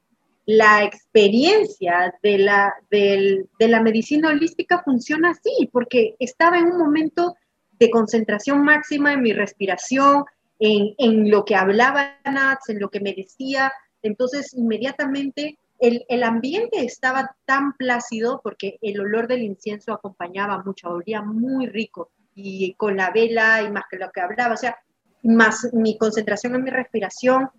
la 0.46 0.82
experiencia 0.82 2.14
de 2.22 2.38
la, 2.38 2.74
de 2.90 3.46
la 3.60 3.82
medicina 3.82 4.30
holística 4.30 4.82
funciona 4.82 5.30
así, 5.30 5.68
porque 5.72 6.16
estaba 6.18 6.58
en 6.58 6.66
un 6.66 6.78
momento 6.78 7.36
de 7.78 7.90
concentración 7.90 8.62
máxima 8.62 9.12
en 9.12 9.22
mi 9.22 9.32
respiración, 9.32 10.24
en, 10.58 10.94
en 10.98 11.30
lo 11.30 11.44
que 11.44 11.54
hablaba 11.54 12.18
Nats, 12.24 12.70
en 12.70 12.80
lo 12.80 12.88
que 12.88 13.00
me 13.00 13.14
decía. 13.14 13.72
Entonces, 14.02 14.54
inmediatamente 14.54 15.58
el, 15.78 16.04
el, 16.08 16.22
ambiente 16.22 16.84
estaba 16.84 17.36
tan 17.44 17.72
plácido 17.74 18.40
porque 18.42 18.78
el 18.82 19.00
olor 19.00 19.28
del 19.28 19.42
incienso 19.42 19.92
acompañaba 19.92 20.62
mucho, 20.64 20.88
olía 20.90 21.22
muy 21.22 21.66
rico 21.66 22.10
y 22.34 22.74
con 22.74 22.96
la 22.96 23.10
vela 23.10 23.62
y 23.62 23.70
más 23.70 23.84
que 23.90 23.96
lo 23.96 24.10
que 24.10 24.20
hablaba, 24.20 24.54
o 24.54 24.56
sea, 24.56 24.76
más 25.22 25.68
mi 25.72 25.98
concentración 25.98 26.54
en 26.54 26.64
mi 26.64 26.70
respiración, 26.70 27.50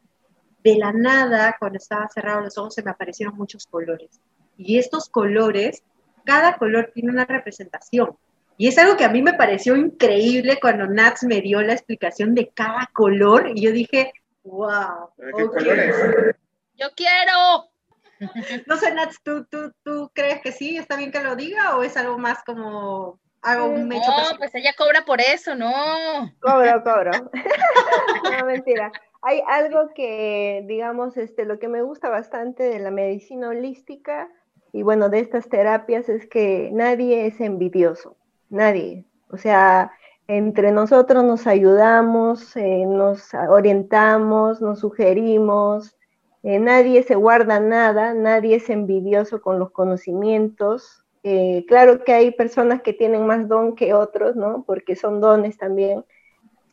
de 0.64 0.76
la 0.76 0.92
nada, 0.92 1.56
cuando 1.60 1.78
estaba 1.78 2.08
cerrado 2.10 2.42
los 2.42 2.58
ojos, 2.58 2.76
se 2.76 2.84
me 2.84 2.92
aparecieron 2.92 3.36
muchos 3.36 3.66
colores. 3.66 4.20
Y 4.58 4.78
estos 4.78 5.10
colores, 5.10 5.84
cada 6.26 6.58
color 6.58 6.92
tiene 6.94 7.12
una 7.12 7.26
representación. 7.26 8.18
Y 8.58 8.68
es 8.68 8.78
algo 8.78 8.98
que 8.98 9.06
a 9.06 9.10
mí 9.10 9.22
me 9.22 9.34
pareció 9.34 9.78
increíble 9.78 10.60
cuando 10.62 10.86
Nats 10.86 11.24
me 11.24 11.40
dio 11.42 11.62
la 11.62 11.74
explicación 11.74 12.36
de 12.36 12.50
cada 12.50 12.90
color 12.94 13.52
y 13.56 13.62
yo 13.62 13.72
dije, 13.72 14.12
wow. 14.44 15.10
¿Qué 15.16 15.46
colores? 15.46 15.96
Yo 16.76 16.88
quiero. 16.96 17.70
No 18.68 18.78
sé, 18.78 18.94
Nats, 18.94 19.20
¿tú, 19.24 19.46
tú, 19.46 19.74
¿tú 19.84 20.12
crees 20.14 20.42
que 20.42 20.52
sí? 20.52 20.78
¿Está 20.78 20.96
bien 20.96 21.12
que 21.12 21.24
lo 21.24 21.36
diga 21.36 21.78
o 21.78 21.84
es 21.84 21.98
algo 21.98 22.18
más 22.18 22.44
como 22.44 23.20
hago 23.42 23.66
un 23.66 23.88
No, 23.88 23.98
pues 24.38 24.54
ella 24.56 24.74
cobra 24.78 25.06
por 25.06 25.22
eso, 25.22 25.56
no. 25.56 25.72
Cobro, 26.40 26.84
cobro. 26.84 27.12
no, 28.40 28.46
mentira. 28.46 28.92
Hay 29.22 29.42
algo 29.48 29.90
que, 29.94 30.64
digamos, 30.68 31.18
este, 31.18 31.46
lo 31.46 31.60
que 31.60 31.68
me 31.68 31.82
gusta 31.82 32.10
bastante 32.10 32.64
de 32.64 32.80
la 32.80 32.92
medicina 32.92 33.50
holística 33.50 34.30
y 34.72 34.84
bueno, 34.84 35.10
de 35.10 35.20
estas 35.20 35.50
terapias 35.50 36.10
es 36.10 36.28
que 36.28 36.70
nadie 36.72 37.26
es 37.26 37.42
envidioso, 37.42 38.16
nadie. 38.50 39.06
O 39.30 39.38
sea, 39.38 39.92
entre 40.28 40.72
nosotros 40.72 41.24
nos 41.24 41.48
ayudamos, 41.48 42.56
eh, 42.56 42.86
nos 42.86 43.34
orientamos, 43.34 44.62
nos 44.62 44.80
sugerimos, 44.80 45.96
eh, 46.44 46.60
nadie 46.60 47.04
se 47.04 47.16
guarda 47.16 47.60
nada, 47.60 48.14
nadie 48.14 48.58
es 48.58 48.70
envidioso 48.70 49.42
con 49.42 49.60
los 49.60 49.72
conocimientos, 49.72 51.04
eh, 51.24 51.66
claro 51.68 52.04
que 52.04 52.14
hay 52.14 52.32
personas 52.32 52.82
que 52.82 52.94
tienen 52.94 53.26
más 53.28 53.48
don 53.48 53.76
que 53.76 53.94
otros, 53.94 54.36
¿no? 54.36 54.64
Porque 54.66 54.96
son 54.96 55.20
dones 55.22 55.58
también. 55.58 56.06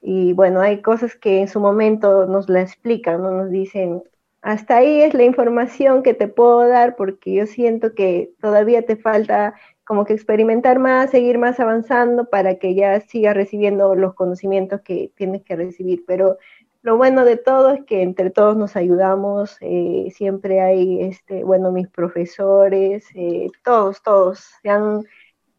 Y 0.02 0.32
bueno, 0.34 0.60
hay 0.60 0.82
cosas 0.82 1.16
que 1.16 1.40
en 1.40 1.48
su 1.48 1.60
momento 1.60 2.26
nos 2.26 2.48
la 2.48 2.62
explican, 2.62 3.22
¿no? 3.22 3.32
Nos 3.32 3.50
dicen, 3.50 4.02
hasta 4.42 4.76
ahí 4.78 5.02
es 5.02 5.14
la 5.14 5.24
información 5.24 6.02
que 6.02 6.14
te 6.14 6.28
puedo 6.28 6.68
dar 6.68 6.96
porque 6.96 7.34
yo 7.34 7.46
siento 7.46 7.94
que 7.94 8.32
todavía 8.40 8.82
te 8.86 8.96
falta 8.96 9.54
como 9.84 10.04
que 10.04 10.14
experimentar 10.14 10.78
más, 10.78 11.10
seguir 11.10 11.38
más 11.38 11.60
avanzando 11.60 12.28
para 12.30 12.56
que 12.56 12.74
ya 12.74 13.00
sigas 13.00 13.34
recibiendo 13.36 13.94
los 13.94 14.14
conocimientos 14.14 14.80
que 14.82 15.12
tienes 15.16 15.42
que 15.42 15.56
recibir. 15.56 16.04
Pero 16.06 16.38
lo 16.86 16.96
bueno 16.96 17.24
de 17.24 17.36
todo 17.36 17.72
es 17.72 17.84
que 17.84 18.00
entre 18.02 18.30
todos 18.30 18.56
nos 18.56 18.76
ayudamos, 18.76 19.56
eh, 19.60 20.06
siempre 20.14 20.60
hay, 20.60 21.02
este, 21.02 21.42
bueno, 21.42 21.72
mis 21.72 21.88
profesores, 21.88 23.08
eh, 23.16 23.48
todos, 23.64 24.04
todos 24.04 24.46
se 24.62 24.70
han 24.70 25.04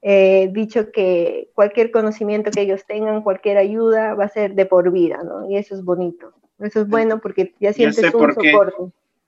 eh, 0.01 0.47
dicho 0.53 0.89
que 0.89 1.49
cualquier 1.53 1.91
conocimiento 1.91 2.49
que 2.49 2.61
ellos 2.61 2.86
tengan, 2.86 3.23
cualquier 3.23 3.57
ayuda 3.57 4.13
va 4.13 4.23
a 4.23 4.30
ser 4.30 4.55
de 4.55 4.67
por 4.67 4.89
vida, 4.89 5.21
¿no? 5.21 5.49
Y 5.49 5.57
eso 5.57 5.75
es 5.75 5.84
bonito, 5.84 6.32
eso 6.59 6.80
es 6.80 6.88
bueno 6.88 7.19
porque 7.19 7.53
ya 7.59 7.73
sientes 7.73 8.05
un 8.13 8.34
soporte. 8.34 8.53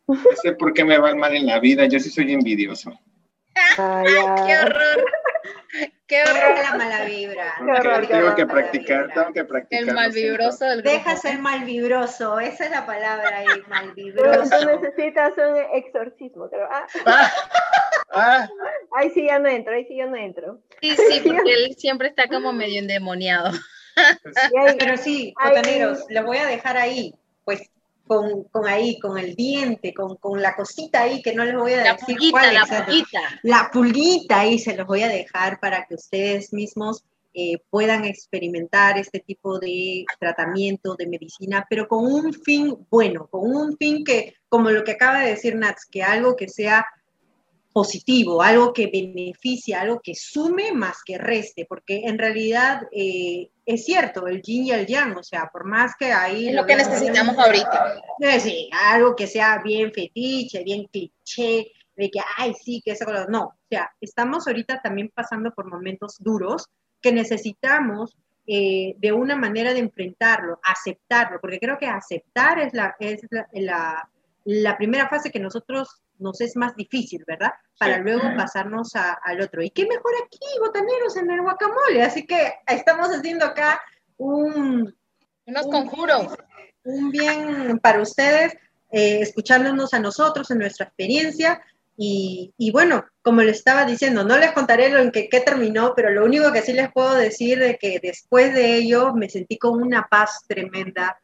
Yo 0.08 0.16
sé 0.42 0.54
por 0.54 0.72
qué 0.72 0.86
me 0.86 0.98
va 1.00 1.14
mal 1.16 1.36
en 1.36 1.48
la 1.48 1.60
vida, 1.60 1.86
yo 1.86 2.00
sí 2.00 2.10
soy 2.10 2.32
envidioso. 2.32 2.94
Ay, 3.78 4.06
¡Qué 4.48 4.58
horror! 4.58 5.04
Qué 6.10 6.24
horror 6.24 6.58
la 6.58 6.76
mala 6.76 7.06
vibra. 7.06 7.54
tengo 8.08 8.36
que 8.36 8.48
practicar, 8.48 9.14
tengo 9.14 9.32
que 9.32 9.46
practicar. 9.46 9.90
El 9.90 9.94
malvibroso 9.94 10.66
del 10.66 10.82
Deja 10.82 11.16
ser 11.16 11.38
malvibroso, 11.38 12.40
esa 12.40 12.66
es 12.66 12.72
la 12.72 12.88
palabra 12.88 13.38
ahí, 13.38 13.46
malvibroso. 13.70 14.60
Tú 14.60 14.66
necesitas 14.66 15.34
un 15.38 15.56
exorcismo, 15.76 16.50
creo. 16.50 16.68
Ah. 16.72 16.88
Ah. 17.06 17.32
ah. 18.12 18.50
Ahí 18.98 19.12
sí 19.12 19.28
ya 19.28 19.38
no 19.38 19.50
entro, 19.50 19.72
ahí 19.72 19.86
sí 19.86 19.98
ya 19.98 20.08
no 20.08 20.16
entro. 20.16 20.60
Sí, 20.82 20.96
sí, 20.96 21.22
porque 21.28 21.54
él 21.54 21.76
siempre 21.78 22.08
está 22.08 22.28
como 22.28 22.54
medio 22.54 22.80
endemoniado. 22.80 23.52
Pero 24.80 24.98
sí, 24.98 25.36
botaneros, 25.44 26.06
lo 26.10 26.24
voy 26.24 26.38
a 26.38 26.48
dejar 26.48 26.76
ahí. 26.78 27.14
Pues 27.46 27.70
con, 28.10 28.46
con, 28.46 28.66
ahí, 28.68 29.00
con 29.00 29.20
el 29.20 29.36
diente, 29.36 29.94
con, 29.94 30.16
con, 30.16 30.42
la 30.42 30.56
cosita 30.56 31.04
ahí 31.04 31.22
que 31.22 31.36
no 31.36 31.46
les 31.46 31.56
voy 31.56 31.74
a 31.74 31.84
la 31.84 31.94
decir 31.94 32.16
pulguita, 32.16 32.32
cuál 32.32 32.54
La 32.56 32.66
pulguita. 32.66 33.22
La 33.44 33.70
pulguita 33.72 34.40
ahí 34.40 34.58
se 34.58 34.76
los 34.76 34.88
voy 34.88 35.04
a 35.04 35.08
dejar 35.08 35.60
para 35.60 35.86
que 35.86 35.94
ustedes 35.94 36.52
mismos 36.52 37.06
eh, 37.36 37.60
puedan 37.70 38.06
experimentar 38.06 38.98
este 38.98 39.20
tipo 39.20 39.60
de 39.60 40.06
tratamiento, 40.20 40.96
de 40.96 41.06
medicina, 41.06 41.68
pero 41.70 41.88
con 41.88 42.04
un 42.04 42.34
fin 42.34 42.76
bueno, 42.90 43.28
con 43.28 43.56
un 43.56 43.78
fin 43.78 44.04
que, 44.04 44.34
como 44.50 44.72
lo 44.72 44.84
que 44.84 44.94
acaba 44.94 45.20
de 45.20 45.30
decir 45.30 45.56
Nats, 45.56 45.86
que 45.86 46.02
algo 46.02 46.36
que 46.36 46.48
sea 46.48 46.88
positivo, 47.72 48.42
algo 48.42 48.74
que 48.74 48.88
beneficie, 48.88 49.76
algo 49.76 50.00
que 50.04 50.16
sume 50.16 50.72
más 50.72 51.04
que 51.06 51.20
reste, 51.20 51.68
porque 51.70 52.02
en 52.06 52.18
realidad 52.18 52.82
eh, 52.92 53.52
es 53.70 53.86
cierto, 53.86 54.26
el 54.26 54.42
yin 54.42 54.66
y 54.66 54.72
el 54.72 54.88
yang, 54.88 55.16
o 55.16 55.22
sea, 55.22 55.48
por 55.54 55.64
más 55.64 55.94
que 55.96 56.12
ahí... 56.12 56.50
Es 56.50 56.56
lo, 56.56 56.66
que 56.66 56.76
necesitamos 56.76 57.38
ahorita. 57.38 58.02
Sí, 58.40 58.68
algo 58.74 59.16
que 59.16 59.28
sea 59.28 59.60
bien 59.64 59.94
fetiche, 59.94 60.64
bien 60.64 60.88
cliché, 60.88 61.72
de 61.96 62.10
que, 62.10 62.20
ay, 62.38 62.56
sí, 62.56 62.82
que 62.84 62.94
eso, 62.94 63.06
no, 63.30 63.44
o 63.44 63.68
sea, 63.70 63.92
estamos 64.02 64.48
ahorita 64.48 64.82
también 64.82 65.12
pasando 65.14 65.52
por 65.52 65.70
momentos 65.70 66.16
duros 66.18 66.66
que 67.00 67.12
necesitamos 67.12 68.18
eh, 68.48 68.96
de 68.98 69.12
una 69.12 69.36
manera 69.36 69.72
de 69.72 69.82
enfrentarlo, 69.82 70.60
aceptarlo, 70.64 71.38
porque 71.40 71.60
creo 71.60 71.78
que 71.78 71.86
aceptar 71.86 72.58
es 72.58 72.74
la, 72.74 72.96
es 73.00 73.22
la, 73.52 74.10
la 74.46 74.78
primera 74.78 75.08
fase 75.10 75.30
que 75.30 75.40
nosotros 75.40 76.02
nos 76.20 76.42
es 76.42 76.56
más 76.56 76.76
difícil, 76.76 77.24
¿verdad? 77.26 77.52
Para 77.78 77.98
luego 77.98 78.24
pasarnos 78.36 78.92
al 78.96 79.42
otro. 79.42 79.64
¿Y 79.64 79.72
qué 79.72 79.84
mejor 79.84 80.12
aquí, 80.26 80.40
botaneros, 80.60 81.18
en 81.18 81.32
el 81.32 81.42
guacamole? 81.42 82.04
Así 82.04 82.26
que 82.26 82.54
estamos 82.68 83.08
haciendo 83.10 83.46
acá 83.46 83.82
un... 84.18 84.94
Unos 85.46 85.68
conjuros. 85.68 86.28
Un 86.84 87.10
bien 87.10 87.80
para 87.80 88.02
ustedes, 88.02 88.54
eh, 88.92 89.20
escuchándonos 89.22 89.94
a 89.94 90.00
nosotros 90.00 90.52
en 90.52 90.60
nuestra 90.60 90.86
experiencia. 90.86 91.62
Y, 92.02 92.72
bueno, 92.72 93.04
como 93.22 93.42
les 93.42 93.58
estaba 93.58 93.84
diciendo, 93.84 94.24
no 94.24 94.38
les 94.38 94.54
contaré 94.54 94.88
lo 94.88 95.00
en 95.00 95.12
que 95.12 95.28
qué 95.28 95.42
terminó, 95.42 95.92
pero 95.94 96.10
lo 96.12 96.24
único 96.24 96.54
que 96.54 96.62
sí 96.62 96.72
les 96.72 96.90
puedo 96.94 97.14
decir 97.16 97.62
es 97.62 97.78
que 97.78 98.00
después 98.02 98.54
de 98.54 98.76
ello 98.76 99.14
me 99.14 99.30
sentí 99.30 99.58
con 99.58 99.82
una 99.82 100.08
paz 100.10 100.46
tremenda, 100.48 101.20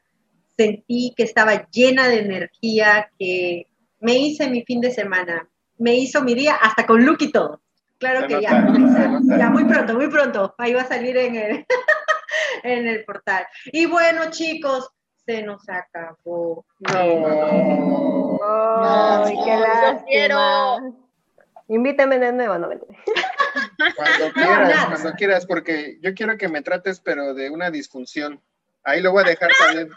sentí 0.58 1.14
que 1.16 1.24
estaba 1.24 1.66
llena 1.70 2.10
de 2.10 2.20
energía, 2.20 3.10
que 3.18 3.68
me 4.06 4.16
hice 4.16 4.48
mi 4.48 4.64
fin 4.64 4.80
de 4.82 4.92
semana, 4.92 5.50
me 5.78 5.96
hizo 5.96 6.22
mi 6.22 6.36
día 6.36 6.56
hasta 6.56 6.86
con 6.86 7.04
look 7.04 7.18
y 7.22 7.32
todo. 7.32 7.62
Claro 7.98 8.28
que 8.28 8.40
ya, 8.40 8.70
ya 9.38 9.50
muy 9.50 9.66
pronto, 9.66 9.96
muy 9.96 10.10
pronto, 10.10 10.54
ahí 10.60 10.74
va 10.74 10.82
a 10.82 10.88
salir 10.88 11.18
en 11.18 11.36
el, 11.36 11.66
en 12.64 12.88
el 12.88 13.04
portal. 13.04 13.48
Y 13.66 13.88
bueno, 13.88 14.30
chicos, 14.30 14.90
se 15.26 15.42
nos 15.42 15.68
acabó. 15.68 16.66
No. 16.80 18.38
no, 18.40 19.26
qué 19.26 20.04
quiero. 20.08 20.38
Invítame 21.68 22.20
de 22.20 22.32
nuevo, 22.32 22.60
no 22.60 22.70
Cuando 22.70 22.86
quieras, 24.36 24.86
cuando 24.86 25.14
quieras, 25.14 25.46
porque 25.48 25.98
yo 26.02 26.14
quiero 26.14 26.38
que 26.38 26.48
me 26.48 26.62
trates, 26.62 27.00
pero 27.00 27.34
de 27.34 27.50
una 27.50 27.72
disfunción. 27.72 28.40
Ahí 28.84 29.02
lo 29.02 29.12
voy 29.12 29.24
a 29.24 29.28
dejar 29.30 29.50
también. 29.58 29.90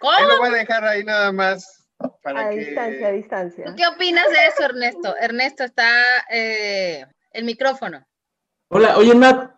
¿Cómo? 0.00 0.12
Ahí 0.12 0.26
lo 0.26 0.38
voy 0.38 0.48
a 0.48 0.58
dejar 0.58 0.84
ahí 0.84 1.04
nada 1.04 1.30
más. 1.30 1.75
Para 2.22 2.46
a 2.46 2.50
distancia, 2.50 3.08
a 3.08 3.12
distancia. 3.12 3.74
qué 3.76 3.86
opinas 3.86 4.26
de 4.28 4.46
eso, 4.48 4.64
Ernesto? 4.64 5.16
Ernesto, 5.16 5.64
está 5.64 5.88
eh, 6.30 7.06
el 7.32 7.44
micrófono. 7.44 8.06
Hola, 8.68 8.98
oye, 8.98 9.14
Nat. 9.14 9.52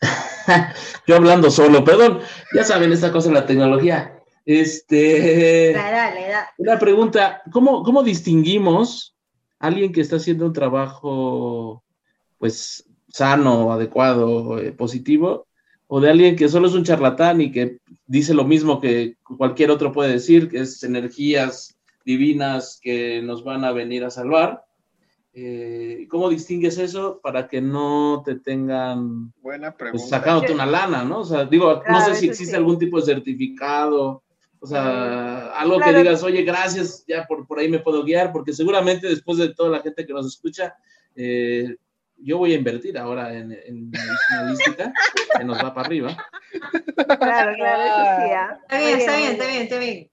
yo 1.06 1.16
hablando 1.16 1.50
solo, 1.50 1.84
perdón. 1.84 2.20
Ya 2.54 2.64
saben, 2.64 2.92
esta 2.92 3.12
cosa 3.12 3.28
de 3.28 3.34
la 3.34 3.46
tecnología. 3.46 4.18
Este. 4.46 5.72
Dale, 5.74 6.28
dale. 6.28 6.46
Una 6.56 6.78
pregunta: 6.78 7.42
¿cómo, 7.52 7.82
cómo 7.82 8.02
distinguimos 8.02 9.14
alguien 9.58 9.92
que 9.92 10.00
está 10.00 10.16
haciendo 10.16 10.46
un 10.46 10.52
trabajo, 10.52 11.84
pues, 12.38 12.88
sano, 13.08 13.72
adecuado, 13.72 14.58
eh, 14.58 14.72
positivo, 14.72 15.47
o 15.88 16.00
de 16.00 16.10
alguien 16.10 16.36
que 16.36 16.48
solo 16.48 16.68
es 16.68 16.74
un 16.74 16.84
charlatán 16.84 17.40
y 17.40 17.50
que 17.50 17.78
dice 18.06 18.34
lo 18.34 18.44
mismo 18.44 18.80
que 18.80 19.16
cualquier 19.22 19.70
otro 19.70 19.92
puede 19.92 20.12
decir, 20.12 20.48
que 20.48 20.60
es 20.60 20.82
energías 20.84 21.76
divinas 22.04 22.78
que 22.82 23.20
nos 23.22 23.42
van 23.42 23.64
a 23.64 23.72
venir 23.72 24.04
a 24.04 24.10
salvar. 24.10 24.64
Eh, 25.32 26.06
¿Cómo 26.08 26.28
distingues 26.28 26.78
eso 26.78 27.20
para 27.22 27.48
que 27.48 27.60
no 27.60 28.22
te 28.24 28.36
tengan 28.36 29.32
Buena 29.40 29.72
pues, 29.72 29.90
pregunta. 29.90 30.06
sacándote 30.06 30.52
una 30.52 30.66
lana, 30.66 31.04
¿no? 31.04 31.20
O 31.20 31.24
sea, 31.24 31.44
digo, 31.44 31.82
no 31.88 32.00
sé 32.00 32.14
si 32.14 32.28
existe 32.28 32.56
algún 32.56 32.78
tipo 32.78 32.98
de 32.98 33.06
certificado 33.06 34.22
o 34.60 34.66
sea, 34.66 35.52
algo 35.52 35.78
que 35.78 35.92
digas, 35.92 36.22
oye, 36.22 36.42
gracias, 36.42 37.04
ya 37.06 37.26
por, 37.26 37.46
por 37.46 37.58
ahí 37.58 37.68
me 37.68 37.78
puedo 37.78 38.02
guiar, 38.02 38.32
porque 38.32 38.52
seguramente 38.52 39.06
después 39.06 39.38
de 39.38 39.54
toda 39.54 39.70
la 39.70 39.80
gente 39.80 40.04
que 40.04 40.12
nos 40.12 40.26
escucha, 40.26 40.74
eh, 41.14 41.76
yo 42.18 42.38
voy 42.38 42.52
a 42.52 42.56
invertir 42.56 42.98
ahora 42.98 43.32
en, 43.32 43.52
en 43.52 43.90
medicina 43.90 44.92
que 45.38 45.44
nos 45.44 45.58
va 45.58 45.74
para 45.74 45.86
arriba. 45.86 46.16
Claro, 47.18 47.54
claro, 47.54 47.82
eso 47.82 48.22
sí. 48.22 48.32
¿ah? 48.32 48.58
Está 48.62 48.78
bien, 48.78 48.98
está 48.98 49.16
bien, 49.16 49.30
está 49.32 49.46
bien, 49.46 49.62
está 49.62 49.78
bien. 49.78 50.10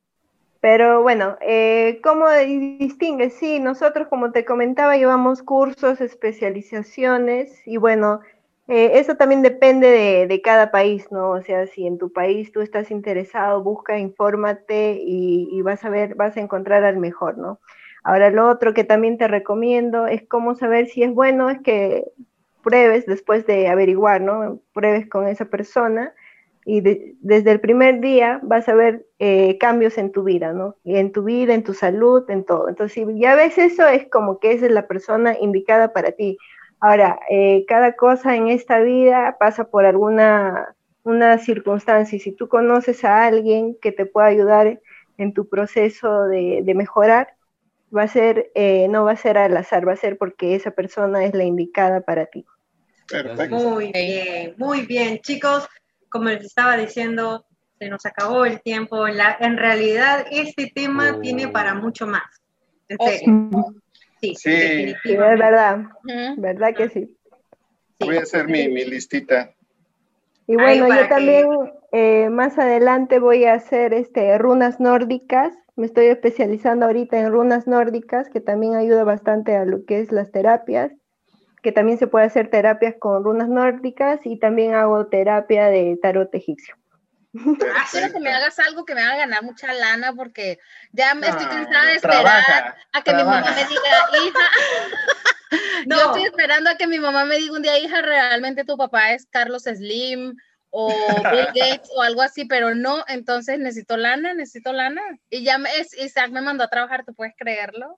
Pero 0.62 1.03
bueno, 1.03 1.38
eh, 1.41 1.99
¿cómo 2.03 2.28
distingue? 2.30 3.30
Sí, 3.30 3.60
nosotros, 3.60 4.08
como 4.08 4.32
te 4.32 4.45
comentaba, 4.45 4.97
llevamos 4.97 5.43
cursos, 5.43 6.01
especializaciones 6.01 7.62
y 7.68 7.78
bueno, 7.78 8.22
eh, 8.68 8.93
eso 8.95 9.16
también 9.16 9.43
depende 9.43 10.26
de, 10.28 10.41
cada 10.41 10.72
país, 10.72 11.12
¿no? 11.12 11.30
O 11.30 11.41
sea, 11.43 11.68
si 11.68 11.86
en 11.86 11.99
tu 11.99 12.12
país 12.12 12.51
tú 12.51 12.62
estás 12.62 12.89
interesado, 12.89 13.62
busca, 13.62 13.99
infórmate 13.99 14.99
y, 14.99 15.62
vas 15.62 15.86
a 15.86 15.89
ver, 15.89 16.16
vas 16.16 16.36
a 16.36 16.41
encontrar 16.41 16.84
al 16.84 16.97
mejor, 16.97 17.38
¿no? 17.38 17.60
Ahora, 18.06 18.30
lo 18.30 18.47
otro 18.47 18.74
que 18.74 18.86
también 18.86 19.18
te 19.18 19.28
recomiendo 19.28 20.08
es 20.08 20.24
cómo 20.28 20.56
saber 20.56 20.88
si 20.88 21.03
es 21.03 21.14
bueno, 21.14 21.49
es 21.49 21.60
que 21.62 22.06
pruebes 22.64 23.06
después 23.06 23.45
de 23.45 23.68
averiguar, 23.68 24.22
¿no? 24.22 24.60
Pruebes 24.74 25.08
con 25.10 25.28
esa 25.28 25.45
persona 25.45 26.14
y 26.66 26.82
desde 26.82 27.51
el 27.51 27.60
primer 27.60 27.99
día 27.99 28.39
vas 28.43 28.70
a 28.70 28.76
ver 28.76 29.06
eh, 29.20 29.58
cambios 29.60 29.97
en 29.97 30.12
tu 30.12 30.24
vida, 30.24 30.53
¿no? 30.53 30.76
Y 30.84 30.95
en 30.95 31.12
tu 31.12 31.24
vida, 31.24 31.53
en 31.53 31.64
tu 31.64 31.74
salud, 31.74 32.24
en 32.30 32.45
todo. 32.45 32.70
Entonces, 32.70 32.93
si 32.93 33.20
ya 33.20 33.36
ves 33.36 33.58
eso, 33.58 33.88
es 33.88 34.08
como 34.10 34.39
que 34.39 34.53
esa 34.53 34.68
es 34.68 34.72
la 34.72 34.88
persona 34.88 35.36
indicada 35.39 35.91
para 35.91 36.12
ti. 36.12 36.38
Ahora, 36.80 37.20
eh, 37.30 37.66
cada 37.68 37.93
cosa 37.93 38.36
en 38.36 38.47
esta 38.47 38.80
vida 38.80 39.38
pasa 39.39 39.66
por 39.66 39.86
alguna 39.86 40.76
una 41.06 41.38
circunstancia 41.38 42.16
y 42.16 42.20
si 42.20 42.32
tú 42.32 42.49
conoces 42.49 43.06
a 43.06 43.26
alguien 43.26 43.78
que 43.80 43.91
te 43.91 44.08
pueda 44.08 44.28
ayudar 44.28 44.82
en 45.18 45.34
tu 45.34 45.47
proceso 45.47 46.24
de, 46.24 46.74
mejorar, 46.76 47.35
va 47.96 48.04
a 48.04 48.08
ser, 48.08 48.52
eh, 48.56 48.88
no 48.90 49.04
va 49.04 49.12
a 49.12 49.18
ser 49.18 49.38
al 49.38 49.56
azar, 49.58 49.88
va 49.88 49.94
a 49.94 49.98
ser 49.98 50.18
porque 50.18 50.56
esa 50.56 50.72
persona 50.72 51.26
es 51.26 51.34
la 51.34 51.44
indicada 51.44 52.02
para 52.02 52.26
ti. 52.28 52.46
Perfecto. 53.08 53.56
Muy 53.56 53.92
bien, 53.92 54.56
muy 54.58 54.86
bien, 54.86 55.20
chicos. 55.20 55.68
Como 56.10 56.30
les 56.30 56.46
estaba 56.46 56.78
diciendo, 56.78 57.46
se 57.80 57.90
nos 57.90 58.06
acabó 58.06 58.46
el 58.46 58.62
tiempo. 58.62 59.08
en 59.08 59.58
realidad, 59.58 60.26
este 60.32 60.72
tema 60.74 61.20
tiene 61.22 61.48
para 61.48 61.74
mucho 61.74 62.08
más. 62.08 62.24
En 62.88 62.98
serio. 63.00 63.66
Sí, 64.22 64.36
sí. 64.36 64.52
es 65.04 65.18
verdad. 65.18 65.86
¿Verdad 66.38 66.74
que 66.76 66.90
sí? 66.90 67.18
Voy 68.00 68.18
a 68.18 68.22
hacer 68.22 68.48
mi, 68.48 68.68
listita. 68.86 69.54
Y 70.48 70.56
bueno, 70.56 70.88
yo 70.88 71.08
también 71.08 71.48
eh, 71.92 72.30
más 72.30 72.58
adelante 72.58 73.20
voy 73.20 73.46
a 73.46 73.54
hacer 73.54 73.94
este, 73.94 74.38
runas 74.38 74.80
nórdicas. 74.80 75.54
Me 75.76 75.86
estoy 75.86 76.05
especializando 76.07 76.86
ahorita 76.86 77.19
en 77.19 77.32
runas 77.32 77.67
nórdicas, 77.67 78.30
que 78.30 78.39
también 78.39 78.76
ayuda 78.76 79.03
bastante 79.03 79.57
a 79.57 79.65
lo 79.65 79.86
que 79.86 79.99
es 79.99 80.11
las 80.11 80.32
terapias, 80.32 80.91
que 81.61 81.71
también 81.71 81.97
se 81.97 82.07
puede 82.07 82.26
hacer 82.26 82.49
terapias 82.49 82.95
con 82.97 83.23
runas 83.23 83.49
nórdicas 83.49 84.21
y 84.23 84.39
también 84.39 84.73
hago 84.73 85.07
terapia 85.07 85.67
de 85.67 85.97
tarot 86.01 86.34
egipcio. 86.34 86.76
Quiero 87.91 88.13
que 88.13 88.19
me 88.19 88.32
hagas 88.32 88.57
algo 88.59 88.86
que 88.86 88.95
me 88.95 89.01
haga 89.01 89.17
ganar 89.17 89.43
mucha 89.43 89.73
lana 89.73 90.13
porque 90.13 90.59
ya 90.93 91.13
me 91.15 91.28
estoy 91.28 91.45
cansada 91.45 91.86
de 91.88 91.95
esperar 91.95 92.76
a 92.93 93.01
que 93.01 93.13
mi 93.13 93.23
mamá 93.23 93.41
me 93.41 93.65
diga, 93.65 94.26
hija. 94.26 94.39
No. 95.86 95.97
Yo 95.97 96.05
estoy 96.07 96.23
esperando 96.23 96.69
a 96.69 96.76
que 96.76 96.88
mi 96.88 96.99
mamá 96.99 97.23
me 97.23 97.38
diga 97.38 97.53
un 97.53 97.61
día, 97.61 97.78
hija, 97.78 98.01
realmente 98.01 98.65
tu 98.65 98.78
papá 98.78 99.13
es 99.13 99.28
Carlos 99.28 99.63
Slim 99.63 100.36
o 100.78 100.89
Bill 101.32 101.47
Gates 101.55 101.89
o 101.95 102.01
algo 102.01 102.21
así, 102.21 102.45
pero 102.45 102.76
no, 102.76 103.05
entonces 103.07 103.57
necesito 103.59 103.95
lana, 103.95 104.34
necesito 104.34 104.73
lana. 104.73 105.01
Y 105.30 105.43
ya 105.43 105.57
me, 105.57 105.69
Isaac 105.99 106.32
me 106.32 106.41
mandó 106.41 106.65
a 106.65 106.69
trabajar, 106.69 107.05
¿tú 107.05 107.13
puedes 107.13 107.34
creerlo? 107.38 107.97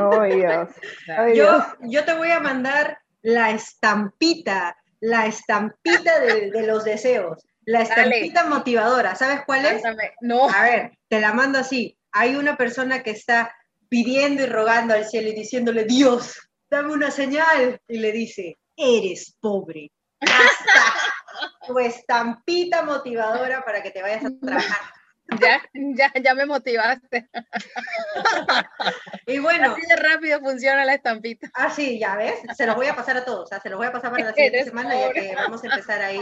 Oh, 0.00 0.22
Dios. 0.22 0.68
yo, 1.34 1.64
yo 1.80 2.04
te 2.04 2.14
voy 2.14 2.30
a 2.30 2.38
mandar 2.38 2.98
la 3.22 3.50
estampita, 3.50 4.76
la 5.00 5.26
estampita 5.26 6.20
de, 6.20 6.52
de 6.52 6.66
los 6.66 6.84
deseos. 6.84 7.44
La 7.64 7.82
estampita 7.82 8.44
motivadora, 8.44 9.16
¿sabes 9.16 9.40
cuál 9.44 9.66
es? 9.66 9.82
No. 10.20 10.48
A 10.48 10.62
ver, 10.62 10.98
te 11.08 11.20
la 11.20 11.32
mando 11.32 11.58
así. 11.58 11.98
Hay 12.12 12.36
una 12.36 12.56
persona 12.56 13.02
que 13.02 13.10
está 13.10 13.52
pidiendo 13.88 14.44
y 14.44 14.46
rogando 14.46 14.94
al 14.94 15.06
cielo 15.06 15.30
y 15.30 15.34
diciéndole, 15.34 15.84
Dios, 15.84 16.38
dame 16.70 16.92
una 16.92 17.10
señal. 17.10 17.80
Y 17.88 17.98
le 17.98 18.12
dice, 18.12 18.58
eres 18.76 19.34
pobre. 19.40 19.90
tu 21.66 21.78
estampita 21.78 22.82
motivadora 22.82 23.64
para 23.64 23.82
que 23.82 23.90
te 23.90 24.02
vayas 24.02 24.24
a 24.24 24.30
trabajar. 24.40 24.80
Ya, 25.40 25.58
ya, 25.72 26.12
ya 26.22 26.34
me 26.34 26.44
motivaste. 26.44 27.28
y 29.26 29.38
bueno. 29.38 29.72
Así 29.72 29.80
de 29.88 29.96
rápido 29.96 30.38
funciona 30.40 30.84
la 30.84 30.94
estampita. 30.94 31.50
Ah, 31.54 31.70
sí, 31.70 31.98
ya 31.98 32.14
ves. 32.16 32.40
Se 32.54 32.66
los 32.66 32.76
voy 32.76 32.88
a 32.88 32.94
pasar 32.94 33.16
a 33.16 33.24
todos. 33.24 33.44
O 33.44 33.46
sea, 33.46 33.58
se 33.58 33.70
los 33.70 33.78
voy 33.78 33.86
a 33.86 33.92
pasar 33.92 34.10
para 34.10 34.24
la 34.24 34.34
siguiente 34.34 34.64
semana 34.64 34.94
ya 34.94 35.12
que 35.12 35.34
vamos 35.34 35.64
a 35.64 35.66
empezar 35.66 36.02
ahí 36.02 36.20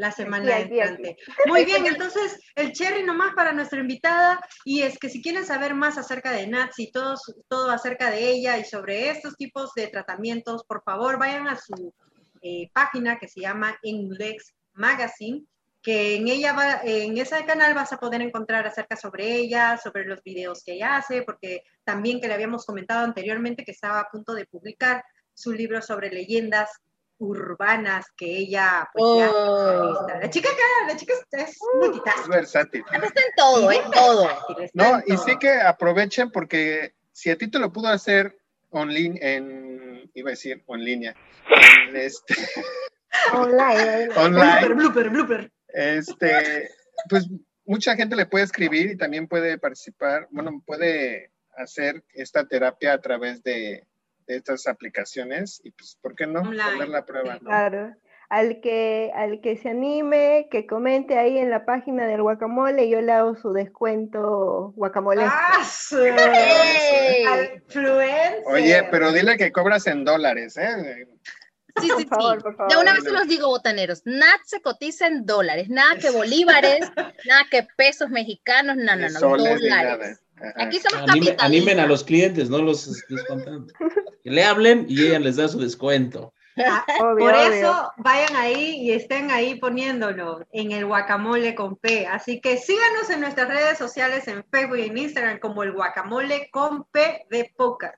la 0.00 0.10
semana 0.10 0.58
entrante. 0.58 1.16
Muy 1.46 1.66
bien, 1.66 1.86
entonces 1.86 2.40
el 2.56 2.72
cherry 2.72 3.02
nomás 3.02 3.34
para 3.34 3.52
nuestra 3.52 3.80
invitada 3.80 4.40
y 4.64 4.80
es 4.80 4.98
que 4.98 5.10
si 5.10 5.20
quieren 5.20 5.44
saber 5.44 5.74
más 5.74 5.98
acerca 5.98 6.32
de 6.32 6.46
Nats 6.46 6.78
y 6.78 6.90
todo, 6.90 7.16
todo 7.48 7.70
acerca 7.70 8.10
de 8.10 8.30
ella 8.30 8.56
y 8.56 8.64
sobre 8.64 9.10
estos 9.10 9.36
tipos 9.36 9.74
de 9.74 9.88
tratamientos, 9.88 10.64
por 10.64 10.82
favor 10.82 11.18
vayan 11.18 11.48
a 11.48 11.56
su 11.56 11.92
eh, 12.40 12.70
página 12.72 13.18
que 13.18 13.28
se 13.28 13.40
llama 13.40 13.78
Index 13.82 14.54
Magazine 14.72 15.44
que 15.82 16.16
en 16.16 16.28
ella 16.28 16.52
va, 16.52 16.80
en 16.84 17.16
ese 17.16 17.44
canal 17.46 17.74
vas 17.74 17.92
a 17.92 17.98
poder 17.98 18.20
encontrar 18.20 18.66
acerca 18.66 18.96
sobre 18.96 19.34
ella, 19.34 19.78
sobre 19.78 20.04
los 20.04 20.22
videos 20.22 20.62
que 20.62 20.74
ella 20.74 20.96
hace, 20.96 21.22
porque 21.22 21.64
también 21.84 22.20
que 22.20 22.28
le 22.28 22.34
habíamos 22.34 22.66
comentado 22.66 23.04
anteriormente 23.04 23.64
que 23.64 23.72
estaba 23.72 24.00
a 24.00 24.10
punto 24.10 24.34
de 24.34 24.46
publicar 24.46 25.02
su 25.32 25.52
libro 25.52 25.80
sobre 25.80 26.10
leyendas 26.10 26.70
urbanas 27.18 28.06
que 28.16 28.26
ella 28.26 28.88
pues, 28.94 29.30
oh. 29.30 30.06
la 30.20 30.30
chica 30.30 30.48
acá, 30.50 30.92
la 30.92 30.96
chica 30.96 31.12
es 31.32 31.58
multitask. 31.78 32.28
versátil. 32.28 32.82
Está 32.90 33.06
en 33.06 33.34
todo, 33.36 33.72
en 33.72 33.90
todo. 33.90 34.28
No, 34.72 35.00
y 35.06 35.16
sí 35.18 35.36
que 35.38 35.52
aprovechen 35.52 36.30
porque 36.30 36.94
si 37.12 37.30
a 37.30 37.36
ti 37.36 37.48
te 37.48 37.58
lo 37.58 37.72
pudo 37.72 37.88
hacer 37.88 38.38
online, 38.70 39.18
en, 39.20 40.10
iba 40.14 40.30
a 40.30 40.32
decir 40.32 40.62
en 40.66 40.84
línea, 40.84 41.14
en 41.88 41.96
este... 41.96 42.34
Online. 43.34 44.08
Online. 44.16 44.68
Blooper, 44.68 44.74
blooper, 44.74 45.10
blooper. 45.10 45.52
Este, 45.68 46.70
pues 47.08 47.28
mucha 47.64 47.96
gente 47.96 48.16
le 48.16 48.26
puede 48.26 48.44
escribir 48.44 48.90
y 48.90 48.96
también 48.96 49.28
puede 49.28 49.58
participar, 49.58 50.28
bueno, 50.30 50.62
puede 50.64 51.30
hacer 51.56 52.04
esta 52.14 52.46
terapia 52.46 52.92
a 52.92 53.00
través 53.00 53.42
de, 53.42 53.86
estas 54.26 54.68
aplicaciones 54.68 55.60
y 55.64 55.72
pues, 55.72 55.98
¿por 56.00 56.14
qué 56.14 56.24
no? 56.24 56.42
Poner 56.42 56.88
la 56.88 57.04
prueba. 57.04 57.38
Claro. 57.40 57.94
Al 58.30 58.60
que, 58.60 59.10
al 59.14 59.40
que 59.40 59.56
se 59.56 59.70
anime, 59.70 60.46
que 60.52 60.64
comente 60.64 61.18
ahí 61.18 61.36
en 61.36 61.50
la 61.50 61.64
página 61.64 62.06
del 62.06 62.22
guacamole, 62.22 62.88
yo 62.88 63.00
le 63.00 63.10
hago 63.10 63.34
su 63.34 63.52
descuento 63.52 64.72
guacamole. 64.76 65.24
¡Ah! 65.24 65.66
Oye, 68.46 68.84
pero 68.90 69.12
dile 69.12 69.36
que 69.36 69.50
cobras 69.50 69.88
en 69.88 70.04
dólares, 70.04 70.56
¿eh? 70.56 71.08
Sí, 71.80 71.88
sí, 71.96 72.02
sí. 72.02 72.08
De 72.68 72.76
una 72.76 72.94
vez 72.94 73.02
se 73.02 73.12
los 73.12 73.26
digo, 73.26 73.48
botaneros, 73.48 74.02
nada 74.04 74.38
se 74.44 74.62
cotiza 74.62 75.08
en 75.08 75.26
dólares, 75.26 75.68
nada 75.68 75.96
que 75.96 76.10
bolívares, 76.10 76.80
nada 77.26 77.46
que 77.50 77.66
pesos 77.76 78.10
mexicanos, 78.10 78.76
no, 78.76 78.94
no, 78.96 79.08
no, 79.08 79.20
dólares. 79.20 80.20
Aquí 80.56 80.78
somos 80.78 81.10
Anime, 81.10 81.36
Animen 81.38 81.80
a 81.80 81.86
los 81.86 82.04
clientes, 82.04 82.48
no 82.48 82.58
los 82.58 83.04
descontando. 83.08 83.72
Que 84.22 84.30
le 84.30 84.44
hablen 84.44 84.86
y 84.88 85.06
ella 85.06 85.18
les 85.18 85.36
da 85.36 85.48
su 85.48 85.58
descuento. 85.58 86.32
Ah, 86.66 86.84
por 87.18 87.34
eso 87.34 87.92
vayan 87.98 88.36
ahí 88.36 88.78
y 88.82 88.92
estén 88.92 89.30
ahí 89.30 89.56
poniéndolo 89.56 90.46
en 90.52 90.72
el 90.72 90.86
guacamole 90.86 91.54
con 91.54 91.76
P. 91.76 92.06
Así 92.06 92.40
que 92.40 92.56
síganos 92.56 93.10
en 93.10 93.20
nuestras 93.20 93.48
redes 93.48 93.78
sociales, 93.78 94.26
en 94.28 94.44
Facebook 94.50 94.78
y 94.78 94.86
en 94.86 94.98
Instagram 94.98 95.38
como 95.38 95.62
el 95.62 95.72
guacamole 95.72 96.48
con 96.50 96.84
P 96.84 97.26
de 97.30 97.52
Pocas. 97.56 97.94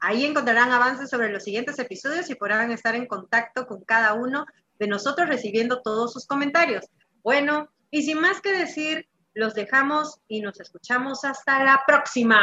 Ahí 0.00 0.24
encontrarán 0.24 0.72
avances 0.72 1.10
sobre 1.10 1.30
los 1.30 1.44
siguientes 1.44 1.78
episodios 1.78 2.28
y 2.30 2.34
podrán 2.34 2.70
estar 2.72 2.94
en 2.94 3.06
contacto 3.06 3.66
con 3.66 3.84
cada 3.84 4.14
uno 4.14 4.46
de 4.78 4.88
nosotros 4.88 5.28
recibiendo 5.28 5.82
todos 5.82 6.12
sus 6.12 6.26
comentarios. 6.26 6.84
Bueno, 7.22 7.68
y 7.90 8.02
sin 8.02 8.20
más 8.20 8.40
que 8.40 8.52
decir, 8.52 9.08
los 9.34 9.54
dejamos 9.54 10.20
y 10.28 10.40
nos 10.40 10.60
escuchamos 10.60 11.24
hasta 11.24 11.62
la 11.64 11.82
próxima. 11.86 12.40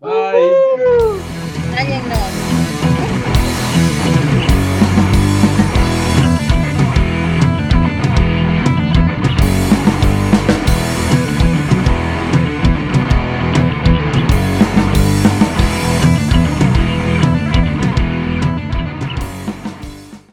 Bye. 0.00 0.48